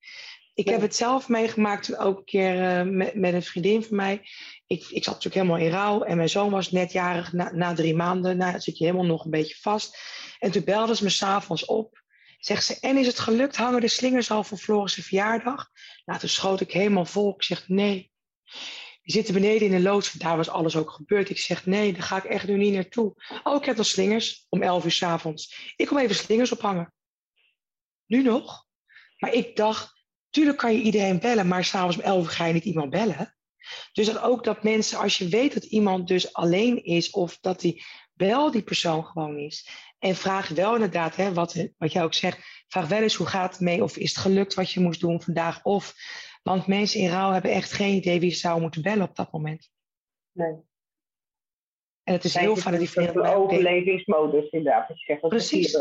Ik 0.54 0.66
heb 0.70 0.82
het 0.82 0.96
zelf 0.96 1.28
meegemaakt 1.28 1.98
ook 1.98 2.18
een 2.18 2.24
keer 2.24 2.64
eh, 2.64 2.86
met, 2.86 3.16
met 3.16 3.34
een 3.34 3.44
vriendin 3.44 3.84
van 3.84 3.96
mij. 3.96 4.22
Ik, 4.68 4.80
ik 4.90 5.04
zat 5.04 5.14
natuurlijk 5.14 5.36
helemaal 5.36 5.58
in 5.58 5.72
rouw 5.72 6.02
en 6.02 6.18
mijn 6.18 6.30
zoon 6.30 6.52
was 6.52 6.72
net 6.72 6.92
jarig 6.92 7.34
na, 7.34 7.52
na 7.54 7.74
drie 7.74 7.96
maanden. 7.96 8.38
Nou, 8.38 8.52
dan 8.52 8.62
zit 8.62 8.78
je 8.78 8.84
helemaal 8.84 9.06
nog 9.06 9.26
een 9.26 9.32
beetje 9.32 9.56
vast. 9.62 9.98
En 10.40 10.52
toen 10.52 10.64
belde 10.64 10.96
ze 10.96 11.04
me 11.04 11.10
s'avonds 11.10 11.66
op. 11.66 12.04
Zegt 12.40 12.66
ze, 12.66 12.78
en 12.80 12.98
is 12.98 13.08
het 13.08 13.20
gelukt? 13.20 13.56
Hangen 13.56 13.82
de 13.82 13.88
slingers 13.88 14.32
al 14.32 14.44
voor 14.44 14.58
Floris' 14.58 14.94
verjaardag? 14.94 15.70
Nou, 16.06 16.20
toen 16.20 16.30
schoot 16.30 16.62
ik 16.62 16.72
helemaal 16.72 17.06
vol. 17.06 17.34
Ik 17.36 17.44
zeg, 17.44 17.68
nee. 17.68 18.12
Die 19.02 19.14
zitten 19.14 19.34
beneden 19.34 19.68
in 19.68 19.74
de 19.76 19.90
loods. 19.90 20.12
Daar 20.12 20.38
was 20.38 20.50
alles 20.50 20.76
ook 20.76 20.90
gebeurd. 20.90 21.30
Ik 21.30 21.40
zeg, 21.40 21.66
nee, 21.66 21.94
daar 21.94 22.04
ga 22.04 22.18
ik 22.18 22.24
echt 22.24 22.48
nu 22.48 22.58
niet 22.58 22.74
naartoe. 22.74 23.14
Oh, 23.44 23.56
ik 23.56 23.66
heb 23.66 23.78
nog 23.78 23.86
slingers 23.86 24.46
om 24.50 24.62
11 24.62 24.84
uur 24.84 24.92
s'avonds. 24.92 25.74
Ik 25.76 25.88
kom 25.88 25.98
even 25.98 26.16
slingers 26.16 26.52
ophangen. 26.52 26.94
Nu 28.12 28.24
nog? 28.24 28.66
Maar 29.18 29.34
ik 29.34 29.56
dacht, 29.56 30.06
tuurlijk 30.30 30.58
kan 30.58 30.74
je 30.74 30.82
iedereen 30.82 31.20
bellen, 31.20 31.48
maar 31.48 31.64
s'avonds 31.64 31.98
om 31.98 32.04
11 32.04 32.24
uur 32.24 32.30
ga 32.30 32.46
je 32.46 32.54
niet 32.54 32.66
iemand 32.66 32.90
bellen. 32.90 33.36
Dus 33.94 34.06
dat 34.06 34.22
ook 34.22 34.44
dat 34.44 34.64
mensen, 34.64 34.98
als 34.98 35.18
je 35.18 35.28
weet 35.28 35.54
dat 35.54 35.64
iemand 35.64 36.08
dus 36.08 36.34
alleen 36.34 36.84
is, 36.84 37.10
of 37.10 37.40
dat 37.40 37.60
die 37.60 37.84
wel 38.14 38.52
die 38.52 38.64
persoon 38.64 39.06
gewoon 39.06 39.38
is. 39.38 39.70
En 40.00 40.16
vraag 40.16 40.48
wel 40.48 40.74
inderdaad, 40.74 41.16
hè, 41.16 41.34
wat, 41.34 41.68
wat 41.78 41.92
jij 41.92 42.04
ook 42.04 42.14
zegt, 42.14 42.66
vraag 42.68 42.88
wel 42.88 43.02
eens 43.02 43.16
hoe 43.16 43.28
gaat 43.28 43.52
het 43.52 43.62
mee, 43.62 43.84
of 43.84 43.98
is 43.98 44.10
het 44.10 44.20
gelukt 44.20 44.54
wat 44.54 44.72
je 44.72 44.80
moest 44.80 45.00
doen 45.00 45.22
vandaag, 45.22 45.64
of, 45.64 45.94
want 46.44 46.68
mensen 46.68 47.00
in 47.00 47.10
rouw 47.10 47.32
hebben 47.32 47.52
echt 47.52 47.72
geen 47.72 47.96
idee 47.96 48.20
wie 48.20 48.32
ze 48.32 48.38
zouden 48.38 48.64
moeten 48.64 48.82
bellen 48.82 49.10
op 49.10 49.16
dat 49.16 49.32
moment. 49.32 49.72
nee. 50.32 50.70
En 52.04 52.14
het 52.14 52.24
is 52.24 52.32
Zij 52.32 52.42
heel 52.42 52.56
vaak 52.56 52.72
dat 52.72 52.80
die 52.80 52.90
van 52.90 53.04
mij 53.04 53.12
ook 53.12 53.24
denken, 53.24 53.42
overlevingsmodus 53.42 54.50
inderdaad. 54.50 54.88
Je 54.88 54.94
zegt, 54.96 55.22
dat 55.22 55.30
Precies. 55.30 55.72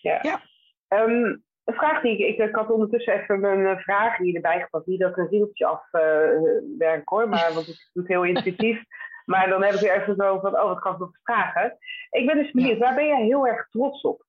Ja. 0.00 0.18
Ja. 0.22 0.49
Ehm, 0.90 1.36
een 1.64 1.74
vraag 1.74 2.02
die 2.02 2.12
ik, 2.12 2.38
ik, 2.38 2.48
ik 2.48 2.54
had 2.54 2.70
ondertussen 2.70 3.14
even 3.14 3.40
mijn 3.40 3.66
eh, 3.66 3.82
vragen 3.82 4.24
hier 4.24 4.34
erbij 4.34 4.60
gepakt. 4.60 4.86
Niet 4.86 5.00
dat 5.00 5.10
ik 5.10 5.16
een 5.16 5.28
rieltje 5.28 5.66
afwerk 5.66 7.08
hoor, 7.08 7.28
maar 7.28 7.52
want 7.52 7.68
ik 7.68 7.90
doe 7.92 8.02
het 8.02 8.12
heel 8.12 8.24
intuïtief. 8.24 8.82
Maar 9.24 9.48
dan 9.48 9.62
heb 9.62 9.74
ik 9.74 9.80
weer 9.80 10.00
even 10.00 10.14
zo 10.14 10.38
van, 10.40 10.56
oh, 10.56 10.64
wat 10.64 10.80
kan 10.80 10.92
ik 10.92 10.98
nog 10.98 11.10
vragen? 11.22 11.78
Ik 12.10 12.26
ben 12.26 12.36
dus 12.36 12.50
benieuwd, 12.50 12.78
waar 12.78 12.94
ben 12.94 13.06
jij 13.06 13.22
heel 13.22 13.46
erg 13.46 13.68
trots 13.68 14.00
op? 14.00 14.24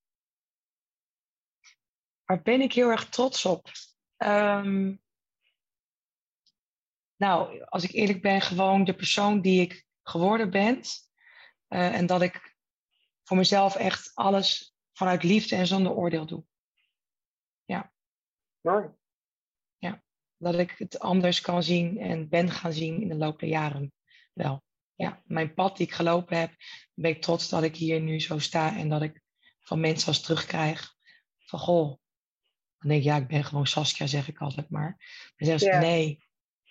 Waar 2.26 2.42
ben 2.42 2.62
ik 2.62 2.74
heel 2.74 2.90
erg 2.90 3.10
trots 3.10 3.46
op? 3.46 3.68
Ehm, 4.18 4.96
nou, 7.16 7.64
als 7.64 7.84
ik 7.84 7.92
eerlijk 7.92 8.22
ben, 8.22 8.42
gewoon 8.42 8.84
de 8.84 8.96
persoon 8.96 9.42
die 9.42 9.62
ik 9.62 9.86
geworden 10.04 10.50
ben. 10.50 10.82
Eh, 11.68 11.96
en 11.96 12.06
dat 12.06 12.22
ik 12.22 12.56
voor 13.24 13.38
mezelf 13.38 13.76
echt 13.76 14.12
alles 14.14 14.76
vanuit 14.94 15.24
liefde 15.24 15.56
en 15.56 15.68
zonder 15.68 15.92
oordeel 15.92 16.26
doe. 16.26 16.44
Mooi. 18.62 18.90
Dat 20.38 20.56
ik 20.56 20.76
het 20.78 21.00
anders 21.00 21.42
kan 21.42 21.64
zien 21.64 21.98
en 21.98 22.30
ben 22.30 22.52
gaan 22.52 22.74
zien 22.74 23.02
in 23.02 23.08
de 23.08 23.16
loop 23.16 23.40
der 23.40 23.50
jaren 23.50 23.94
wel. 24.34 24.64
Ja, 24.96 25.22
mijn 25.26 25.54
pad 25.54 25.78
die 25.78 25.86
ik 25.88 25.94
gelopen 25.94 26.40
heb, 26.40 26.52
ben 26.94 27.12
ik 27.12 27.22
trots 27.22 27.50
dat 27.50 27.64
ik 27.64 27.76
hier 27.76 28.00
nu 28.02 28.20
zo 28.20 28.40
sta 28.40 28.78
en 28.78 28.90
dat 28.90 29.02
ik 29.02 29.22
van 29.60 29.80
mensen 29.80 30.08
als 30.08 30.22
terugkrijg 30.22 30.96
van 31.38 31.60
goh. 31.60 31.88
Dan 32.78 32.90
denk 32.90 33.00
ik, 33.00 33.04
ja, 33.06 33.16
ik 33.16 33.28
ben 33.28 33.44
gewoon 33.44 33.68
Saskia, 33.68 34.08
zeg 34.08 34.28
ik 34.28 34.38
altijd 34.38 34.70
maar. 34.70 34.96
Dan 35.36 35.48
zeggen 35.48 35.60
ze, 35.60 35.66
Ja. 35.66 35.80
nee, 35.80 36.24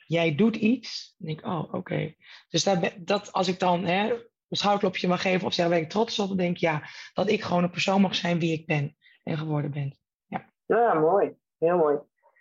jij 0.06 0.34
doet 0.34 0.56
iets. 0.56 1.14
Dan 1.16 1.26
denk 1.26 1.40
ik, 1.40 1.46
oh, 1.46 1.74
oké. 1.74 2.14
Dus 2.48 2.64
ben- 2.64 3.04
dat, 3.04 3.32
als 3.32 3.48
ik 3.48 3.58
dan 3.58 3.84
hè, 3.84 4.12
een 4.48 4.56
schouderklopje 4.56 5.08
mag 5.08 5.22
geven 5.22 5.46
of 5.46 5.54
zeggen, 5.54 5.74
ben 5.74 5.84
ik 5.84 5.90
trots 5.90 6.18
op, 6.18 6.28
dan 6.28 6.36
denk 6.36 6.54
ik, 6.54 6.60
ja, 6.60 6.88
dat 7.12 7.28
ik 7.28 7.42
gewoon 7.42 7.62
een 7.62 7.70
persoon 7.70 8.00
mag 8.00 8.14
zijn 8.14 8.38
wie 8.38 8.52
ik 8.52 8.66
ben 8.66 8.96
en 9.22 9.38
geworden 9.38 9.70
ben. 9.70 9.99
Ja, 10.76 10.94
mooi. 10.94 11.36
Heel 11.58 11.76
mooi. 11.76 11.98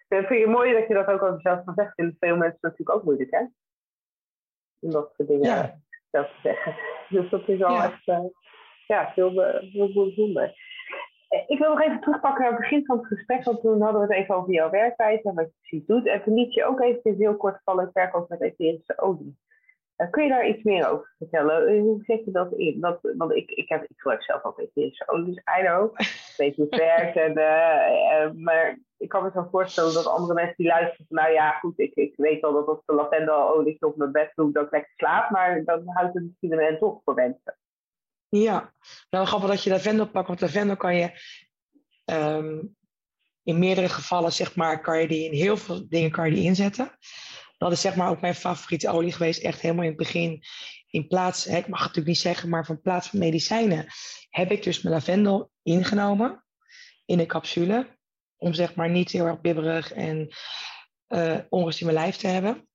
Ik 0.08 0.28
vind 0.28 0.40
je 0.40 0.48
mooi 0.48 0.74
dat 0.74 0.88
je 0.88 0.94
dat 0.94 1.08
ook 1.08 1.22
over 1.22 1.36
jezelf 1.36 1.64
kan 1.64 1.74
zeggen. 1.74 1.94
Vinden 1.96 2.16
veel 2.20 2.38
mensen 2.38 2.60
natuurlijk 2.62 2.98
ook 2.98 3.04
moeilijk, 3.04 3.32
hè? 3.32 3.40
Om 4.80 4.92
dat 4.92 5.14
soort 5.16 5.28
dingen 5.30 5.46
Ja. 5.50 5.80
zelf 6.12 6.28
te 6.28 6.40
zeggen. 6.44 6.76
Dus 7.10 7.30
dat 7.30 7.48
is 7.48 7.58
wel 7.58 7.70
Ja. 7.74 7.84
echt 7.84 8.08
uh, 8.08 8.20
ja, 8.88 9.12
heel, 9.16 9.44
eh, 9.44 9.72
heel 9.72 9.94
bijzonder. 9.94 10.54
Eh, 11.28 11.44
Ik 11.48 11.60
wil 11.60 11.70
nog 11.70 11.82
even 11.82 12.00
terugpakken 12.00 12.42
naar 12.42 12.52
het 12.52 12.60
begin 12.62 12.86
van 12.86 12.98
het 12.98 13.08
gesprek, 13.08 13.44
want 13.44 13.62
toen 13.62 13.82
hadden 13.82 14.02
we 14.02 14.08
het 14.14 14.24
even 14.24 14.36
over 14.36 14.54
jouw 14.54 14.70
werkwijze 14.70 15.30
en 15.30 15.36
wat 15.36 15.46
je 15.46 15.54
precies 15.60 15.88
doet. 15.88 16.06
En 16.08 16.24
toen 16.24 16.34
liet 16.34 16.54
je 16.54 16.66
ook 16.66 16.80
even 16.80 17.16
heel 17.16 17.38
kort 17.38 17.62
vallen 17.64 17.84
het 17.84 17.94
verkoop 17.94 18.30
met 18.30 18.42
etherische 18.42 18.98
olie. 19.00 19.38
Uh, 20.02 20.10
kun 20.10 20.24
je 20.24 20.30
daar 20.30 20.48
iets 20.48 20.64
meer 20.64 20.90
over 20.90 21.16
vertellen? 21.18 21.74
Uh, 21.74 21.82
hoe 21.82 22.04
zet 22.04 22.26
je 22.26 22.32
dat 22.32 22.54
in? 22.54 22.80
Dat, 22.80 23.00
want 23.18 23.32
ik, 23.32 23.50
ik, 23.50 23.70
heb, 23.70 23.84
ik 23.84 23.96
gebruik 23.96 24.24
zelf 24.24 24.44
ook 24.44 24.60
etherische 24.60 25.08
olies, 25.08 25.38
I 25.60 25.64
know. 25.66 26.00
Ik 26.00 26.34
weet 26.38 26.56
hoe 26.56 26.68
het 26.70 26.80
werkt. 26.96 27.16
En, 27.16 27.38
uh, 27.38 28.44
maar 28.44 28.80
ik 28.98 29.10
kan 29.10 29.24
me 29.24 29.32
zo 29.34 29.48
voorstellen 29.52 29.94
dat 29.94 30.08
andere 30.08 30.34
mensen 30.34 30.56
die 30.58 30.68
luisteren 30.68 31.06
van, 31.08 31.18
nou 31.18 31.32
ja, 31.32 31.52
goed, 31.52 31.80
ik, 31.80 31.96
ik 31.96 32.14
weet 32.16 32.42
wel 32.42 32.54
dat 32.54 32.68
als 32.68 32.82
de 32.86 32.94
lavendelolie 32.94 33.78
op 33.80 33.96
mijn 33.96 34.12
bed 34.12 34.32
doe, 34.36 34.52
dat 34.52 34.66
ik 34.66 34.72
lekker 34.72 34.92
slaap, 34.96 35.30
maar 35.30 35.64
dan 35.64 35.84
houdt 35.86 36.14
het 36.14 36.24
misschien 36.24 36.52
een 36.52 36.60
end 36.60 36.82
op 36.82 37.02
voor 37.04 37.14
mensen. 37.14 37.58
Ja, 38.30 38.74
nou 39.10 39.26
grappig 39.26 39.50
dat 39.50 39.64
je 39.64 39.70
lavendel 39.70 40.08
pakt, 40.08 40.28
want 40.28 40.42
lavendel 40.42 40.78
kan 40.78 40.96
je 40.96 41.12
um, 42.06 42.76
in 43.44 43.60
meerdere 43.60 43.90
gevallen, 43.90 44.32
zeg 44.32 44.56
maar, 44.56 44.82
kan 44.82 45.02
je 45.02 45.08
die 45.08 45.26
in 45.26 45.34
heel 45.34 45.58
veel 45.58 45.90
dingen 45.90 46.12
kan 46.12 46.30
je 46.30 46.36
die 46.36 46.44
inzetten. 46.44 46.92
Dat 47.60 47.72
is 47.72 47.82
zeg 47.82 47.96
maar 47.96 48.10
ook 48.10 48.22
mijn 48.22 48.36
favoriete 48.36 48.90
olie 48.90 49.12
geweest, 49.12 49.42
echt 49.42 49.62
helemaal 49.62 49.84
in 49.84 49.90
het 49.90 50.00
begin. 50.00 50.44
In 50.90 51.08
plaats, 51.08 51.46
hè, 51.46 51.58
ik 51.58 51.68
mag 51.68 51.80
het 51.80 51.88
natuurlijk 51.88 52.08
niet 52.08 52.18
zeggen, 52.18 52.50
maar 52.50 52.66
van 52.66 52.82
plaats 52.82 53.08
van 53.08 53.20
medicijnen 53.20 53.86
heb 54.30 54.52
ik 54.52 54.64
dus 54.64 54.82
mijn 54.82 54.96
lavendel 54.96 55.52
ingenomen 55.64 56.46
in 57.06 57.20
een 57.20 57.28
capsule. 57.28 57.98
Om 58.38 58.54
zeg 58.54 58.76
maar 58.76 58.90
niet 58.90 59.12
heel 59.12 59.26
erg 59.26 59.42
bibberig 59.42 59.94
en 59.94 60.36
uh, 61.08 61.38
onrust 61.50 61.80
in 61.80 61.86
mijn 61.86 61.98
lijf 61.98 62.16
te 62.16 62.28
hebben. 62.28 62.68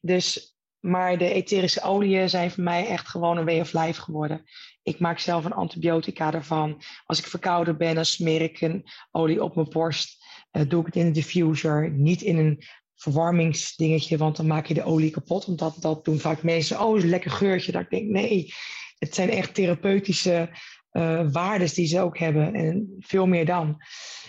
Dus, 0.00 0.56
maar 0.78 1.18
de 1.18 1.32
etherische 1.32 1.82
oliën 1.82 2.30
zijn 2.30 2.50
voor 2.50 2.62
mij 2.62 2.86
echt 2.86 3.08
gewoon 3.08 3.36
een 3.36 3.44
way 3.44 3.60
of 3.60 3.72
life 3.72 4.00
geworden. 4.00 4.44
Ik 4.82 4.98
maak 4.98 5.18
zelf 5.18 5.44
een 5.44 5.52
antibiotica 5.52 6.32
ervan. 6.32 6.82
Als 7.04 7.18
ik 7.18 7.26
verkouden 7.26 7.78
ben, 7.78 7.94
dan 7.94 8.04
smeer 8.04 8.42
ik 8.42 8.60
een 8.60 8.84
olie 9.10 9.42
op 9.42 9.54
mijn 9.54 9.70
borst. 9.70 10.18
Uh, 10.52 10.68
doe 10.68 10.80
ik 10.80 10.86
het 10.86 10.96
in 10.96 11.06
een 11.06 11.12
diffuser, 11.12 11.90
niet 11.90 12.22
in 12.22 12.38
een 12.38 12.64
verwarmingsdingetje, 13.02 14.16
want 14.16 14.36
dan 14.36 14.46
maak 14.46 14.66
je 14.66 14.74
de 14.74 14.84
olie 14.84 15.10
kapot. 15.10 15.44
Omdat 15.44 15.76
dat 15.80 16.04
doen 16.04 16.18
vaak 16.18 16.42
mensen, 16.42 16.80
oh, 16.80 16.98
een 16.98 17.08
lekker 17.08 17.30
geurtje. 17.30 17.72
Dat 17.72 17.82
ik 17.82 17.90
denk, 17.90 18.08
nee, 18.08 18.52
het 18.98 19.14
zijn 19.14 19.30
echt 19.30 19.54
therapeutische 19.54 20.48
uh, 20.92 21.32
waardes 21.32 21.74
die 21.74 21.86
ze 21.86 22.00
ook 22.00 22.18
hebben. 22.18 22.54
En 22.54 22.96
veel 22.98 23.26
meer 23.26 23.46
dan. 23.46 23.82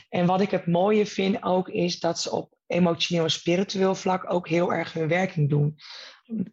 En 0.10 0.26
wat 0.26 0.42
ik 0.42 0.52
het 0.52 0.68
mooie 0.68 1.06
vind 1.06 1.44
ook, 1.44 1.70
is 1.70 2.00
dat 2.00 2.20
ze 2.20 2.32
op 2.32 2.54
emotioneel 2.68 3.24
en 3.24 3.32
spiritueel 3.32 3.96
vlak 3.96 4.34
ook 4.34 4.48
heel 4.48 4.74
erg 4.74 4.94
hun 4.94 5.08
werking 5.08 5.50
doen. 5.50 5.76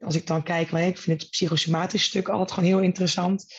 Als 0.00 0.14
ik 0.14 0.26
dan 0.26 0.42
kijk, 0.42 0.70
ik 0.70 0.98
vind 0.98 1.22
het 1.22 1.30
psychosomatische 1.30 2.08
stuk 2.08 2.28
altijd 2.28 2.52
gewoon 2.52 2.68
heel 2.68 2.80
interessant. 2.80 3.54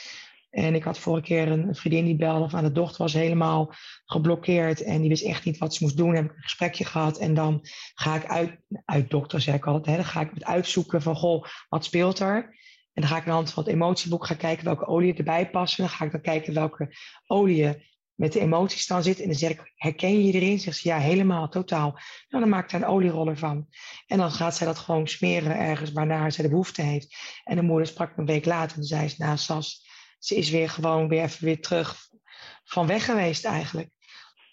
En 0.50 0.76
ik 0.76 0.84
had 0.84 1.00
vorige 1.00 1.26
keer 1.26 1.52
een 1.52 1.76
vriendin 1.76 2.06
die 2.06 2.16
belde 2.16 2.50
van 2.50 2.64
de 2.64 2.72
dochter 2.72 3.02
was 3.02 3.14
helemaal 3.14 3.74
geblokkeerd 4.06 4.82
en 4.82 5.00
die 5.00 5.10
wist 5.10 5.24
echt 5.24 5.45
niet 5.45 5.58
wat 5.58 5.74
ze 5.74 5.84
moest 5.84 5.97
doen. 5.97 6.16
heb 6.16 6.26
ik 6.26 6.36
een 6.36 6.41
gesprekje 6.41 6.86
gehad 6.86 7.18
en 7.18 7.34
dan 7.34 7.60
ga 7.93 8.16
ik 8.16 8.26
uit, 8.26 8.58
uit 8.86 9.10
dokter 9.10 9.41
zeg 9.41 9.56
ik 9.56 9.66
altijd, 9.68 9.86
hè, 9.86 9.95
dan 9.95 10.12
ga 10.12 10.22
ik 10.22 10.32
het 10.34 10.43
uitzoeken 10.43 11.02
van 11.02 11.16
goh, 11.16 11.45
wat 11.70 11.86
speelt 11.86 12.20
er? 12.20 12.58
En 12.93 13.02
dan 13.02 13.14
ga 13.14 13.18
ik 13.18 13.24
aan 13.24 13.30
de 13.30 13.36
hand 13.36 13.52
van 13.52 13.64
het 13.64 13.74
emotieboek 13.74 14.26
gaan 14.26 14.38
kijken 14.38 14.66
welke 14.66 14.86
oliën 14.86 15.18
erbij 15.18 15.50
passen. 15.50 15.84
Dan 15.84 15.93
ga 15.93 16.06
ik 16.06 16.12
dan 16.12 16.22
kijken 16.22 16.54
welke 16.54 16.95
oliën 17.26 17.84
met 18.16 18.34
de 18.34 18.39
emoties 18.39 18.88
dan 18.88 19.04
zitten. 19.04 19.24
En 19.24 19.30
dan 19.30 19.39
zeg 19.39 19.50
ik, 19.50 19.72
herken 19.76 20.26
je 20.26 20.34
erin? 20.34 20.60
Zegt 20.60 20.78
ze, 20.78 20.88
ja, 20.88 20.97
helemaal, 20.97 21.50
totaal. 21.50 21.91
Nou, 22.30 22.43
dan 22.43 22.50
maak 22.50 22.64
ik 22.64 22.72
daar 22.72 22.82
een 22.82 22.88
olieroller 22.88 23.38
van. 23.38 23.68
En 24.08 24.18
dan 24.18 24.32
gaat 24.32 24.56
zij 24.56 24.68
dat 24.68 24.78
gewoon 24.78 25.08
smeren 25.08 25.58
ergens 25.58 25.91
waarnaar 25.91 26.32
zij 26.32 26.43
de 26.43 26.50
behoefte 26.50 26.82
heeft. 26.82 27.16
En 27.43 27.56
de 27.56 27.62
moeder 27.62 27.88
sprak 27.88 28.10
me 28.10 28.22
een 28.22 28.26
week 28.26 28.45
later 28.45 28.78
en 28.78 28.84
zei 28.84 29.08
ze, 29.08 29.16
nou 29.18 29.38
Sas, 29.38 29.89
ze 30.20 30.36
is 30.36 30.49
weer 30.49 30.70
gewoon 30.70 31.07
weer 31.07 31.24
even 31.24 31.45
weer 31.45 31.61
terug 31.61 32.07
van 32.63 32.88
weg 32.88 33.05
geweest 33.05 33.45
eigenlijk. 33.45 33.89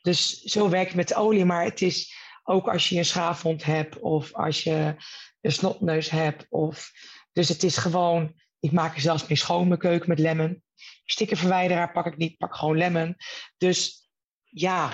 Dus 0.03 0.41
zo 0.41 0.69
werkt 0.69 0.87
het 0.87 0.97
met 0.97 1.09
de 1.09 1.15
olie, 1.15 1.45
maar 1.45 1.65
het 1.65 1.83
is 1.83 2.15
ook 2.43 2.69
als 2.69 2.89
je 2.89 2.99
een 2.99 3.05
schaafwond 3.05 3.65
hebt 3.65 3.99
of 3.99 4.35
als 4.35 4.63
je 4.63 4.95
een 5.41 5.53
snotneus 5.53 6.11
hebt. 6.11 6.47
Of, 6.49 6.91
dus 7.33 7.49
het 7.49 7.63
is 7.63 7.77
gewoon, 7.77 8.41
ik 8.61 8.73
maak 8.73 8.95
er 8.95 9.01
zelfs 9.01 9.27
mee 9.27 9.39
schoon 9.39 9.69
mijn 9.69 9.81
keuken 9.81 10.09
met 10.09 10.19
lemon. 10.19 10.63
Stikkenverwijderaar 11.05 11.93
pak 11.93 12.07
ik 12.07 12.17
niet, 12.17 12.37
pak 12.37 12.55
gewoon 12.55 12.77
lemon. 12.77 13.17
Dus 13.57 14.09
ja, 14.45 14.93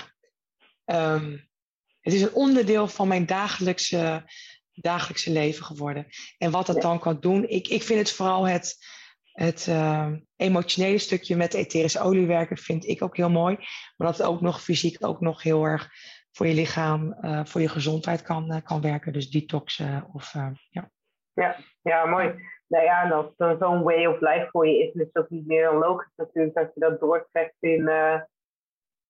um, 0.84 1.48
het 2.00 2.12
is 2.12 2.22
een 2.22 2.34
onderdeel 2.34 2.88
van 2.88 3.08
mijn 3.08 3.26
dagelijkse, 3.26 4.30
dagelijkse 4.72 5.30
leven 5.30 5.64
geworden. 5.64 6.06
En 6.38 6.50
wat 6.50 6.66
dat 6.66 6.82
dan 6.82 6.98
kan 6.98 7.20
doen, 7.20 7.48
ik, 7.48 7.68
ik 7.68 7.82
vind 7.82 7.98
het 7.98 8.10
vooral 8.10 8.46
het, 8.46 8.76
het 9.32 9.66
uh, 9.68 10.12
emotionele 10.36 10.98
stukje 10.98 11.36
met 11.36 11.52
de 11.52 11.58
etherische 11.58 12.00
olie 12.00 12.26
werken, 12.26 12.56
vind 12.56 12.86
ik 12.86 13.02
ook 13.02 13.16
heel 13.16 13.30
mooi. 13.30 13.56
Maar 13.96 14.06
dat 14.06 14.18
het 14.18 14.26
ook 14.26 14.40
nog 14.40 14.62
fysiek 14.62 15.06
ook 15.06 15.20
nog 15.20 15.42
heel 15.42 15.64
erg 15.64 15.90
voor 16.32 16.46
je 16.46 16.54
lichaam, 16.54 17.16
uh, 17.20 17.44
voor 17.44 17.60
je 17.60 17.68
gezondheid 17.68 18.22
kan, 18.22 18.52
uh, 18.52 18.56
kan 18.64 18.80
werken. 18.80 19.12
Dus 19.12 19.30
detoxen 19.30 20.08
of 20.12 20.32
ja. 20.32 20.90
ja. 21.34 21.56
Ja, 21.82 22.04
mooi. 22.04 22.34
Nou 22.66 22.84
ja, 22.84 23.10
er 23.36 23.56
zo'n 23.58 23.82
way 23.82 24.06
of 24.06 24.20
life 24.20 24.48
voor 24.50 24.68
je 24.68 24.78
is, 24.78 24.94
is 24.94 25.06
het 25.12 25.16
ook 25.16 25.30
niet 25.30 25.46
meer 25.46 25.64
dan 25.64 25.76
logisch 25.76 26.12
natuurlijk 26.16 26.54
dat 26.54 26.70
je 26.74 26.80
dat 26.80 27.00
doortrekt 27.00 27.56
in, 27.60 27.88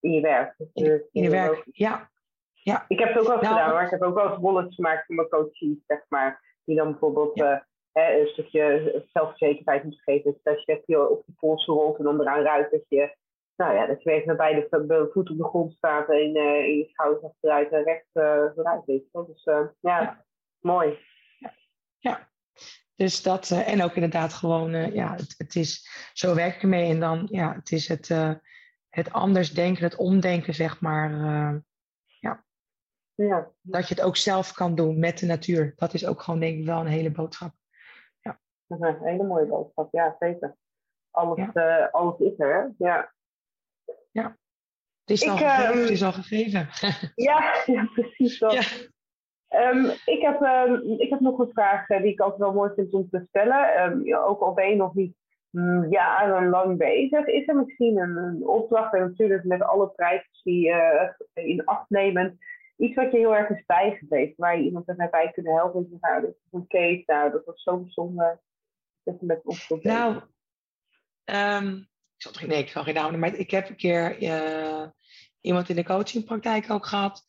in 0.01 0.13
je 0.13 0.21
werk. 0.21 0.55
Dus, 0.57 0.69
in, 0.73 1.03
in 1.13 1.23
je 1.23 1.31
werk, 1.31 1.65
ja. 1.73 2.11
ja. 2.53 2.85
Ik 2.89 2.99
heb 2.99 3.09
het 3.09 3.19
ook 3.19 3.27
wel 3.27 3.41
nou, 3.41 3.47
gedaan 3.47 3.71
hoor. 3.71 3.83
Ik 3.83 3.91
heb 3.91 4.03
ook 4.03 4.15
wel 4.15 4.31
eens 4.31 4.41
bolletjes 4.41 4.75
gemaakt 4.75 5.07
voor 5.07 5.15
mijn 5.15 5.29
coaches, 5.29 5.77
zeg 5.87 6.05
maar. 6.09 6.57
Die 6.65 6.77
dan 6.77 6.91
bijvoorbeeld 6.91 7.37
ja. 7.37 7.67
Uh, 7.95 8.19
een 8.19 8.27
stukje 8.27 9.05
zelfverzekerdheid 9.13 9.85
moet 9.85 10.03
geven. 10.03 10.33
Dus 10.33 10.43
dat 10.43 10.65
je 10.65 10.83
je 10.87 11.09
op 11.09 11.23
je 11.27 11.33
polsen 11.33 11.75
rolt 11.75 11.99
en 11.99 12.05
dan 12.05 12.21
eraan 12.21 12.43
ruikt 12.43 12.71
dat 12.71 12.85
je, 12.89 13.17
nou 13.57 13.75
ja, 13.75 13.87
dat 13.87 14.03
je 14.03 14.11
even 14.11 14.27
naar 14.27 14.37
beide 14.37 15.09
voet 15.13 15.31
op 15.31 15.37
de 15.37 15.45
grond 15.45 15.73
staat 15.73 16.09
en 16.09 16.37
uh, 16.37 16.65
in 16.65 16.77
je 16.77 16.89
schouders 16.89 17.25
achteruit 17.25 17.73
en 17.73 17.83
rechts 17.83 18.09
uh, 18.13 18.45
vooruit. 18.55 18.85
Weet 18.85 19.05
je. 19.13 19.25
Dus 19.27 19.45
ja, 19.45 19.73
ja, 19.81 20.25
mooi. 20.61 20.99
Ja. 21.39 21.53
ja. 21.99 22.31
Dus 22.95 23.23
dat, 23.23 23.51
en 23.51 23.83
ook 23.83 23.95
inderdaad 23.95 24.33
gewoon, 24.33 24.93
ja, 24.93 25.15
het, 25.15 25.35
het, 25.39 25.55
is, 25.55 25.89
zo 26.13 26.35
werk 26.35 26.55
ik 26.55 26.63
ermee. 26.63 26.91
En 26.91 27.01
dan, 27.01 27.29
ja, 27.31 27.55
het 27.55 27.73
is 27.73 27.89
het, 27.89 28.09
het 28.89 29.13
anders 29.13 29.55
denken, 29.55 29.85
het 29.85 29.97
omdenken, 29.97 30.55
zeg 30.55 30.81
maar. 30.81 31.11
ja. 32.21 32.45
ja. 33.15 33.51
Dat 33.61 33.89
je 33.89 33.95
het 33.95 34.05
ook 34.05 34.17
zelf 34.17 34.53
kan 34.53 34.75
doen 34.75 34.99
met 34.99 35.19
de 35.19 35.27
natuur. 35.27 35.73
Dat 35.77 35.95
is 35.95 36.07
ook 36.07 36.23
gewoon, 36.23 36.41
denk 36.41 36.59
ik, 36.59 36.65
wel 36.67 36.81
een 36.81 36.87
hele 36.87 37.11
boodschap. 37.11 37.55
Dat 38.79 38.95
is 38.95 39.01
een 39.01 39.07
hele 39.07 39.25
mooie 39.25 39.47
boodschap, 39.47 39.93
ja, 39.93 40.17
zeker. 40.19 40.57
Alles, 41.11 41.51
ja. 41.53 41.89
alles 41.93 42.19
is 42.19 42.39
er, 42.39 42.55
hè? 42.55 42.87
Ja. 42.87 43.13
Ja. 44.11 44.37
Het 45.05 45.11
is, 45.11 45.29
al, 45.29 45.37
gegeven, 45.37 45.81
het 45.81 45.91
is 45.91 46.03
al 46.03 46.13
gegeven. 46.13 46.69
ja, 47.29 47.63
ja, 47.67 47.89
precies. 47.95 48.39
Dat. 48.39 48.53
Ja. 48.53 48.63
Um, 49.71 49.85
ik, 50.05 50.21
heb, 50.21 50.41
um, 50.41 51.01
ik 51.01 51.11
heb 51.11 51.21
nog 51.21 51.39
een 51.39 51.51
vraag 51.53 51.89
uh, 51.89 52.03
die 52.03 52.13
ik 52.13 52.23
ook 52.23 52.37
wel 52.37 52.53
mooi 52.53 52.73
vind 52.75 52.95
om 52.95 53.09
te 53.11 53.25
stellen. 53.29 53.83
Um, 53.83 54.15
ook 54.15 54.41
al 54.41 54.55
ben 54.55 54.69
je 54.69 54.77
nog 54.77 54.95
niet 54.95 55.15
mm, 55.51 55.91
jarenlang 55.91 56.79
bezig, 56.79 57.27
is 57.27 57.49
er 57.49 57.57
misschien 57.57 57.99
een, 57.99 58.17
een 58.17 58.47
opdracht, 58.47 58.95
en 58.95 59.01
natuurlijk 59.01 59.45
met 59.45 59.63
alle 59.63 59.89
privacy 59.89 60.69
uh, 60.69 61.09
in 61.33 61.65
acht 61.65 61.91
nemen, 61.91 62.39
iets 62.77 62.95
wat 62.95 63.13
je 63.13 63.19
heel 63.19 63.37
erg 63.37 63.49
is 63.49 63.65
bijgebleven, 63.67 64.35
waar 64.37 64.57
je 64.57 64.65
iemand 64.65 64.89
erbij 64.89 65.11
bij 65.11 65.31
kunnen 65.33 65.55
helpen. 65.55 65.99
Nou, 66.01 66.21
dat 66.21 66.31
is 66.31 66.53
een 66.53 66.67
case, 66.67 67.03
nou, 67.07 67.31
dat 67.31 67.45
was 67.45 67.63
zo 67.63 67.79
bijzonder 67.79 68.41
met 69.21 69.43
Nou, 69.83 70.17
ik 72.17 72.33
zal, 72.33 72.47
nee, 72.47 72.59
ik 72.59 72.69
zal 72.69 72.83
geen 72.83 72.95
naam 72.95 73.19
maar 73.19 73.35
ik 73.35 73.51
heb 73.51 73.69
een 73.69 73.77
keer 73.77 74.23
uh, 74.23 74.89
iemand 75.41 75.69
in 75.69 75.77
de 75.77 75.85
coachingpraktijk 75.85 76.71
ook 76.71 76.87
gehad. 76.87 77.25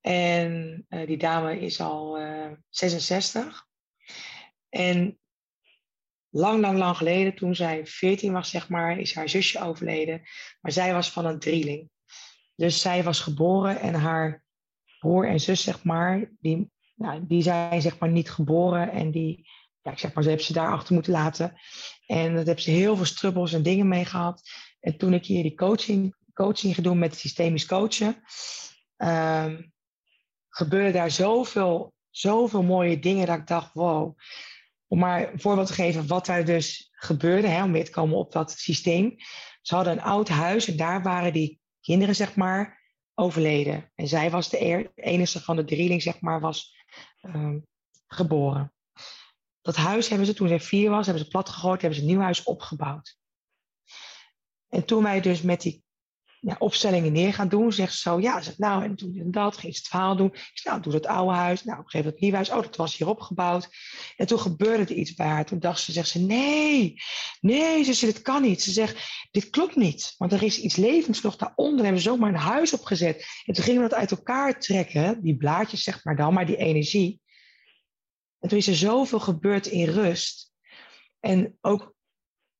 En 0.00 0.84
uh, 0.88 1.06
die 1.06 1.16
dame 1.16 1.60
is 1.60 1.80
al 1.80 2.20
uh, 2.20 2.52
66. 2.68 3.66
En 4.68 5.18
lang, 6.28 6.60
lang, 6.60 6.78
lang 6.78 6.96
geleden, 6.96 7.34
toen 7.34 7.54
zij 7.54 7.86
14 7.86 8.32
was, 8.32 8.50
zeg 8.50 8.68
maar, 8.68 8.98
is 8.98 9.14
haar 9.14 9.28
zusje 9.28 9.60
overleden. 9.60 10.22
Maar 10.60 10.72
zij 10.72 10.92
was 10.92 11.10
van 11.10 11.26
een 11.26 11.38
drieling. 11.38 11.90
Dus 12.54 12.80
zij 12.80 13.04
was 13.04 13.20
geboren 13.20 13.80
en 13.80 13.94
haar 13.94 14.44
broer 14.98 15.28
en 15.28 15.40
zus, 15.40 15.62
zeg 15.62 15.84
maar, 15.84 16.30
die, 16.40 16.70
nou, 16.94 17.26
die 17.26 17.42
zijn 17.42 17.82
zeg 17.82 17.98
maar 17.98 18.10
niet 18.10 18.30
geboren. 18.30 18.90
En 18.90 19.10
die, 19.10 19.48
ja, 19.82 19.90
ik 19.90 19.98
zeg 19.98 20.12
maar, 20.12 20.22
ze 20.22 20.28
hebben 20.28 20.46
ze 20.46 20.52
daar 20.52 20.72
achter 20.72 20.94
moeten 20.94 21.12
laten. 21.12 21.60
En 22.06 22.34
dat 22.34 22.46
hebben 22.46 22.64
ze 22.64 22.70
heel 22.70 22.96
veel 22.96 23.04
strubbels 23.04 23.52
en 23.52 23.62
dingen 23.62 23.88
mee 23.88 24.04
gehad. 24.04 24.42
En 24.80 24.96
toen 24.96 25.14
ik 25.14 25.26
hier 25.26 25.42
die 25.42 25.54
coaching, 25.54 26.16
coaching 26.32 26.74
ging 26.74 26.86
doen 26.86 26.98
met 26.98 27.16
systemisch 27.16 27.66
coachen. 27.66 28.22
Um, 28.96 29.72
gebeurde 30.48 30.92
daar 30.92 31.10
zoveel, 31.10 31.92
zoveel 32.10 32.62
mooie 32.62 32.98
dingen 32.98 33.26
dat 33.26 33.38
ik 33.38 33.46
dacht, 33.46 33.72
wow. 33.72 34.18
Om 34.86 34.98
maar 34.98 35.32
een 35.32 35.40
voorbeeld 35.40 35.66
te 35.66 35.72
geven 35.72 36.06
wat 36.06 36.26
daar 36.26 36.44
dus 36.44 36.88
gebeurde, 36.92 37.48
hè, 37.48 37.62
om 37.64 37.72
weer 37.72 37.84
te 37.84 37.90
komen 37.90 38.16
op 38.16 38.32
dat 38.32 38.50
systeem. 38.50 39.16
Ze 39.62 39.74
hadden 39.74 39.92
een 39.92 40.02
oud 40.02 40.28
huis 40.28 40.68
en 40.68 40.76
daar 40.76 41.02
waren 41.02 41.32
die 41.32 41.60
kinderen, 41.80 42.14
zeg 42.14 42.36
maar, 42.36 42.80
overleden. 43.14 43.92
En 43.94 44.08
zij 44.08 44.30
was 44.30 44.48
de 44.48 44.90
enige 44.94 45.40
van 45.40 45.56
de 45.56 45.64
drieling, 45.64 46.02
zeg 46.02 46.20
maar, 46.20 46.40
was 46.40 46.74
ehm, 47.20 47.58
geboren. 48.06 48.72
Dat 49.62 49.76
huis 49.76 50.08
hebben 50.08 50.26
ze, 50.26 50.34
toen 50.34 50.48
zij 50.48 50.60
vier 50.60 50.90
was, 50.90 51.06
hebben 51.06 51.24
ze 51.24 51.30
plat 51.30 51.48
gegooid, 51.48 51.80
hebben 51.80 51.98
ze 52.00 52.04
een 52.04 52.10
nieuw 52.10 52.22
huis 52.22 52.42
opgebouwd. 52.42 53.18
En 54.68 54.84
toen 54.84 55.02
wij 55.02 55.20
dus 55.20 55.42
met 55.42 55.60
die 55.60 55.84
ja, 56.40 56.56
opstellingen 56.58 57.12
neer 57.12 57.34
gaan 57.34 57.48
doen, 57.48 57.72
zegt 57.72 57.92
ze 57.92 57.98
zo, 57.98 58.20
ja, 58.20 58.40
zegt, 58.40 58.58
nou, 58.58 58.84
en 58.84 58.96
toen 58.96 59.18
en 59.18 59.30
dat, 59.30 59.56
ging 59.56 59.74
ze 59.74 59.78
het 59.78 59.88
verhaal 59.88 60.16
doen. 60.16 60.32
Ik 60.34 60.60
nou, 60.64 60.80
doe 60.80 60.92
het 60.92 61.06
oude 61.06 61.34
huis. 61.34 61.64
Nou, 61.64 61.78
op 61.78 61.84
een 61.84 61.90
gegeven 61.90 61.98
moment 61.98 62.12
het 62.12 62.20
nieuwe 62.20 62.36
huis. 62.36 62.50
Oh, 62.50 62.62
dat 62.62 62.76
was 62.76 62.96
hier 62.96 63.08
opgebouwd. 63.08 63.68
En 64.16 64.26
toen 64.26 64.38
gebeurde 64.38 64.82
er 64.82 64.98
iets 64.98 65.14
bij 65.14 65.26
haar. 65.26 65.46
Toen 65.46 65.58
dacht 65.58 65.80
ze, 65.80 65.92
zegt 65.92 66.08
ze, 66.08 66.18
nee, 66.18 66.94
nee, 67.40 67.94
ze 67.94 68.06
dit 68.06 68.22
kan 68.22 68.42
niet. 68.42 68.62
Ze 68.62 68.70
zegt, 68.70 69.28
dit 69.30 69.50
klopt 69.50 69.76
niet, 69.76 70.14
want 70.18 70.32
er 70.32 70.42
is 70.42 70.60
iets 70.60 70.76
levens 70.76 71.20
nog 71.20 71.36
daaronder. 71.36 71.78
En 71.78 71.84
hebben 71.84 72.02
we 72.02 72.08
zomaar 72.08 72.28
een 72.28 72.36
huis 72.36 72.72
opgezet. 72.72 73.26
En 73.44 73.54
toen 73.54 73.64
gingen 73.64 73.82
we 73.82 73.88
dat 73.88 73.98
uit 73.98 74.10
elkaar 74.10 74.60
trekken, 74.60 75.22
die 75.22 75.36
blaadjes, 75.36 75.82
zeg 75.82 76.04
maar 76.04 76.16
dan, 76.16 76.34
maar 76.34 76.46
die 76.46 76.56
energie. 76.56 77.20
En 78.40 78.48
toen 78.48 78.58
is 78.58 78.66
er 78.66 78.76
zoveel 78.76 79.20
gebeurd 79.20 79.66
in 79.66 79.88
rust. 79.88 80.52
En 81.20 81.58
ook 81.60 81.94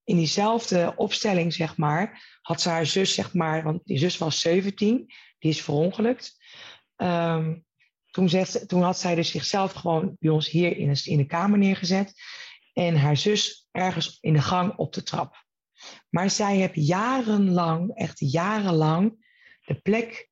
in 0.04 0.16
diezelfde 0.16 0.92
opstelling, 0.96 1.52
zeg 1.52 1.76
maar, 1.76 2.38
had 2.42 2.60
ze 2.60 2.68
haar 2.68 2.86
zus, 2.86 3.14
zeg 3.14 3.34
maar, 3.34 3.62
want 3.62 3.80
die 3.84 3.98
zus 3.98 4.18
was 4.18 4.40
17, 4.40 5.12
die 5.38 5.50
is 5.50 5.62
verongelukt. 5.62 6.36
Um, 6.96 7.64
toen, 8.10 8.28
toen 8.66 8.82
had 8.82 8.98
zij 8.98 9.14
dus 9.14 9.30
zichzelf 9.30 9.72
gewoon 9.72 10.16
bij 10.18 10.30
ons 10.30 10.48
hier 10.48 10.76
in 10.76 10.92
de, 10.92 11.02
in 11.04 11.16
de 11.16 11.26
kamer 11.26 11.58
neergezet. 11.58 12.12
En 12.72 12.96
haar 12.96 13.16
zus 13.16 13.68
ergens 13.70 14.18
in 14.20 14.32
de 14.32 14.42
gang 14.42 14.76
op 14.76 14.92
de 14.92 15.02
trap. 15.02 15.44
Maar 16.08 16.30
zij 16.30 16.56
heeft 16.56 16.86
jarenlang, 16.86 17.94
echt 17.94 18.18
jarenlang, 18.18 19.28
de 19.64 19.74
plek 19.74 20.29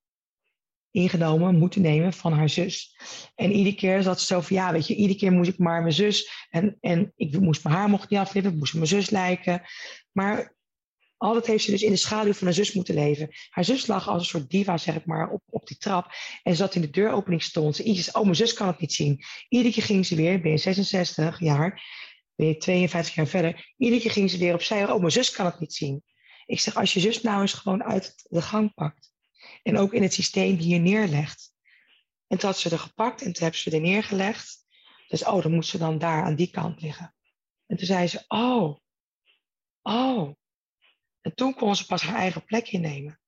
ingenomen 0.90 1.58
moeten 1.58 1.82
nemen 1.82 2.12
van 2.12 2.32
haar 2.32 2.48
zus. 2.48 2.96
En 3.34 3.52
iedere 3.52 3.76
keer 3.76 4.02
zat 4.02 4.20
ze 4.20 4.26
zo 4.26 4.40
van, 4.40 4.56
ja, 4.56 4.72
weet 4.72 4.86
je, 4.86 4.94
iedere 4.94 5.18
keer 5.18 5.32
moest 5.32 5.50
ik 5.50 5.58
maar 5.58 5.80
mijn 5.80 5.94
zus, 5.94 6.46
en, 6.50 6.76
en 6.80 7.12
ik 7.16 7.40
moest 7.40 7.64
mijn 7.64 7.76
haar 7.76 7.88
mocht 7.88 8.10
niet 8.10 8.18
aflippen, 8.18 8.58
moest 8.58 8.74
mijn 8.74 8.86
zus 8.86 9.10
lijken. 9.10 9.62
Maar 10.12 10.56
altijd 11.16 11.46
heeft 11.46 11.64
ze 11.64 11.70
dus 11.70 11.82
in 11.82 11.90
de 11.90 11.96
schaduw 11.96 12.32
van 12.32 12.46
haar 12.46 12.56
zus 12.56 12.72
moeten 12.72 12.94
leven. 12.94 13.28
Haar 13.48 13.64
zus 13.64 13.86
lag 13.86 14.08
als 14.08 14.20
een 14.22 14.28
soort 14.28 14.50
diva, 14.50 14.78
zeg 14.78 14.96
ik 14.96 15.06
maar, 15.06 15.30
op, 15.30 15.42
op 15.50 15.66
die 15.66 15.76
trap. 15.76 16.12
En 16.42 16.56
zat 16.56 16.74
in 16.74 16.80
de 16.80 16.90
deuropening 16.90 17.42
stond. 17.42 17.76
Ze 17.76 17.82
iets, 17.82 18.10
oh, 18.10 18.22
mijn 18.22 18.36
zus 18.36 18.52
kan 18.52 18.66
het 18.66 18.80
niet 18.80 18.92
zien. 18.92 19.24
Iedere 19.48 19.74
keer 19.74 19.82
ging 19.82 20.06
ze 20.06 20.14
weer, 20.14 20.40
ben 20.40 20.50
je 20.50 20.58
66 20.58 21.40
jaar, 21.40 21.82
ben 22.34 22.46
je 22.46 22.56
52 22.56 23.14
jaar 23.14 23.26
verder. 23.26 23.72
Iedere 23.76 24.00
keer 24.00 24.10
ging 24.10 24.30
ze 24.30 24.38
weer 24.38 24.54
opzij, 24.54 24.90
oh, 24.90 24.98
mijn 24.98 25.12
zus 25.12 25.30
kan 25.30 25.46
het 25.46 25.60
niet 25.60 25.74
zien. 25.74 26.02
Ik 26.46 26.60
zeg, 26.60 26.76
als 26.76 26.94
je 26.94 27.00
zus 27.00 27.22
nou 27.22 27.40
eens 27.40 27.52
gewoon 27.52 27.84
uit 27.84 28.14
de 28.28 28.42
gang 28.42 28.74
pakt. 28.74 29.07
En 29.68 29.78
ook 29.78 29.92
in 29.92 30.02
het 30.02 30.12
systeem 30.12 30.56
hier 30.56 30.80
neerlegt. 30.80 31.52
En 32.26 32.38
toen 32.38 32.50
had 32.50 32.58
ze 32.58 32.70
er 32.70 32.78
gepakt 32.78 33.22
en 33.22 33.32
toen 33.32 33.42
hebben 33.42 33.60
ze 33.60 33.70
er 33.70 33.80
neergelegd. 33.80 34.66
Dus, 35.08 35.24
oh, 35.24 35.42
dan 35.42 35.54
moet 35.54 35.66
ze 35.66 35.78
dan 35.78 35.98
daar 35.98 36.22
aan 36.22 36.34
die 36.34 36.50
kant 36.50 36.80
liggen. 36.80 37.14
En 37.66 37.76
toen 37.76 37.86
zei 37.86 38.06
ze, 38.06 38.24
oh, 38.28 38.76
oh. 39.82 40.32
En 41.20 41.34
toen 41.34 41.54
kon 41.54 41.76
ze 41.76 41.86
pas 41.86 42.02
haar 42.02 42.16
eigen 42.16 42.44
plek 42.44 42.68
innemen. 42.68 43.20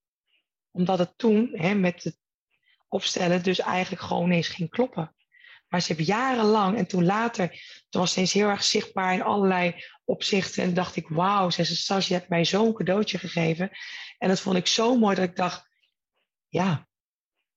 Omdat 0.71 0.99
het 0.99 1.19
toen, 1.19 1.51
hè, 1.53 1.75
met 1.75 2.05
het 2.05 2.19
opstellen, 2.89 3.43
dus 3.43 3.59
eigenlijk 3.59 4.03
gewoon 4.03 4.31
eens 4.31 4.49
ging 4.49 4.71
kloppen. 4.71 5.15
Maar 5.69 5.81
ze 5.83 5.93
heeft 5.93 6.09
jarenlang, 6.09 6.77
en 6.77 6.87
toen 6.87 7.05
later, 7.05 7.49
toen 7.89 8.01
was 8.01 8.13
ze 8.13 8.21
eens 8.21 8.33
heel 8.33 8.49
erg 8.49 8.65
zichtbaar 8.65 9.15
in 9.15 9.23
allerlei 9.23 9.85
opzichten. 10.05 10.63
En 10.63 10.75
dacht 10.75 10.97
ik, 10.97 11.09
wauw, 11.09 11.51
zei 11.51 11.67
ze, 11.67 11.77
Sas, 11.77 12.09
je 12.09 12.15
hebt 12.15 12.29
mij 12.29 12.45
zo'n 12.45 12.75
cadeautje 12.75 13.19
gegeven. 13.19 13.71
En 14.19 14.29
dat 14.29 14.41
vond 14.41 14.57
ik 14.57 14.67
zo 14.67 14.99
mooi 14.99 15.15
dat 15.15 15.25
ik 15.25 15.37
dacht, 15.37 15.70
ja, 16.51 16.89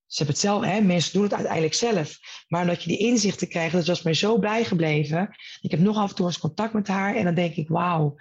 ze 0.06 0.24
hebben 0.24 0.36
het 0.36 0.44
zelf, 0.46 0.64
hè, 0.64 0.82
mensen 0.82 1.14
doen 1.14 1.24
het 1.24 1.34
uiteindelijk 1.34 1.74
zelf. 1.74 2.20
Maar 2.48 2.62
omdat 2.62 2.84
je 2.84 2.90
die 2.90 2.98
inzichten 2.98 3.48
krijgt, 3.48 3.74
dat 3.74 3.88
was 3.88 4.02
mij 4.02 4.14
zo 4.14 4.40
bijgebleven. 4.40 5.36
Ik 5.62 5.72
heb 5.72 5.80
nog 5.80 5.98
af 5.98 6.10
en 6.10 6.16
toe 6.16 6.26
eens 6.26 6.40
contact 6.40 6.74
met 6.74 6.88
haar 6.88 7.16
en 7.16 7.24
dan 7.24 7.34
denk 7.34 7.56
ik, 7.56 7.70
wauw, 7.70 8.16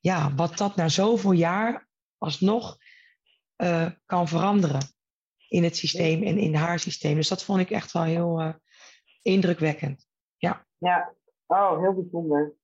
ja, 0.00 0.34
wat 0.34 0.58
dat 0.58 0.76
na 0.76 0.88
zoveel 0.88 1.32
jaar 1.32 1.88
alsnog 2.18 2.76
uh, 3.56 3.90
kan 4.06 4.28
veranderen 4.28 4.80
in 5.48 5.64
het 5.64 5.76
systeem 5.76 6.22
en 6.22 6.38
in 6.38 6.54
haar 6.54 6.78
systeem. 6.78 7.14
Dus 7.14 7.28
dat 7.28 7.44
vond 7.44 7.60
ik 7.60 7.70
echt 7.70 7.92
wel 7.92 8.02
heel 8.02 8.40
uh, 8.40 8.54
indrukwekkend. 9.22 10.06
Ja. 10.36 10.66
Ja, 10.78 11.14
oh, 11.46 11.80
heel 11.80 11.94
bijzonder. 11.94 12.54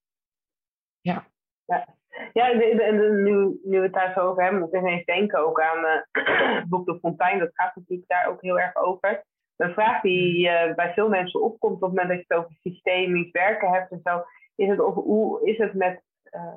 Ja. 1.00 1.30
ja. 1.64 1.97
Ja, 2.32 2.50
en 2.50 3.22
nu, 3.22 3.58
nu 3.62 3.78
we 3.78 3.82
het 3.82 3.92
daar 3.92 4.12
zo 4.12 4.20
over 4.20 4.42
hebben, 4.42 4.60
moet 4.60 4.74
ik 4.74 4.80
ineens 4.80 5.04
denken 5.04 5.46
ook 5.46 5.60
aan 5.60 5.84
uh, 6.12 6.62
Boek 6.68 6.86
de 6.86 6.98
Fontein. 6.98 7.38
Dat 7.38 7.50
gaat 7.52 7.76
natuurlijk 7.76 8.08
daar 8.08 8.28
ook 8.28 8.42
heel 8.42 8.58
erg 8.58 8.76
over. 8.76 9.24
Een 9.56 9.72
vraag 9.72 10.02
die 10.02 10.46
uh, 10.46 10.74
bij 10.74 10.92
veel 10.92 11.08
mensen 11.08 11.42
opkomt 11.42 11.74
op 11.74 11.80
het 11.80 11.90
moment 11.90 12.08
dat 12.08 12.18
je 12.18 12.24
het 12.28 12.38
over 12.38 12.56
systemisch 12.60 13.30
werken 13.30 13.70
hebt 13.70 13.90
en 13.90 14.00
zo, 14.04 14.22
is 14.56 14.68
het 14.68 14.80
over 14.80 15.02
hoe 15.02 15.48
is 15.48 15.58
het 15.58 15.74
met 15.74 16.02
uh, 16.34 16.54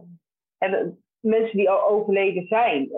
en, 0.58 1.00
mensen 1.20 1.58
die 1.58 1.70
al 1.70 1.90
overleden 1.90 2.48
zijn, 2.48 2.90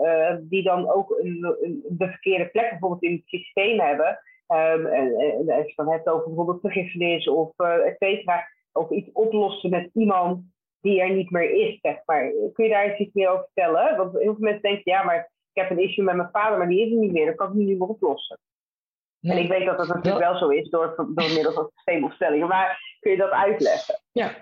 die 0.48 0.62
dan 0.62 0.90
ook 0.90 1.10
een, 1.10 1.56
een, 1.60 1.84
de 1.88 2.08
verkeerde 2.08 2.46
plek 2.46 2.70
bijvoorbeeld 2.70 3.02
in 3.02 3.12
het 3.12 3.22
systeem 3.26 3.80
hebben. 3.80 4.18
Um, 4.48 4.86
en, 4.86 5.14
en, 5.14 5.38
als 5.38 5.46
je 5.46 5.52
het 5.66 5.76
dan 5.76 5.90
hebt 5.90 6.08
over 6.08 6.26
bijvoorbeeld 6.26 6.60
vergifenis 6.60 7.28
of 7.28 7.58
et 7.58 7.96
cetera, 7.98 8.46
of 8.72 8.90
iets 8.90 9.12
oplossen 9.12 9.70
met 9.70 9.90
iemand 9.94 10.53
die 10.84 11.00
er 11.00 11.10
niet 11.10 11.30
meer 11.30 11.50
is, 11.50 11.78
zeg 11.80 11.96
maar. 12.04 12.30
Kun 12.52 12.64
je 12.64 12.70
daar 12.70 12.98
iets 12.98 13.14
meer 13.14 13.28
over 13.28 13.44
vertellen? 13.44 13.96
Want 13.96 14.12
heel 14.12 14.34
veel 14.34 14.36
mensen 14.38 14.62
denken, 14.62 14.92
ja, 14.92 15.02
maar 15.02 15.30
ik 15.52 15.62
heb 15.62 15.70
een 15.70 15.82
issue 15.82 16.04
met 16.04 16.16
mijn 16.16 16.28
vader, 16.32 16.58
maar 16.58 16.68
die 16.68 16.86
is 16.86 16.92
er 16.92 16.98
niet 16.98 17.12
meer. 17.12 17.26
Dat 17.26 17.34
kan 17.34 17.48
ik 17.48 17.54
nu 17.54 17.64
niet 17.64 17.78
meer 17.78 17.88
oplossen. 17.88 18.38
En 19.20 19.38
ik 19.38 19.48
weet 19.48 19.66
dat 19.66 19.78
dat 19.78 19.88
natuurlijk 19.88 20.24
wel 20.24 20.38
zo 20.38 20.48
is 20.48 20.70
door, 20.70 20.94
door 20.96 21.30
middel 21.30 21.52
van 21.52 21.70
systeemopstellingen. 21.74 22.48
Maar 22.48 22.96
kun 23.00 23.10
je 23.10 23.16
dat 23.16 23.30
uitleggen? 23.30 24.02
Ja, 24.12 24.34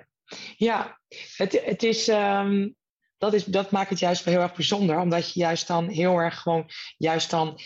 ja. 0.57 0.99
Het, 1.36 1.64
het 1.64 1.82
is, 1.82 2.09
ehm, 2.09 2.70
dat, 3.18 3.32
is, 3.32 3.45
dat 3.45 3.70
maakt 3.70 3.90
het 3.90 3.99
juist 3.99 4.24
wel 4.24 4.34
heel 4.34 4.43
erg 4.43 4.55
bijzonder. 4.55 4.99
Omdat 4.99 5.32
je 5.32 5.40
juist 5.40 5.66
dan 5.66 5.88
heel 5.88 6.18
erg 6.18 6.40
gewoon, 6.40 6.64
juist 6.97 7.30
dan 7.30 7.59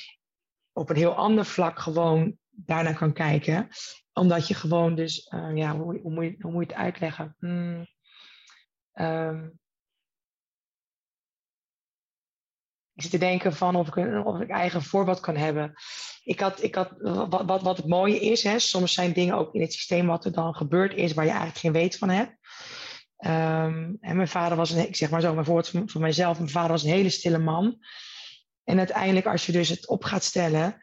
op 0.73 0.91
een 0.91 0.97
heel 0.97 1.15
ander 1.15 1.45
vlak 1.45 1.79
gewoon 1.79 2.37
daarnaar 2.51 2.97
kan 2.97 3.13
kijken. 3.13 3.69
Omdat 4.13 4.49
je 4.49 4.55
gewoon 4.55 4.95
dus, 4.95 5.33
uh, 5.35 5.51
ja, 5.55 5.77
hoe, 5.77 6.01
hoe, 6.01 6.13
moet 6.13 6.25
je, 6.25 6.37
hoe 6.41 6.53
moet 6.53 6.67
je 6.67 6.73
het 6.73 6.83
uitleggen? 6.83 7.35
Hmm. 7.39 7.87
Um, 9.01 9.59
ik 12.97 13.03
zit 13.03 13.11
te 13.11 13.19
denken 13.19 13.53
van 13.53 13.77
of 13.77 13.97
ik 13.97 14.25
of 14.27 14.41
ik 14.41 14.51
eigen 14.51 14.83
voorbeeld 14.83 15.21
kan 15.21 15.37
hebben. 15.37 15.75
Ik 16.23 16.41
had, 16.41 16.63
ik 16.63 16.75
had, 16.75 16.91
wat, 17.01 17.43
wat, 17.45 17.63
wat 17.63 17.77
het 17.77 17.87
mooie 17.87 18.21
is, 18.21 18.43
hè, 18.43 18.59
soms 18.59 18.93
zijn 18.93 19.13
dingen 19.13 19.37
ook 19.37 19.55
in 19.55 19.61
het 19.61 19.73
systeem 19.73 20.07
wat 20.07 20.25
er 20.25 20.33
dan 20.33 20.55
gebeurd 20.55 20.95
is, 20.95 21.13
waar 21.13 21.25
je 21.25 21.31
eigenlijk 21.31 21.61
geen 21.61 21.73
weet 21.73 21.99
van 21.99 22.09
hebt. 22.09 22.31
Um, 23.19 23.97
en 24.01 24.17
mijn 24.17 24.29
vader 24.29 24.57
was 24.57 24.71
een, 24.71 24.89
ik 24.89 24.97
zeg 24.97 25.11
maar 25.11 25.21
zo, 25.21 25.33
mijn 25.33 25.45
voorbeeld 25.45 25.91
van 25.91 26.01
mijzelf, 26.01 26.39
mijn 26.39 26.51
vader 26.51 26.71
was 26.71 26.83
een 26.83 26.91
hele 26.91 27.11
stille 27.11 27.39
man. 27.39 27.79
En 28.65 28.79
uiteindelijk, 28.79 29.27
als 29.27 29.47
je 29.47 29.53
dus 29.53 29.69
het 29.69 29.89
op 29.89 30.05
gaat 30.05 30.25
stellen, 30.25 30.77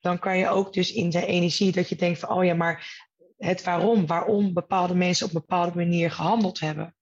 dan 0.00 0.18
kan 0.18 0.38
je 0.38 0.48
ook 0.48 0.72
dus 0.72 0.92
in 0.92 1.12
zijn 1.12 1.24
energie 1.24 1.72
dat 1.72 1.88
je 1.88 1.96
denkt 1.96 2.18
van, 2.18 2.28
oh 2.28 2.44
ja, 2.44 2.54
maar 2.54 3.06
het 3.38 3.62
waarom, 3.62 4.06
waarom 4.06 4.52
bepaalde 4.52 4.94
mensen 4.94 5.26
op 5.26 5.34
een 5.34 5.40
bepaalde 5.40 5.76
manier 5.76 6.10
gehandeld 6.10 6.60
hebben 6.60 6.94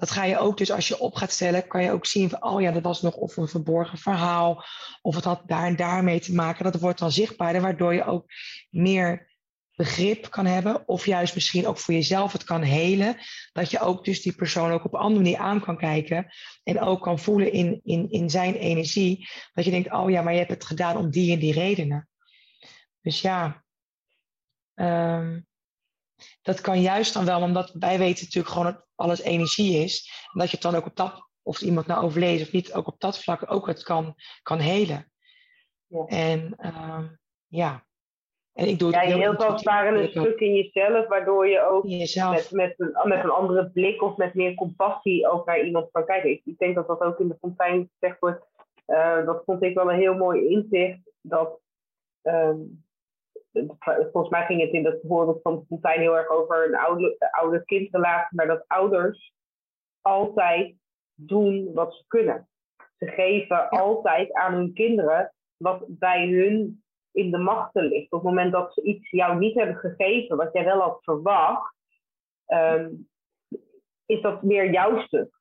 dat 0.00 0.10
ga 0.10 0.24
je 0.24 0.38
ook 0.38 0.58
dus 0.58 0.70
als 0.70 0.88
je 0.88 0.98
op 0.98 1.14
gaat 1.14 1.30
stellen, 1.30 1.66
kan 1.66 1.82
je 1.82 1.92
ook 1.92 2.06
zien 2.06 2.30
van, 2.30 2.44
oh 2.44 2.60
ja, 2.60 2.70
dat 2.70 2.82
was 2.82 3.02
nog 3.02 3.14
of 3.14 3.36
een 3.36 3.48
verborgen 3.48 3.98
verhaal, 3.98 4.64
of 5.02 5.14
het 5.14 5.24
had 5.24 5.42
daar 5.46 5.66
en 5.66 5.76
daar 5.76 6.04
mee 6.04 6.20
te 6.20 6.34
maken. 6.34 6.64
Dat 6.64 6.80
wordt 6.80 6.98
dan 6.98 7.12
zichtbaarder, 7.12 7.62
waardoor 7.62 7.94
je 7.94 8.04
ook 8.04 8.24
meer 8.70 9.28
begrip 9.74 10.30
kan 10.30 10.46
hebben, 10.46 10.88
of 10.88 11.06
juist 11.06 11.34
misschien 11.34 11.66
ook 11.66 11.78
voor 11.78 11.94
jezelf 11.94 12.32
het 12.32 12.44
kan 12.44 12.62
helen, 12.62 13.16
dat 13.52 13.70
je 13.70 13.80
ook 13.80 14.04
dus 14.04 14.22
die 14.22 14.34
persoon 14.34 14.70
ook 14.70 14.84
op 14.84 14.94
een 14.94 15.00
andere 15.00 15.22
manier 15.22 15.38
aan 15.38 15.60
kan 15.60 15.76
kijken 15.76 16.26
en 16.62 16.80
ook 16.80 17.02
kan 17.02 17.18
voelen 17.18 17.52
in, 17.52 17.80
in, 17.84 18.10
in 18.10 18.30
zijn 18.30 18.54
energie, 18.54 19.28
dat 19.52 19.64
je 19.64 19.70
denkt, 19.70 19.92
oh 19.92 20.10
ja, 20.10 20.22
maar 20.22 20.32
je 20.32 20.38
hebt 20.38 20.50
het 20.50 20.64
gedaan 20.64 20.96
om 20.96 21.10
die 21.10 21.32
en 21.32 21.38
die 21.38 21.52
redenen. 21.52 22.08
Dus 23.00 23.20
ja, 23.20 23.64
um, 24.74 25.48
dat 26.42 26.60
kan 26.60 26.80
juist 26.80 27.14
dan 27.14 27.24
wel, 27.24 27.42
omdat 27.42 27.70
wij 27.78 27.98
weten 27.98 28.24
natuurlijk 28.24 28.54
gewoon 28.54 28.72
dat 28.72 28.86
alles 28.94 29.20
energie 29.20 29.84
is. 29.84 30.26
En 30.32 30.40
dat 30.40 30.50
je 30.50 30.56
het 30.56 30.64
dan 30.64 30.74
ook 30.74 30.86
op 30.86 30.96
dat, 30.96 31.28
of 31.42 31.60
iemand 31.60 31.86
nou 31.86 32.04
overleed 32.04 32.42
of 32.42 32.52
niet, 32.52 32.74
ook 32.74 32.86
op 32.86 33.00
dat 33.00 33.22
vlak 33.22 33.52
ook 33.52 33.66
het 33.66 33.82
kan, 33.82 34.14
kan 34.42 34.58
helen. 34.58 35.12
Ja. 35.86 36.04
En 36.06 36.54
uh, 36.58 37.04
ja. 37.46 37.84
En 38.52 38.68
ik 38.68 38.78
doe 38.78 38.88
het 38.88 39.02
ja, 39.02 39.08
je 39.08 39.14
heel 39.14 39.36
als 39.36 39.64
een 39.64 40.08
stuk 40.08 40.40
in 40.40 40.54
jezelf, 40.54 41.08
waardoor 41.08 41.48
je 41.48 41.68
ook 41.70 41.84
met, 41.84 42.50
met, 42.50 42.74
een, 42.76 43.08
met 43.08 43.24
een 43.24 43.30
andere 43.30 43.70
blik 43.70 44.02
of 44.02 44.16
met 44.16 44.34
meer 44.34 44.54
compassie 44.54 45.28
ook 45.28 45.46
naar 45.46 45.64
iemand 45.64 45.90
kan 45.90 46.04
kijken. 46.04 46.30
Ik, 46.30 46.42
ik 46.44 46.58
denk 46.58 46.74
dat 46.74 46.86
dat 46.86 47.00
ook 47.00 47.18
in 47.18 47.28
de 47.28 47.36
fontein 47.40 47.90
gezegd 47.98 48.20
wordt. 48.20 48.46
Uh, 48.86 49.26
dat 49.26 49.42
vond 49.44 49.62
ik 49.62 49.74
wel 49.74 49.90
een 49.90 49.98
heel 49.98 50.14
mooi 50.14 50.48
inzicht. 50.48 51.00
Dat 51.20 51.60
um, 52.22 52.84
volgens 54.12 54.28
mij 54.28 54.46
ging 54.46 54.60
het 54.60 54.72
in 54.72 54.82
dat 54.82 54.98
voorbeeld 55.06 55.42
van 55.42 55.64
Fontijn 55.68 56.00
heel 56.00 56.16
erg 56.16 56.28
over 56.28 56.66
een 56.66 56.76
oude, 56.76 57.16
oude-kindrelatie, 57.30 58.36
maar 58.36 58.46
dat 58.46 58.64
ouders 58.66 59.32
altijd 60.00 60.74
doen 61.14 61.72
wat 61.72 61.94
ze 61.94 62.04
kunnen. 62.06 62.48
Ze 62.98 63.06
geven 63.06 63.68
altijd 63.68 64.32
aan 64.32 64.54
hun 64.54 64.72
kinderen 64.72 65.34
wat 65.56 65.84
bij 65.88 66.28
hun 66.28 66.82
in 67.12 67.30
de 67.30 67.38
machten 67.38 67.84
ligt. 67.84 68.12
Op 68.12 68.22
het 68.22 68.28
moment 68.28 68.52
dat 68.52 68.74
ze 68.74 68.82
iets 68.82 69.10
jou 69.10 69.38
niet 69.38 69.54
hebben 69.54 69.76
gegeven, 69.76 70.36
wat 70.36 70.52
jij 70.52 70.64
wel 70.64 70.80
had 70.80 70.98
verwacht, 71.02 71.74
ehm, 72.46 72.90
is 74.06 74.20
dat 74.22 74.40
weer 74.40 74.70
jouw 74.70 75.00
stuk. 75.00 75.39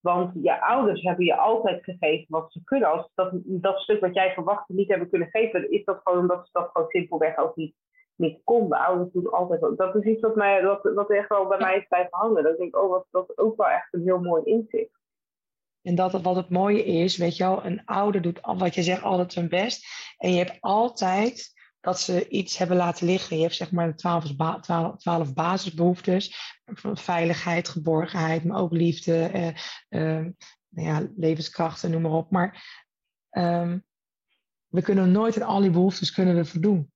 Want 0.00 0.32
je 0.42 0.62
ouders 0.62 1.02
hebben 1.02 1.24
je 1.24 1.36
altijd 1.36 1.84
gegeven 1.84 2.26
wat 2.28 2.52
ze 2.52 2.64
kunnen. 2.64 2.90
Als 2.90 3.10
dat, 3.14 3.30
dat 3.44 3.80
stuk 3.80 4.00
wat 4.00 4.14
jij 4.14 4.32
verwachtte 4.32 4.72
niet 4.72 4.88
hebben 4.88 5.10
kunnen 5.10 5.28
geven, 5.30 5.70
is 5.70 5.84
dat 5.84 6.00
gewoon 6.02 6.18
omdat 6.18 6.44
ze 6.44 6.50
dat 6.52 6.70
gewoon 6.72 6.88
simpelweg 6.88 7.36
ook 7.36 7.56
niet, 7.56 7.74
niet 8.16 8.40
konden. 8.44 8.78
Ouders 8.78 9.12
doen 9.12 9.30
altijd 9.30 9.60
Dat 9.76 9.94
is 9.94 10.04
iets 10.04 10.20
wat, 10.20 10.34
mij, 10.34 10.62
wat, 10.62 10.92
wat 10.94 11.10
echt 11.10 11.28
wel 11.28 11.46
bij 11.46 11.58
mij 11.58 11.76
is 11.76 11.86
blijven 11.88 12.18
hangen. 12.18 12.42
Dat 12.42 12.52
ik 12.52 12.58
denk, 12.58 12.76
oh, 12.76 12.90
wat, 12.90 13.06
dat 13.10 13.30
is 13.30 13.38
ook 13.38 13.56
wel 13.56 13.68
echt 13.68 13.88
een 13.94 14.02
heel 14.02 14.20
mooi 14.20 14.42
inzicht. 14.44 14.98
En 15.82 15.94
dat 15.94 16.22
wat 16.22 16.36
het 16.36 16.50
mooie 16.50 16.84
is, 16.84 17.16
weet 17.16 17.36
je 17.36 17.44
wel, 17.44 17.64
een 17.64 17.84
ouder 17.84 18.22
doet 18.22 18.40
wat 18.42 18.74
je 18.74 18.82
zegt 18.82 19.02
altijd 19.02 19.32
zijn 19.32 19.48
best. 19.48 19.86
En 20.18 20.32
je 20.32 20.38
hebt 20.38 20.56
altijd 20.60 21.59
dat 21.80 22.00
ze 22.00 22.28
iets 22.28 22.56
hebben 22.56 22.76
laten 22.76 23.06
liggen. 23.06 23.36
Je 23.36 23.42
hebt 23.42 23.54
zeg 23.54 23.70
maar 23.70 23.96
twaalf, 23.96 24.24
twaalf, 24.96 25.34
basisbehoeftes. 25.34 26.54
Veiligheid, 26.92 27.68
geborgenheid, 27.68 28.44
maar 28.44 28.60
ook 28.60 28.72
liefde, 28.72 29.26
eh, 29.26 29.48
eh, 29.88 30.26
nou 30.68 30.88
ja, 30.88 31.08
levenskrachten, 31.16 31.90
noem 31.90 32.02
maar 32.02 32.12
op. 32.12 32.30
Maar 32.30 32.82
ehm, 33.30 33.78
we 34.66 34.82
kunnen 34.82 35.10
nooit 35.10 35.36
in 35.36 35.42
al 35.42 35.60
die 35.60 35.70
behoeftes 35.70 36.12
kunnen 36.12 36.36
we 36.36 36.44
voldoen. 36.44 36.92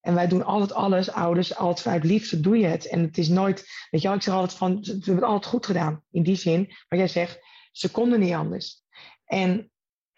En 0.00 0.14
wij 0.14 0.28
doen 0.28 0.44
altijd 0.44 0.72
alles, 0.72 1.10
ouders, 1.10 1.56
altijd 1.56 1.86
uit 1.86 2.04
liefde 2.04 2.40
doe 2.40 2.58
je 2.58 2.66
het. 2.66 2.86
En 2.86 3.00
het 3.00 3.18
is 3.18 3.28
nooit, 3.28 3.60
weet 3.90 4.00
je 4.02 4.08
wel, 4.08 4.16
ik 4.16 4.22
zeg 4.22 4.34
altijd 4.34 4.58
van, 4.58 4.80
we 4.80 4.90
hebben 4.90 5.14
het 5.14 5.24
altijd 5.24 5.52
goed 5.52 5.66
gedaan. 5.66 6.02
In 6.10 6.22
die 6.22 6.36
zin, 6.36 6.66
wat 6.88 6.98
jij 6.98 7.08
zegt, 7.08 7.38
ze 7.72 7.90
konden 7.90 8.20
niet 8.20 8.32
anders. 8.32 8.82
En 9.24 9.70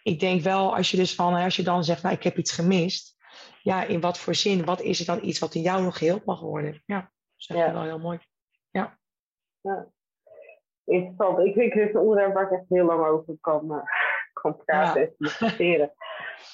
ik 0.03 0.21
denk 0.21 0.43
wel, 0.43 0.77
als 0.77 0.91
je 0.91 0.97
dus 0.97 1.15
van, 1.15 1.35
als 1.35 1.57
je 1.57 1.63
dan 1.63 1.85
zegt, 1.85 2.03
nou, 2.03 2.15
ik 2.15 2.23
heb 2.23 2.39
iets 2.39 2.53
gemist. 2.53 3.16
Ja, 3.63 3.85
in 3.85 4.01
wat 4.01 4.19
voor 4.19 4.35
zin? 4.35 4.65
Wat 4.65 4.81
is 4.81 5.01
er 5.01 5.07
dan 5.07 5.25
iets 5.29 5.39
wat 5.39 5.55
in 5.55 5.61
jou 5.61 5.83
nog 5.83 5.99
geheeld 5.99 6.25
mag 6.25 6.41
worden? 6.41 6.83
Ja, 6.87 7.01
dat 7.01 7.11
is 7.37 7.47
ja. 7.47 7.73
wel 7.73 7.83
heel 7.83 7.99
mooi. 7.99 8.19
Ja. 8.71 8.99
ja. 9.61 9.87
Interessant. 10.85 11.39
Ik 11.39 11.55
vind 11.55 11.73
het 11.73 11.95
een 11.95 12.01
onderwerp 12.01 12.35
waar 12.35 12.45
ik 12.45 12.59
echt 12.59 12.69
heel 12.69 12.85
lang 12.85 13.07
over 13.07 13.35
kan, 13.41 13.73
uh, 13.73 13.83
kan 14.33 14.65
praten 14.65 15.03
en 15.03 15.15
discussiëren. 15.19 15.93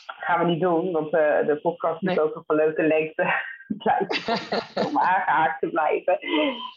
gaan 0.07 0.39
we 0.39 0.51
niet 0.53 0.61
doen, 0.61 0.93
want 0.93 1.14
uh, 1.14 1.47
de 1.47 1.59
podcast 1.62 2.01
moet 2.01 2.20
ook 2.20 2.37
op 2.37 2.45
een 2.47 2.57
leuke 2.57 2.83
lengte 2.83 3.35
blijven 3.83 4.35
om 4.87 4.99
aangehaakt 4.99 5.61
te 5.61 5.68
blijven. 5.70 6.18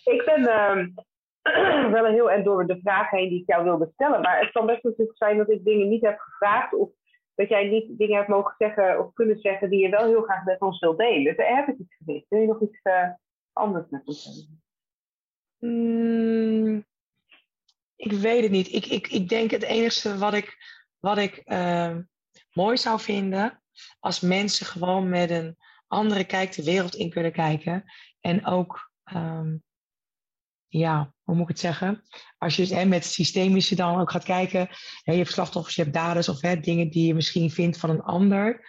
Ik 0.03 0.23
ben 0.25 0.39
uh, 0.39 1.91
wel 1.95 2.05
een 2.05 2.13
heel 2.13 2.31
en 2.31 2.43
door 2.43 2.67
de 2.67 2.79
vraag 2.83 3.09
heen 3.09 3.29
die 3.29 3.41
ik 3.41 3.47
jou 3.47 3.63
wilde 3.63 3.89
stellen. 3.93 4.21
Maar 4.21 4.39
het 4.39 4.51
kan 4.51 4.65
best 4.65 4.83
natuurlijk 4.83 5.17
zijn 5.17 5.37
dat 5.37 5.49
ik 5.49 5.63
dingen 5.63 5.89
niet 5.89 6.05
heb 6.05 6.19
gevraagd. 6.19 6.73
Of 6.73 6.89
dat 7.35 7.49
jij 7.49 7.67
niet 7.67 7.97
dingen 7.97 8.15
hebt 8.15 8.29
mogen 8.29 8.55
zeggen 8.57 8.99
of 8.99 9.13
kunnen 9.13 9.39
zeggen 9.39 9.69
die 9.69 9.79
je 9.79 9.89
wel 9.89 10.05
heel 10.05 10.21
graag 10.21 10.43
met 10.43 10.61
ons 10.61 10.79
wilt 10.79 10.97
delen. 10.97 11.35
Dus 11.35 11.47
heb 11.47 11.67
ik 11.67 11.77
iets 11.77 11.95
gemist. 11.95 12.25
Wil 12.29 12.39
je 12.39 12.47
nog 12.47 12.61
iets 12.61 12.79
uh, 12.83 13.09
anders 13.53 13.89
met 13.89 14.01
ons 14.05 14.23
zeggen? 14.23 14.63
Mm, 15.59 16.85
ik 17.95 18.11
weet 18.11 18.41
het 18.41 18.51
niet. 18.51 18.71
Ik, 18.73 18.85
ik, 18.85 19.07
ik 19.07 19.29
denk 19.29 19.51
het 19.51 19.63
enige 19.63 20.17
wat 20.17 20.33
ik, 20.33 20.57
wat 20.99 21.17
ik 21.17 21.41
uh, 21.45 21.97
mooi 22.53 22.77
zou 22.77 22.99
vinden. 22.99 23.61
Als 23.99 24.19
mensen 24.19 24.65
gewoon 24.65 25.09
met 25.09 25.29
een 25.29 25.57
andere 25.87 26.23
kijk 26.23 26.51
de 26.51 26.63
wereld 26.63 26.95
in 26.95 27.09
kunnen 27.09 27.31
kijken. 27.31 27.83
En 28.19 28.45
ook 28.45 28.91
um, 29.13 29.63
ja, 30.77 31.13
hoe 31.23 31.35
moet 31.35 31.43
ik 31.43 31.49
het 31.49 31.59
zeggen? 31.59 32.03
Als 32.37 32.55
je 32.55 32.75
hè, 32.75 32.85
met 32.85 33.05
systemische 33.05 33.75
dan 33.75 33.99
ook 33.99 34.11
gaat 34.11 34.23
kijken, 34.23 34.67
hè, 35.03 35.11
je 35.11 35.17
hebt 35.17 35.31
slachtoffers, 35.31 35.75
je 35.75 35.81
hebt 35.81 35.93
daders 35.93 36.29
of 36.29 36.41
hè, 36.41 36.59
dingen 36.59 36.89
die 36.89 37.07
je 37.07 37.13
misschien 37.13 37.51
vindt 37.51 37.77
van 37.77 37.89
een 37.89 38.01
ander. 38.01 38.67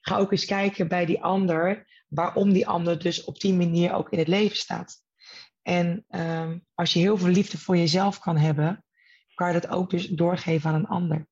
Ga 0.00 0.16
ook 0.16 0.32
eens 0.32 0.44
kijken 0.44 0.88
bij 0.88 1.06
die 1.06 1.22
ander, 1.22 1.86
waarom 2.08 2.52
die 2.52 2.66
ander 2.66 2.98
dus 2.98 3.24
op 3.24 3.40
die 3.40 3.54
manier 3.54 3.92
ook 3.92 4.10
in 4.10 4.18
het 4.18 4.28
leven 4.28 4.56
staat. 4.56 5.02
En 5.62 6.04
um, 6.08 6.66
als 6.74 6.92
je 6.92 6.98
heel 6.98 7.16
veel 7.16 7.28
liefde 7.28 7.58
voor 7.58 7.76
jezelf 7.76 8.18
kan 8.18 8.36
hebben, 8.36 8.84
kan 9.34 9.46
je 9.52 9.60
dat 9.60 9.70
ook 9.70 9.90
dus 9.90 10.06
doorgeven 10.06 10.70
aan 10.70 10.76
een 10.76 10.86
ander. 10.86 11.28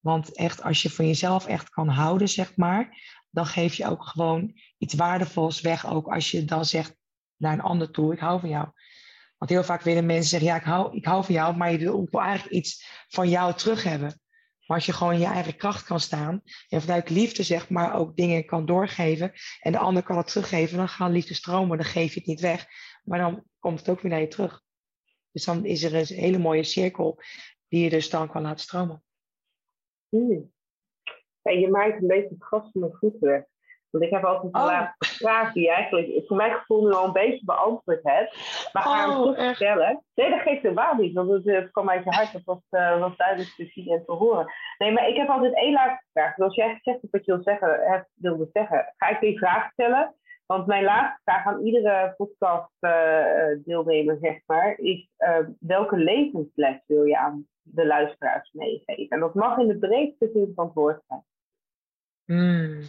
Want 0.00 0.36
echt, 0.36 0.62
als 0.62 0.82
je 0.82 0.90
van 0.90 1.06
jezelf 1.06 1.46
echt 1.46 1.68
kan 1.68 1.88
houden, 1.88 2.28
zeg 2.28 2.56
maar, 2.56 3.02
dan 3.30 3.46
geef 3.46 3.74
je 3.74 3.86
ook 3.86 4.04
gewoon 4.04 4.60
iets 4.78 4.94
waardevols 4.94 5.60
weg. 5.60 5.86
Ook 5.86 6.06
als 6.06 6.30
je 6.30 6.44
dan 6.44 6.64
zegt, 6.64 6.96
naar 7.44 7.52
een 7.52 7.60
ander 7.60 7.90
toe. 7.90 8.12
Ik 8.12 8.18
hou 8.18 8.40
van 8.40 8.48
jou. 8.48 8.68
Want 9.38 9.50
heel 9.50 9.64
vaak 9.64 9.82
willen 9.82 10.06
mensen 10.06 10.28
zeggen, 10.28 10.48
ja, 10.48 10.56
ik 10.56 10.62
hou, 10.62 10.96
ik 10.96 11.04
hou 11.04 11.24
van 11.24 11.34
jou, 11.34 11.56
maar 11.56 11.72
je 11.72 11.78
wil 11.78 12.08
eigenlijk 12.12 12.54
iets 12.54 13.04
van 13.08 13.28
jou 13.28 13.54
terug 13.54 13.82
hebben. 13.82 14.20
Maar 14.66 14.76
als 14.76 14.86
je 14.86 14.92
gewoon 14.92 15.12
in 15.12 15.18
je 15.18 15.26
eigen 15.26 15.56
kracht 15.56 15.84
kan 15.84 16.00
staan 16.00 16.42
en 16.68 16.80
vanuit 16.80 17.10
liefde 17.10 17.42
zeg 17.42 17.70
maar 17.70 17.94
ook 17.94 18.16
dingen 18.16 18.46
kan 18.46 18.66
doorgeven 18.66 19.32
en 19.60 19.72
de 19.72 19.78
ander 19.78 20.02
kan 20.02 20.16
het 20.16 20.26
teruggeven, 20.26 20.76
dan 20.76 20.88
gaan 20.88 21.12
liefde 21.12 21.34
stromen, 21.34 21.76
dan 21.76 21.86
geef 21.86 22.12
je 22.12 22.18
het 22.18 22.28
niet 22.28 22.40
weg. 22.40 22.66
Maar 23.02 23.18
dan 23.18 23.44
komt 23.58 23.78
het 23.78 23.88
ook 23.88 24.00
weer 24.00 24.10
naar 24.10 24.20
je 24.20 24.28
terug. 24.28 24.62
Dus 25.30 25.44
dan 25.44 25.64
is 25.64 25.82
er 25.82 25.94
een 25.94 26.06
hele 26.06 26.38
mooie 26.38 26.64
cirkel 26.64 27.22
die 27.68 27.84
je 27.84 27.90
dus 27.90 28.10
dan 28.10 28.30
kan 28.30 28.42
laten 28.42 28.60
stromen. 28.60 29.02
Hmm. 30.08 30.52
je 31.42 31.68
maakt 31.70 32.00
een 32.00 32.06
beetje 32.06 32.28
het 32.28 32.44
gas 32.44 32.70
van 32.72 32.80
mijn 32.80 32.92
voeten 32.92 33.28
weg. 33.28 33.44
Want 33.94 34.06
ik 34.06 34.12
heb 34.12 34.24
altijd 34.24 34.54
een 34.54 34.60
oh. 34.60 34.66
laatste 34.66 35.24
vraag 35.24 35.52
die 35.52 35.70
eigenlijk 35.70 36.26
voor 36.26 36.36
mijn 36.36 36.52
gevoel 36.52 36.84
nu 36.84 36.92
al 36.92 37.04
een 37.04 37.12
beetje 37.12 37.44
beantwoord 37.44 38.00
hebt. 38.02 38.30
Maar 38.72 38.82
ga 38.82 39.00
hem 39.00 39.18
oh, 39.18 39.24
toch 39.24 39.54
stellen. 39.54 40.04
Nee, 40.14 40.30
dat 40.30 40.40
geeft 40.40 40.62
helemaal 40.62 40.94
niet, 40.94 41.14
want 41.14 41.30
het, 41.30 41.44
het 41.44 41.70
kwam 41.70 41.90
uit 41.90 42.04
je 42.04 42.10
hart. 42.10 42.32
Dat 42.32 42.44
was, 42.44 42.62
uh, 42.70 43.00
was 43.00 43.16
duidelijk 43.16 43.54
te 43.56 43.66
zien 43.66 43.88
en 43.88 44.04
te 44.04 44.12
horen. 44.12 44.46
Nee, 44.78 44.92
maar 44.92 45.08
ik 45.08 45.16
heb 45.16 45.28
altijd 45.28 45.54
één 45.54 45.72
laatste 45.72 46.06
vraag. 46.12 46.34
Zoals 46.34 46.54
jij 46.54 46.68
gezegd 46.68 47.00
hebt 47.00 47.12
wat 47.12 47.24
je 47.24 47.32
wil 47.32 47.42
zeggen, 47.42 47.80
hebt, 47.82 48.08
wilde 48.14 48.48
zeggen, 48.52 48.92
ga 48.96 49.08
ik 49.08 49.20
die 49.20 49.38
vraag 49.38 49.72
stellen. 49.72 50.14
Want 50.46 50.66
mijn 50.66 50.84
laatste 50.84 51.20
vraag 51.24 51.46
aan 51.46 51.64
iedere 51.64 52.14
podcast 52.16 52.72
uh, 52.80 53.46
deelnemer, 53.64 54.18
zeg 54.20 54.40
maar, 54.46 54.78
is 54.78 55.08
uh, 55.18 55.38
welke 55.58 55.96
levensles 55.96 56.82
wil 56.86 57.04
je 57.04 57.18
aan 57.18 57.46
de 57.62 57.86
luisteraars 57.86 58.52
meegeven? 58.52 59.08
En 59.08 59.20
dat 59.20 59.34
mag 59.34 59.58
in 59.58 59.68
de 59.68 59.78
breedste 59.78 60.30
zin 60.32 60.52
van 60.54 60.64
het 60.64 60.74
woord 60.74 61.02
zijn. 61.06 61.24
Hmm 62.24 62.80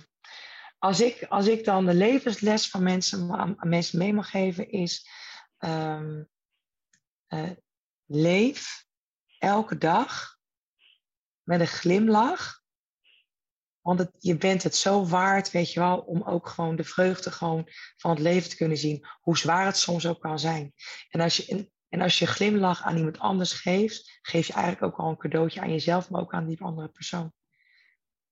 als 0.77 1.01
ik, 1.01 1.23
als 1.23 1.47
ik 1.47 1.63
dan 1.63 1.85
de 1.85 1.93
levensles 1.93 2.69
van 2.69 2.83
mensen, 2.83 3.31
aan, 3.31 3.55
mensen 3.59 3.99
mee 3.99 4.13
mag 4.13 4.29
geven, 4.29 4.69
is 4.69 5.09
ehm, 5.57 6.23
eh, 7.27 7.51
leef 8.05 8.85
elke 9.37 9.77
dag 9.77 10.37
met 11.43 11.59
een 11.59 11.67
glimlach. 11.67 12.63
Want 13.81 14.09
je 14.19 14.37
bent 14.37 14.63
het 14.63 14.75
zo 14.75 15.05
waard, 15.05 15.51
weet 15.51 15.73
je 15.73 15.79
wel, 15.79 15.97
om 15.97 16.23
ook 16.23 16.47
gewoon 16.47 16.75
de 16.75 16.83
vreugde 16.83 17.31
gewoon 17.31 17.69
van 17.97 18.11
het 18.11 18.19
leven 18.19 18.49
te 18.49 18.55
kunnen 18.55 18.77
zien. 18.77 19.07
Hoe 19.21 19.37
zwaar 19.37 19.65
het 19.65 19.77
soms 19.77 20.07
ook 20.07 20.21
kan 20.21 20.39
zijn. 20.39 20.73
En 21.09 21.21
als 21.21 21.37
je, 21.37 21.71
en 21.89 22.01
als 22.01 22.19
je 22.19 22.25
glimlach 22.25 22.83
aan 22.83 22.97
iemand 22.97 23.19
anders 23.19 23.53
geeft, 23.53 24.19
geef 24.21 24.47
je 24.47 24.53
eigenlijk 24.53 24.83
ook 24.83 24.99
al 24.99 25.09
een 25.09 25.17
cadeautje 25.17 25.61
aan 25.61 25.71
jezelf, 25.71 26.09
maar 26.09 26.21
ook 26.21 26.33
aan 26.33 26.47
die 26.47 26.61
andere 26.61 26.89
persoon. 26.89 27.33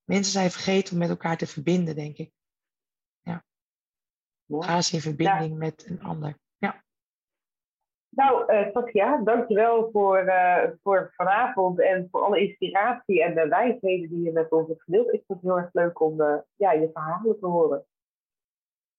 Mensen 0.04 0.32
zijn 0.32 0.50
vergeten 0.50 0.92
om 0.92 0.98
met 0.98 1.08
elkaar 1.08 1.36
te 1.36 1.46
verbinden, 1.46 1.94
denk 1.94 2.16
ik. 2.16 2.32
Ga 4.48 4.74
eens 4.74 4.92
in 4.92 5.00
verbinding 5.00 5.58
met 5.58 5.86
een 5.88 6.02
ander. 6.02 6.38
Ja. 6.56 6.84
Nou, 8.08 8.52
uh, 8.52 9.24
dankjewel 9.24 9.90
voor, 9.90 10.24
uh, 10.24 10.62
voor 10.82 11.12
vanavond 11.16 11.80
en 11.80 12.08
voor 12.10 12.22
alle 12.22 12.40
inspiratie 12.40 13.22
en 13.22 13.34
de 13.34 13.48
wijsheden 13.48 14.08
die 14.08 14.22
je 14.22 14.32
met 14.32 14.50
ons 14.50 14.68
hebt 14.68 14.82
gedeeld. 14.82 15.12
Ik 15.12 15.22
vond 15.26 15.40
het 15.40 15.50
heel 15.50 15.58
erg 15.58 15.72
leuk 15.72 16.00
om 16.00 16.20
uh, 16.20 16.36
ja, 16.56 16.72
je 16.72 16.90
verhalen 16.92 17.38
te 17.40 17.46
horen. 17.46 17.86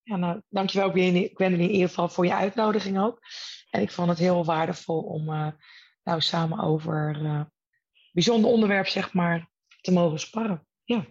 Ja, 0.01 0.15
nou, 0.15 0.41
dankjewel 0.49 0.89
Gwendoline 0.89 1.63
in 1.63 1.71
ieder 1.71 1.87
geval 1.87 2.09
voor 2.09 2.25
je 2.25 2.35
uitnodiging 2.35 2.99
ook. 2.99 3.19
En 3.71 3.81
ik 3.81 3.91
vond 3.91 4.09
het 4.09 4.17
heel 4.17 4.45
waardevol 4.45 5.01
om 5.01 5.25
nou, 6.03 6.21
samen 6.21 6.59
over 6.59 7.15
een 7.15 7.51
bijzonder 8.11 8.51
onderwerp 8.51 8.87
zeg 8.87 9.13
maar, 9.13 9.49
te 9.81 9.91
mogen 9.91 10.19
sparren. 10.19 10.67
Ja. 10.85 11.05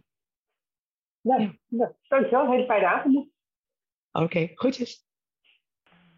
Ja, 1.21 1.37
ja. 1.37 1.53
ja. 1.69 1.93
dankjewel. 2.09 2.51
Hele 2.51 2.65
fijne 2.65 2.87
avond. 2.87 3.17
Oké, 3.17 4.25
okay, 4.25 4.53
goedjes. 4.55 5.07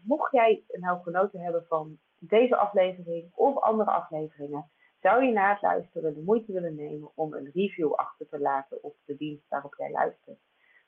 Mocht 0.03 0.31
jij 0.31 0.63
nou 0.67 1.01
genoten 1.01 1.39
hebben 1.39 1.65
van 1.67 1.99
deze 2.19 2.55
aflevering 2.55 3.33
of 3.33 3.57
andere 3.57 3.91
afleveringen, 3.91 4.71
zou 5.01 5.23
je 5.23 5.31
na 5.31 5.49
het 5.53 5.61
luisteren 5.61 6.13
de 6.13 6.21
moeite 6.21 6.51
willen 6.51 6.75
nemen 6.75 7.11
om 7.15 7.33
een 7.33 7.51
review 7.53 7.93
achter 7.93 8.27
te 8.27 8.39
laten 8.39 8.83
op 8.83 8.95
de 9.05 9.15
dienst 9.15 9.47
waarop 9.47 9.75
jij 9.77 9.91
luistert. 9.91 10.39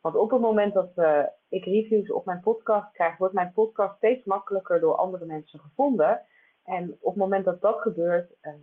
Want 0.01 0.15
op 0.15 0.31
het 0.31 0.41
moment 0.41 0.73
dat 0.73 0.91
uh, 0.95 1.23
ik 1.49 1.65
reviews 1.65 2.11
op 2.11 2.25
mijn 2.25 2.39
podcast 2.39 2.91
krijg, 2.91 3.17
wordt 3.17 3.33
mijn 3.33 3.53
podcast 3.53 3.95
steeds 3.97 4.25
makkelijker 4.25 4.79
door 4.79 4.95
andere 4.95 5.25
mensen 5.25 5.59
gevonden. 5.59 6.21
En 6.63 6.97
op 6.99 7.13
het 7.13 7.23
moment 7.23 7.45
dat 7.45 7.61
dat 7.61 7.81
gebeurt, 7.81 8.35
uh, 8.41 8.53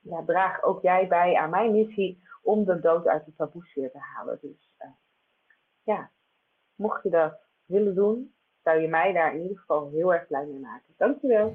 ja, 0.00 0.24
draag 0.24 0.62
ook 0.62 0.82
jij 0.82 1.08
bij 1.08 1.34
aan 1.36 1.50
mijn 1.50 1.72
missie 1.72 2.22
om 2.40 2.64
de 2.64 2.80
dood 2.80 3.06
uit 3.06 3.24
de 3.24 3.34
taboesfeer 3.34 3.90
te 3.90 3.98
halen. 3.98 4.38
Dus 4.40 4.74
uh, 4.78 4.90
ja, 5.82 6.10
Mocht 6.80 7.02
je 7.02 7.10
dat 7.10 7.38
willen 7.64 7.94
doen, 7.94 8.34
zou 8.62 8.80
je 8.80 8.88
mij 8.88 9.12
daar 9.12 9.34
in 9.34 9.42
ieder 9.42 9.58
geval 9.58 9.90
heel 9.90 10.14
erg 10.14 10.26
blij 10.26 10.46
mee 10.46 10.58
maken. 10.58 10.94
Dankjewel. 10.96 11.54